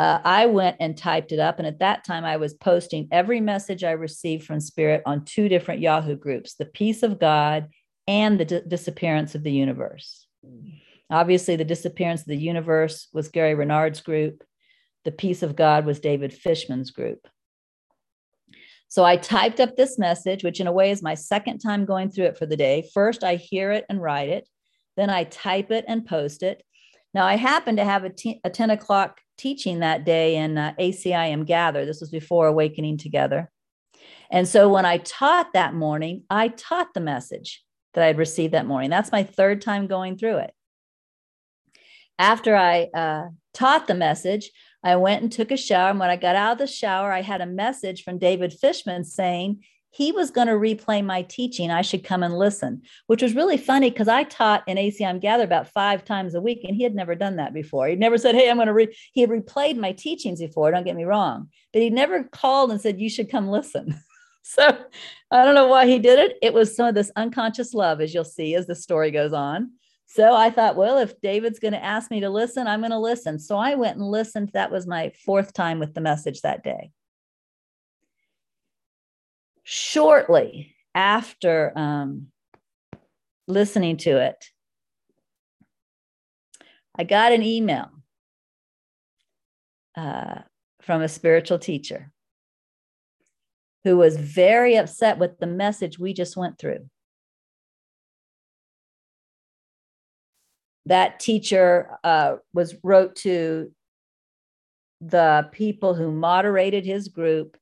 uh, 0.00 0.18
I 0.24 0.46
went 0.46 0.78
and 0.80 0.96
typed 0.96 1.30
it 1.30 1.38
up. 1.38 1.58
And 1.58 1.68
at 1.68 1.80
that 1.80 2.04
time, 2.04 2.24
I 2.24 2.38
was 2.38 2.54
posting 2.54 3.06
every 3.12 3.38
message 3.38 3.84
I 3.84 3.90
received 3.90 4.46
from 4.46 4.58
Spirit 4.58 5.02
on 5.04 5.26
two 5.26 5.46
different 5.46 5.82
Yahoo 5.82 6.16
groups 6.16 6.54
the 6.54 6.64
peace 6.64 7.02
of 7.02 7.20
God 7.20 7.68
and 8.08 8.40
the 8.40 8.46
d- 8.46 8.62
disappearance 8.66 9.34
of 9.34 9.42
the 9.42 9.52
universe. 9.52 10.26
Obviously, 11.10 11.56
the 11.56 11.66
disappearance 11.66 12.22
of 12.22 12.28
the 12.28 12.36
universe 12.38 13.08
was 13.12 13.28
Gary 13.28 13.54
Renard's 13.54 14.00
group, 14.00 14.42
the 15.04 15.12
peace 15.12 15.42
of 15.42 15.54
God 15.54 15.84
was 15.84 16.00
David 16.00 16.32
Fishman's 16.32 16.92
group. 16.92 17.28
So 18.88 19.04
I 19.04 19.16
typed 19.16 19.60
up 19.60 19.76
this 19.76 19.98
message, 19.98 20.42
which 20.42 20.60
in 20.60 20.66
a 20.66 20.72
way 20.72 20.92
is 20.92 21.02
my 21.02 21.14
second 21.14 21.58
time 21.58 21.84
going 21.84 22.08
through 22.08 22.24
it 22.24 22.38
for 22.38 22.46
the 22.46 22.56
day. 22.56 22.88
First, 22.94 23.22
I 23.22 23.34
hear 23.34 23.70
it 23.70 23.84
and 23.90 24.00
write 24.00 24.30
it. 24.30 24.48
Then 24.96 25.10
I 25.10 25.24
type 25.24 25.70
it 25.70 25.84
and 25.86 26.06
post 26.06 26.42
it. 26.42 26.62
Now, 27.12 27.26
I 27.26 27.36
happened 27.36 27.78
to 27.78 27.84
have 27.84 28.04
a, 28.04 28.10
t- 28.10 28.40
a 28.44 28.50
10 28.50 28.70
o'clock 28.70 29.20
teaching 29.36 29.80
that 29.80 30.04
day 30.04 30.36
in 30.36 30.56
uh, 30.56 30.74
ACIM 30.78 31.46
Gather. 31.46 31.84
This 31.84 32.00
was 32.00 32.10
before 32.10 32.46
Awakening 32.46 32.98
Together. 32.98 33.50
And 34.30 34.46
so 34.46 34.68
when 34.68 34.86
I 34.86 34.98
taught 34.98 35.52
that 35.54 35.74
morning, 35.74 36.22
I 36.30 36.48
taught 36.48 36.94
the 36.94 37.00
message 37.00 37.64
that 37.94 38.04
I 38.04 38.06
had 38.06 38.18
received 38.18 38.54
that 38.54 38.66
morning. 38.66 38.90
That's 38.90 39.10
my 39.10 39.24
third 39.24 39.60
time 39.60 39.88
going 39.88 40.16
through 40.16 40.38
it. 40.38 40.54
After 42.18 42.54
I 42.54 42.88
uh, 42.94 43.28
taught 43.54 43.88
the 43.88 43.94
message, 43.94 44.50
I 44.84 44.96
went 44.96 45.22
and 45.22 45.32
took 45.32 45.50
a 45.50 45.56
shower. 45.56 45.90
And 45.90 45.98
when 45.98 46.10
I 46.10 46.16
got 46.16 46.36
out 46.36 46.52
of 46.52 46.58
the 46.58 46.66
shower, 46.66 47.12
I 47.12 47.22
had 47.22 47.40
a 47.40 47.46
message 47.46 48.04
from 48.04 48.18
David 48.18 48.52
Fishman 48.52 49.04
saying 49.04 49.64
he 49.90 50.12
was 50.12 50.30
going 50.30 50.46
to 50.46 50.54
replay 50.54 51.04
my 51.04 51.22
teaching. 51.22 51.70
I 51.70 51.82
should 51.82 52.04
come 52.04 52.22
and 52.22 52.38
listen, 52.38 52.82
which 53.08 53.22
was 53.22 53.34
really 53.34 53.56
funny 53.56 53.90
because 53.90 54.08
I 54.08 54.22
taught 54.22 54.62
in 54.68 54.76
ACIM 54.76 55.20
Gather 55.20 55.44
about 55.44 55.68
five 55.68 56.04
times 56.04 56.34
a 56.34 56.40
week, 56.40 56.60
and 56.64 56.76
he 56.76 56.84
had 56.84 56.94
never 56.94 57.14
done 57.14 57.36
that 57.36 57.52
before. 57.52 57.88
He'd 57.88 57.98
never 57.98 58.16
said, 58.16 58.34
Hey, 58.34 58.48
I'm 58.48 58.56
going 58.56 58.68
to 58.68 58.74
read. 58.74 58.94
He 59.12 59.20
had 59.20 59.30
replayed 59.30 59.76
my 59.76 59.92
teachings 59.92 60.40
before, 60.40 60.70
don't 60.70 60.84
get 60.84 60.96
me 60.96 61.04
wrong, 61.04 61.48
but 61.72 61.82
he 61.82 61.90
never 61.90 62.24
called 62.24 62.70
and 62.70 62.80
said, 62.80 63.00
You 63.00 63.10
should 63.10 63.30
come 63.30 63.48
listen. 63.48 64.00
so 64.42 64.78
I 65.30 65.44
don't 65.44 65.54
know 65.54 65.68
why 65.68 65.86
he 65.86 65.98
did 65.98 66.18
it. 66.18 66.38
It 66.40 66.54
was 66.54 66.74
some 66.74 66.86
of 66.86 66.94
this 66.94 67.10
unconscious 67.16 67.74
love, 67.74 68.00
as 68.00 68.14
you'll 68.14 68.24
see 68.24 68.54
as 68.54 68.66
the 68.66 68.76
story 68.76 69.10
goes 69.10 69.32
on. 69.32 69.72
So 70.06 70.34
I 70.34 70.50
thought, 70.50 70.74
well, 70.74 70.98
if 70.98 71.20
David's 71.20 71.60
going 71.60 71.72
to 71.72 71.84
ask 71.84 72.10
me 72.10 72.20
to 72.20 72.30
listen, 72.30 72.66
I'm 72.66 72.80
going 72.80 72.90
to 72.90 72.98
listen. 72.98 73.38
So 73.38 73.56
I 73.56 73.76
went 73.76 73.96
and 73.96 74.04
listened. 74.04 74.50
That 74.54 74.72
was 74.72 74.84
my 74.84 75.12
fourth 75.24 75.52
time 75.52 75.78
with 75.78 75.94
the 75.94 76.00
message 76.00 76.40
that 76.40 76.64
day. 76.64 76.90
Shortly 79.72 80.74
after 80.96 81.72
um, 81.76 82.26
listening 83.46 83.98
to 83.98 84.18
it, 84.18 84.44
I 86.98 87.04
got 87.04 87.30
an 87.30 87.44
email 87.44 87.88
uh, 89.96 90.40
from 90.82 91.02
a 91.02 91.08
spiritual 91.08 91.60
teacher 91.60 92.10
who 93.84 93.96
was 93.96 94.16
very 94.16 94.74
upset 94.76 95.18
with 95.18 95.38
the 95.38 95.46
message 95.46 96.00
we 96.00 96.14
just 96.14 96.36
went 96.36 96.58
through. 96.58 96.90
that 100.86 101.20
teacher 101.20 101.98
uh, 102.02 102.34
was 102.52 102.74
wrote 102.82 103.14
to 103.14 103.70
the 105.00 105.48
people 105.52 105.94
who 105.94 106.10
moderated 106.10 106.84
his 106.84 107.06
group 107.06 107.56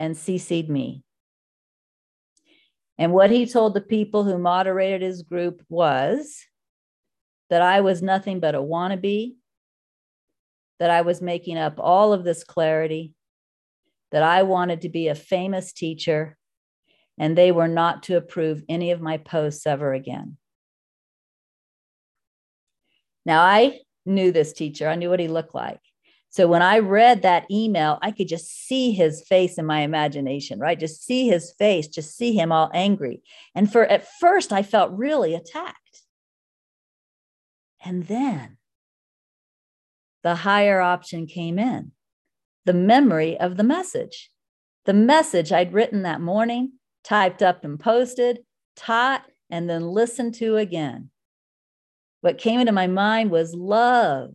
and 0.00 0.14
CC'd 0.14 0.70
me. 0.70 1.02
And 2.98 3.12
what 3.12 3.30
he 3.30 3.46
told 3.46 3.74
the 3.74 3.80
people 3.80 4.24
who 4.24 4.38
moderated 4.38 5.02
his 5.02 5.22
group 5.22 5.62
was 5.68 6.44
that 7.50 7.62
I 7.62 7.80
was 7.80 8.02
nothing 8.02 8.40
but 8.40 8.54
a 8.54 8.60
wannabe, 8.60 9.34
that 10.78 10.90
I 10.90 11.02
was 11.02 11.22
making 11.22 11.58
up 11.58 11.74
all 11.78 12.12
of 12.12 12.24
this 12.24 12.44
clarity, 12.44 13.14
that 14.10 14.22
I 14.22 14.42
wanted 14.42 14.82
to 14.82 14.88
be 14.88 15.08
a 15.08 15.14
famous 15.14 15.72
teacher, 15.72 16.36
and 17.18 17.36
they 17.36 17.52
were 17.52 17.68
not 17.68 18.04
to 18.04 18.16
approve 18.16 18.62
any 18.68 18.90
of 18.90 19.00
my 19.00 19.18
posts 19.18 19.66
ever 19.66 19.92
again. 19.92 20.36
Now, 23.24 23.42
I 23.42 23.80
knew 24.04 24.32
this 24.32 24.52
teacher, 24.52 24.88
I 24.88 24.96
knew 24.96 25.10
what 25.10 25.20
he 25.20 25.28
looked 25.28 25.54
like. 25.54 25.80
So 26.32 26.48
when 26.48 26.62
I 26.62 26.78
read 26.78 27.20
that 27.22 27.44
email, 27.50 27.98
I 28.00 28.10
could 28.10 28.26
just 28.26 28.66
see 28.66 28.92
his 28.92 29.22
face 29.22 29.58
in 29.58 29.66
my 29.66 29.80
imagination, 29.80 30.58
right? 30.58 30.80
Just 30.80 31.04
see 31.04 31.28
his 31.28 31.52
face, 31.58 31.86
just 31.86 32.16
see 32.16 32.32
him 32.32 32.50
all 32.50 32.70
angry. 32.72 33.22
And 33.54 33.70
for 33.70 33.84
at 33.84 34.08
first, 34.18 34.50
I 34.50 34.62
felt 34.62 34.92
really 34.92 35.34
attacked. 35.34 35.76
And 37.84 38.06
then 38.06 38.56
the 40.22 40.36
higher 40.36 40.80
option 40.80 41.26
came 41.26 41.58
in 41.58 41.92
the 42.64 42.72
memory 42.72 43.38
of 43.38 43.58
the 43.58 43.64
message. 43.64 44.30
The 44.86 44.94
message 44.94 45.52
I'd 45.52 45.74
written 45.74 46.02
that 46.02 46.22
morning, 46.22 46.72
typed 47.04 47.42
up 47.42 47.62
and 47.62 47.78
posted, 47.78 48.38
taught, 48.74 49.26
and 49.50 49.68
then 49.68 49.82
listened 49.82 50.34
to 50.36 50.56
again 50.56 51.10
what 52.22 52.38
came 52.38 52.60
into 52.60 52.72
my 52.72 52.86
mind 52.86 53.30
was 53.30 53.54
love 53.54 54.34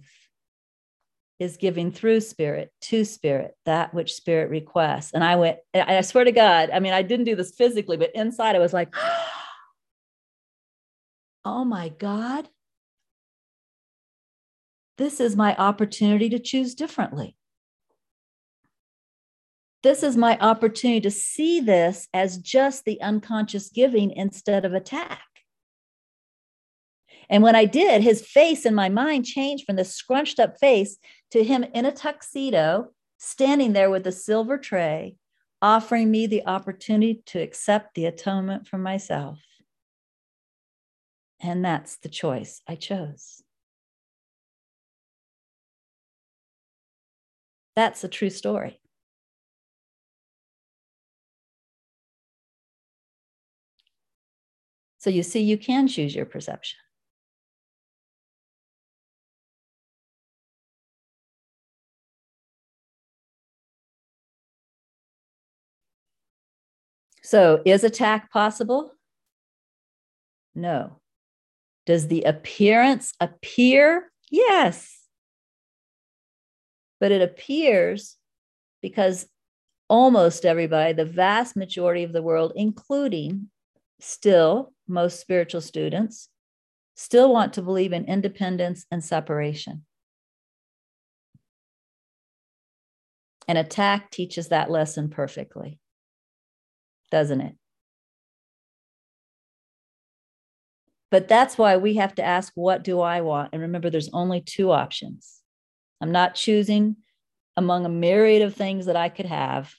is 1.39 1.57
giving 1.57 1.91
through 1.91 2.19
spirit 2.19 2.71
to 2.81 3.05
spirit 3.05 3.55
that 3.65 3.93
which 3.93 4.13
spirit 4.13 4.49
requests. 4.49 5.13
And 5.13 5.23
I 5.23 5.35
went, 5.35 5.57
I 5.73 6.01
swear 6.01 6.23
to 6.23 6.31
God, 6.31 6.69
I 6.71 6.79
mean, 6.79 6.93
I 6.93 7.03
didn't 7.03 7.25
do 7.25 7.35
this 7.35 7.53
physically, 7.55 7.97
but 7.97 8.15
inside 8.15 8.55
I 8.55 8.59
was 8.59 8.73
like, 8.73 8.93
oh 11.45 11.63
my 11.63 11.89
God, 11.89 12.49
this 14.97 15.19
is 15.19 15.35
my 15.35 15.55
opportunity 15.55 16.29
to 16.29 16.39
choose 16.39 16.73
differently. 16.73 17.35
This 19.83 20.01
is 20.01 20.17
my 20.17 20.39
opportunity 20.39 21.01
to 21.01 21.11
see 21.11 21.59
this 21.59 22.07
as 22.13 22.39
just 22.39 22.83
the 22.83 22.99
unconscious 23.01 23.69
giving 23.69 24.11
instead 24.11 24.65
of 24.65 24.73
attack. 24.73 25.21
And 27.29 27.43
when 27.43 27.55
I 27.55 27.65
did, 27.65 28.01
his 28.01 28.25
face 28.25 28.65
in 28.65 28.73
my 28.73 28.89
mind 28.89 29.25
changed 29.25 29.65
from 29.65 29.75
this 29.75 29.93
scrunched 29.93 30.39
up 30.39 30.57
face 30.59 30.97
to 31.31 31.43
him 31.43 31.63
in 31.63 31.85
a 31.85 31.91
tuxedo, 31.91 32.91
standing 33.17 33.73
there 33.73 33.89
with 33.89 34.07
a 34.07 34.11
silver 34.11 34.57
tray, 34.57 35.15
offering 35.61 36.11
me 36.11 36.27
the 36.27 36.45
opportunity 36.45 37.21
to 37.27 37.39
accept 37.39 37.95
the 37.95 38.05
atonement 38.05 38.67
for 38.67 38.77
myself. 38.77 39.39
And 41.39 41.63
that's 41.63 41.97
the 41.97 42.09
choice 42.09 42.61
I 42.67 42.75
chose. 42.75 43.41
That's 47.75 48.03
a 48.03 48.07
true 48.07 48.31
story. 48.31 48.79
So 54.97 55.11
you 55.11 55.23
see, 55.23 55.41
you 55.41 55.57
can 55.57 55.87
choose 55.87 56.15
your 56.15 56.25
perception. 56.25 56.79
So, 67.27 67.61
is 67.65 67.83
attack 67.83 68.31
possible? 68.31 68.93
No. 70.55 71.01
Does 71.85 72.07
the 72.07 72.21
appearance 72.21 73.13
appear? 73.19 74.09
Yes. 74.31 74.97
But 77.01 77.11
it 77.11 77.21
appears 77.21 78.15
because 78.81 79.27
almost 79.89 80.45
everybody, 80.45 80.93
the 80.93 81.03
vast 81.03 81.57
majority 81.57 82.03
of 82.03 82.13
the 82.13 82.23
world, 82.23 82.53
including 82.55 83.49
still 83.99 84.71
most 84.87 85.19
spiritual 85.19 85.59
students, 85.59 86.29
still 86.95 87.33
want 87.33 87.51
to 87.55 87.61
believe 87.61 87.91
in 87.91 88.05
independence 88.05 88.85
and 88.89 89.03
separation. 89.03 89.85
And 93.49 93.57
attack 93.57 94.11
teaches 94.11 94.47
that 94.47 94.71
lesson 94.71 95.09
perfectly 95.09 95.81
doesn't 97.11 97.41
it? 97.41 97.55
But 101.09 101.27
that's 101.27 101.57
why 101.57 101.77
we 101.77 101.95
have 101.95 102.15
to 102.15 102.23
ask, 102.23 102.51
what 102.55 102.83
do 102.83 102.99
I 102.99 103.21
want? 103.21 103.49
And 103.53 103.61
remember, 103.61 103.89
there's 103.89 104.09
only 104.11 104.41
two 104.41 104.71
options. 104.71 105.41
I'm 106.01 106.11
not 106.11 106.35
choosing 106.35 106.97
among 107.55 107.85
a 107.85 107.89
myriad 107.89 108.41
of 108.41 108.55
things 108.55 108.87
that 108.87 108.97
I 108.97 109.09
could 109.09 109.25
have. 109.25 109.73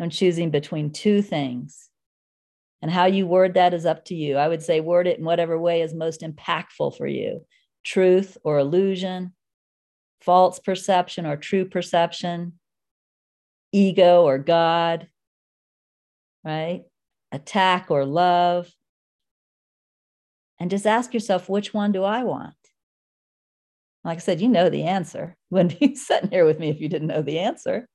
I'm 0.00 0.10
choosing 0.10 0.50
between 0.50 0.92
two 0.92 1.22
things. 1.22 1.88
And 2.82 2.90
how 2.90 3.06
you 3.06 3.26
word 3.26 3.54
that 3.54 3.74
is 3.74 3.86
up 3.86 4.04
to 4.06 4.14
you. 4.14 4.36
I 4.36 4.48
would 4.48 4.62
say 4.62 4.80
word 4.80 5.06
it 5.06 5.18
in 5.18 5.24
whatever 5.24 5.58
way 5.58 5.80
is 5.80 5.94
most 5.94 6.20
impactful 6.20 6.96
for 6.96 7.06
you 7.06 7.44
truth 7.82 8.38
or 8.44 8.58
illusion, 8.58 9.34
false 10.20 10.58
perception 10.58 11.26
or 11.26 11.36
true 11.36 11.66
perception, 11.66 12.58
ego 13.72 14.22
or 14.22 14.38
God, 14.38 15.08
right? 16.44 16.82
Attack 17.32 17.90
or 17.90 18.04
love. 18.04 18.70
And 20.60 20.70
just 20.70 20.86
ask 20.86 21.12
yourself, 21.12 21.48
which 21.48 21.74
one 21.74 21.92
do 21.92 22.04
I 22.04 22.24
want? 22.24 22.54
Like 24.04 24.18
I 24.18 24.20
said, 24.20 24.40
you 24.40 24.48
know 24.48 24.68
the 24.68 24.84
answer. 24.84 25.36
Wouldn't 25.50 25.80
be 25.80 25.94
sitting 25.94 26.30
here 26.30 26.44
with 26.44 26.58
me 26.58 26.70
if 26.70 26.80
you 26.80 26.88
didn't 26.88 27.08
know 27.08 27.22
the 27.22 27.38
answer. 27.38 27.88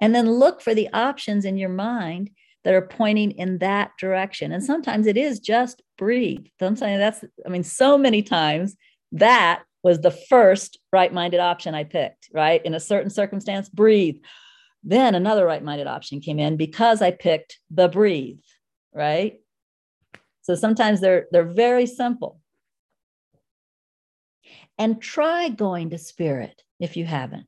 And 0.00 0.14
then 0.14 0.30
look 0.30 0.62
for 0.62 0.74
the 0.74 0.88
options 0.92 1.44
in 1.44 1.58
your 1.58 1.68
mind 1.68 2.30
that 2.64 2.74
are 2.74 2.86
pointing 2.86 3.32
in 3.32 3.58
that 3.58 3.92
direction. 3.98 4.52
And 4.52 4.62
sometimes 4.62 5.06
it 5.06 5.16
is 5.16 5.40
just 5.40 5.82
breathe. 5.98 6.46
Sometimes 6.58 6.98
that's, 6.98 7.24
I 7.44 7.48
mean, 7.48 7.64
so 7.64 7.96
many 7.98 8.22
times 8.22 8.76
that 9.12 9.62
was 9.82 10.00
the 10.00 10.10
first 10.10 10.78
right 10.92 11.12
minded 11.12 11.40
option 11.40 11.74
I 11.74 11.84
picked, 11.84 12.28
right? 12.32 12.64
In 12.64 12.74
a 12.74 12.80
certain 12.80 13.10
circumstance, 13.10 13.68
breathe. 13.68 14.16
Then 14.82 15.14
another 15.14 15.44
right 15.44 15.62
minded 15.62 15.86
option 15.86 16.20
came 16.20 16.38
in 16.38 16.56
because 16.56 17.02
I 17.02 17.10
picked 17.10 17.58
the 17.70 17.88
breathe, 17.88 18.40
right? 18.94 19.40
So 20.42 20.54
sometimes 20.54 21.00
they're, 21.00 21.26
they're 21.30 21.44
very 21.44 21.86
simple. 21.86 22.40
And 24.78 25.00
try 25.00 25.50
going 25.50 25.90
to 25.90 25.98
spirit 25.98 26.62
if 26.78 26.96
you 26.96 27.04
haven't. 27.04 27.46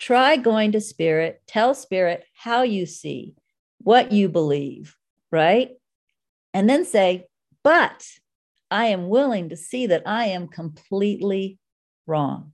Try 0.00 0.36
going 0.36 0.72
to 0.72 0.80
spirit, 0.80 1.42
tell 1.46 1.74
spirit 1.74 2.24
how 2.34 2.62
you 2.62 2.86
see, 2.86 3.34
what 3.78 4.10
you 4.10 4.28
believe, 4.28 4.96
right? 5.30 5.70
And 6.54 6.68
then 6.68 6.84
say, 6.84 7.26
but 7.62 8.06
I 8.70 8.86
am 8.86 9.08
willing 9.08 9.50
to 9.50 9.56
see 9.56 9.86
that 9.88 10.02
I 10.06 10.26
am 10.28 10.48
completely 10.48 11.58
wrong. 12.06 12.51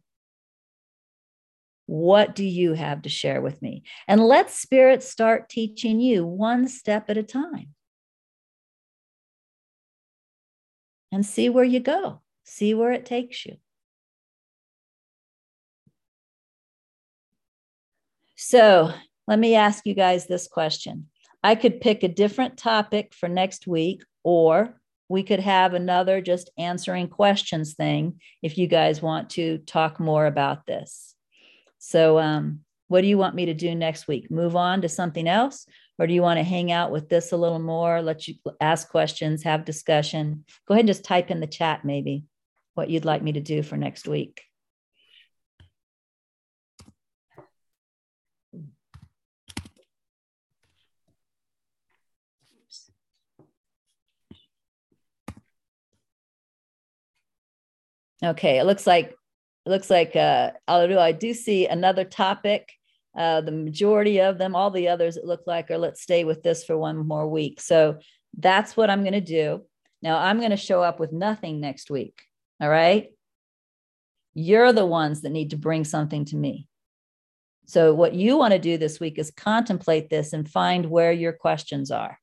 What 1.89 2.35
do 2.35 2.45
you 2.45 2.75
have 2.75 3.01
to 3.03 3.09
share 3.09 3.41
with 3.41 3.63
me? 3.63 3.83
And 4.07 4.21
let 4.21 4.51
Spirit 4.51 5.03
start 5.03 5.49
teaching 5.49 6.01
you 6.01 6.27
one 6.27 6.69
step 6.69 7.09
at 7.09 7.17
a 7.17 7.23
time. 7.23 7.69
And 11.11 11.25
see 11.25 11.49
where 11.49 11.65
you 11.65 11.81
go, 11.81 12.21
see 12.45 12.75
where 12.75 12.93
it 12.93 13.07
takes 13.07 13.47
you. 13.47 13.57
So 18.37 18.93
let 19.27 19.39
me 19.39 19.55
ask 19.55 19.87
you 19.87 19.95
guys 19.95 20.27
this 20.27 20.47
question. 20.47 21.07
I 21.43 21.55
could 21.55 21.81
pick 21.81 22.03
a 22.03 22.09
different 22.09 22.59
topic 22.59 23.15
for 23.15 23.31
next 23.31 23.67
week, 23.67 24.03
or 24.23 24.79
we 25.09 25.23
could 25.23 25.41
have 25.41 25.73
another 25.73 26.21
just 26.21 26.51
answering 26.59 27.09
questions 27.09 27.73
thing 27.73 28.21
if 28.43 28.59
you 28.59 28.67
guys 28.67 29.01
want 29.01 29.31
to 29.31 29.57
talk 29.57 29.99
more 29.99 30.27
about 30.27 30.67
this. 30.67 31.15
So, 31.89 32.19
um, 32.19 32.61
what 32.89 33.01
do 33.01 33.07
you 33.07 33.17
want 33.17 33.35
me 33.35 33.47
to 33.47 33.55
do 33.55 33.75
next 33.75 34.09
week? 34.09 34.31
Move 34.31 34.57
on 34.57 34.83
to 34.83 34.91
something 34.91 35.27
else? 35.27 35.65
Or 35.99 36.07
do 36.07 36.13
you 36.13 36.21
want 36.21 36.37
to 36.39 36.45
hang 36.45 36.71
out 36.71 36.93
with 36.93 37.09
this 37.09 37.33
a 37.33 37.37
little 37.39 37.59
more, 37.59 38.03
let 38.03 38.29
you 38.29 38.35
ask 38.61 38.91
questions, 38.91 39.43
have 39.45 39.65
discussion? 39.65 40.45
Go 40.67 40.75
ahead 40.75 40.83
and 40.83 40.87
just 40.87 41.03
type 41.03 41.31
in 41.31 41.41
the 41.41 41.47
chat, 41.47 41.87
maybe, 41.87 42.27
what 42.75 42.91
you'd 42.91 43.07
like 43.07 43.23
me 43.23 43.33
to 43.33 43.41
do 43.41 43.63
for 43.63 43.79
next 43.79 44.07
week. 44.07 44.43
Okay, 58.23 58.59
it 58.59 58.67
looks 58.67 58.87
like 58.87 59.15
it 59.69 59.71
looks 59.71 59.91
like 59.91 60.17
uh, 60.17 60.53
I 60.67 61.13
do 61.13 61.35
see 61.35 61.67
another 61.67 62.05
topic. 62.05 62.73
Uh, 63.15 63.43
the 63.43 63.53
majority 63.53 64.19
of 64.19 64.39
them, 64.39 64.57
all 64.57 64.71
the 64.71 64.89
others, 64.89 65.19
it 65.19 65.27
look 65.27 65.43
like 65.47 65.71
are 65.71 65.77
let's 65.77 66.01
stay 66.01 66.25
with 66.25 66.43
this 66.43 66.65
for 66.65 66.79
one 66.79 66.97
more 67.07 67.29
week. 67.29 67.61
So 67.61 67.99
that's 68.39 68.79
what 68.79 68.89
I'm 68.89 69.03
going 69.03 69.13
to 69.13 69.21
do. 69.21 69.67
Now 70.01 70.17
I'm 70.17 70.39
going 70.39 70.53
to 70.53 70.57
show 70.57 70.83
up 70.83 70.99
with 70.99 71.13
nothing 71.13 71.61
next 71.61 71.91
week. 71.91 72.19
All 72.63 72.69
right. 72.71 73.09
You're 74.33 74.73
the 74.73 74.87
ones 74.87 75.21
that 75.21 75.33
need 75.33 75.51
to 75.51 75.59
bring 75.59 75.85
something 75.85 76.25
to 76.27 76.37
me. 76.37 76.67
So, 77.67 77.93
what 77.93 78.15
you 78.15 78.39
want 78.39 78.55
to 78.55 78.59
do 78.59 78.79
this 78.79 78.99
week 78.99 79.19
is 79.19 79.31
contemplate 79.31 80.09
this 80.09 80.33
and 80.33 80.49
find 80.49 80.87
where 80.87 81.13
your 81.13 81.35
questions 81.35 81.91
are. 81.91 82.19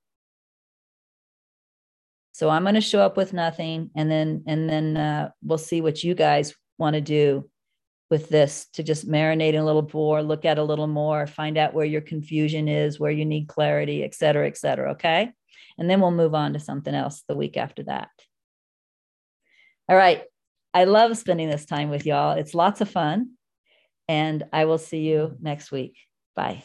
So 2.32 2.50
I'm 2.50 2.64
going 2.64 2.76
to 2.76 2.82
show 2.82 3.02
up 3.02 3.16
with 3.16 3.34
nothing, 3.34 3.92
and 3.96 4.10
then 4.10 4.44
and 4.48 4.68
then 4.68 4.98
uh, 4.98 5.30
we'll 5.44 5.58
see 5.58 5.82
what 5.82 6.04
you 6.04 6.16
guys 6.16 6.56
want 6.78 6.96
to 6.96 7.02
do 7.02 7.50
with 8.10 8.30
this 8.30 8.68
to 8.74 8.84
just 8.84 9.10
marinate 9.10 9.60
a 9.60 9.64
little 9.64 9.90
more, 9.94 10.22
look 10.22 10.46
at 10.46 10.58
a 10.58 10.64
little 10.64 10.88
more, 10.88 11.26
find 11.26 11.58
out 11.58 11.74
where 11.74 11.86
your 11.86 12.02
confusion 12.02 12.68
is, 12.68 13.00
where 13.00 13.12
you 13.12 13.26
need 13.26 13.48
clarity, 13.48 14.04
et 14.04 14.14
cetera, 14.14 14.48
et 14.48 14.58
cetera. 14.58 14.92
Okay, 14.92 15.32
and 15.78 15.90
then 15.90 16.02
we'll 16.02 16.12
move 16.12 16.36
on 16.36 16.54
to 16.54 16.60
something 16.60 16.94
else 16.94 17.24
the 17.28 17.36
week 17.36 17.58
after 17.58 17.84
that. 17.84 18.10
All 19.88 19.96
right. 19.96 20.24
I 20.74 20.84
love 20.84 21.18
spending 21.18 21.50
this 21.50 21.66
time 21.66 21.90
with 21.90 22.06
y'all. 22.06 22.34
It's 22.38 22.54
lots 22.54 22.82
of 22.82 22.90
fun. 22.90 23.32
And 24.08 24.44
I 24.52 24.66
will 24.66 24.78
see 24.78 25.00
you 25.10 25.38
next 25.40 25.72
week. 25.72 25.98
Bye. 26.36 26.64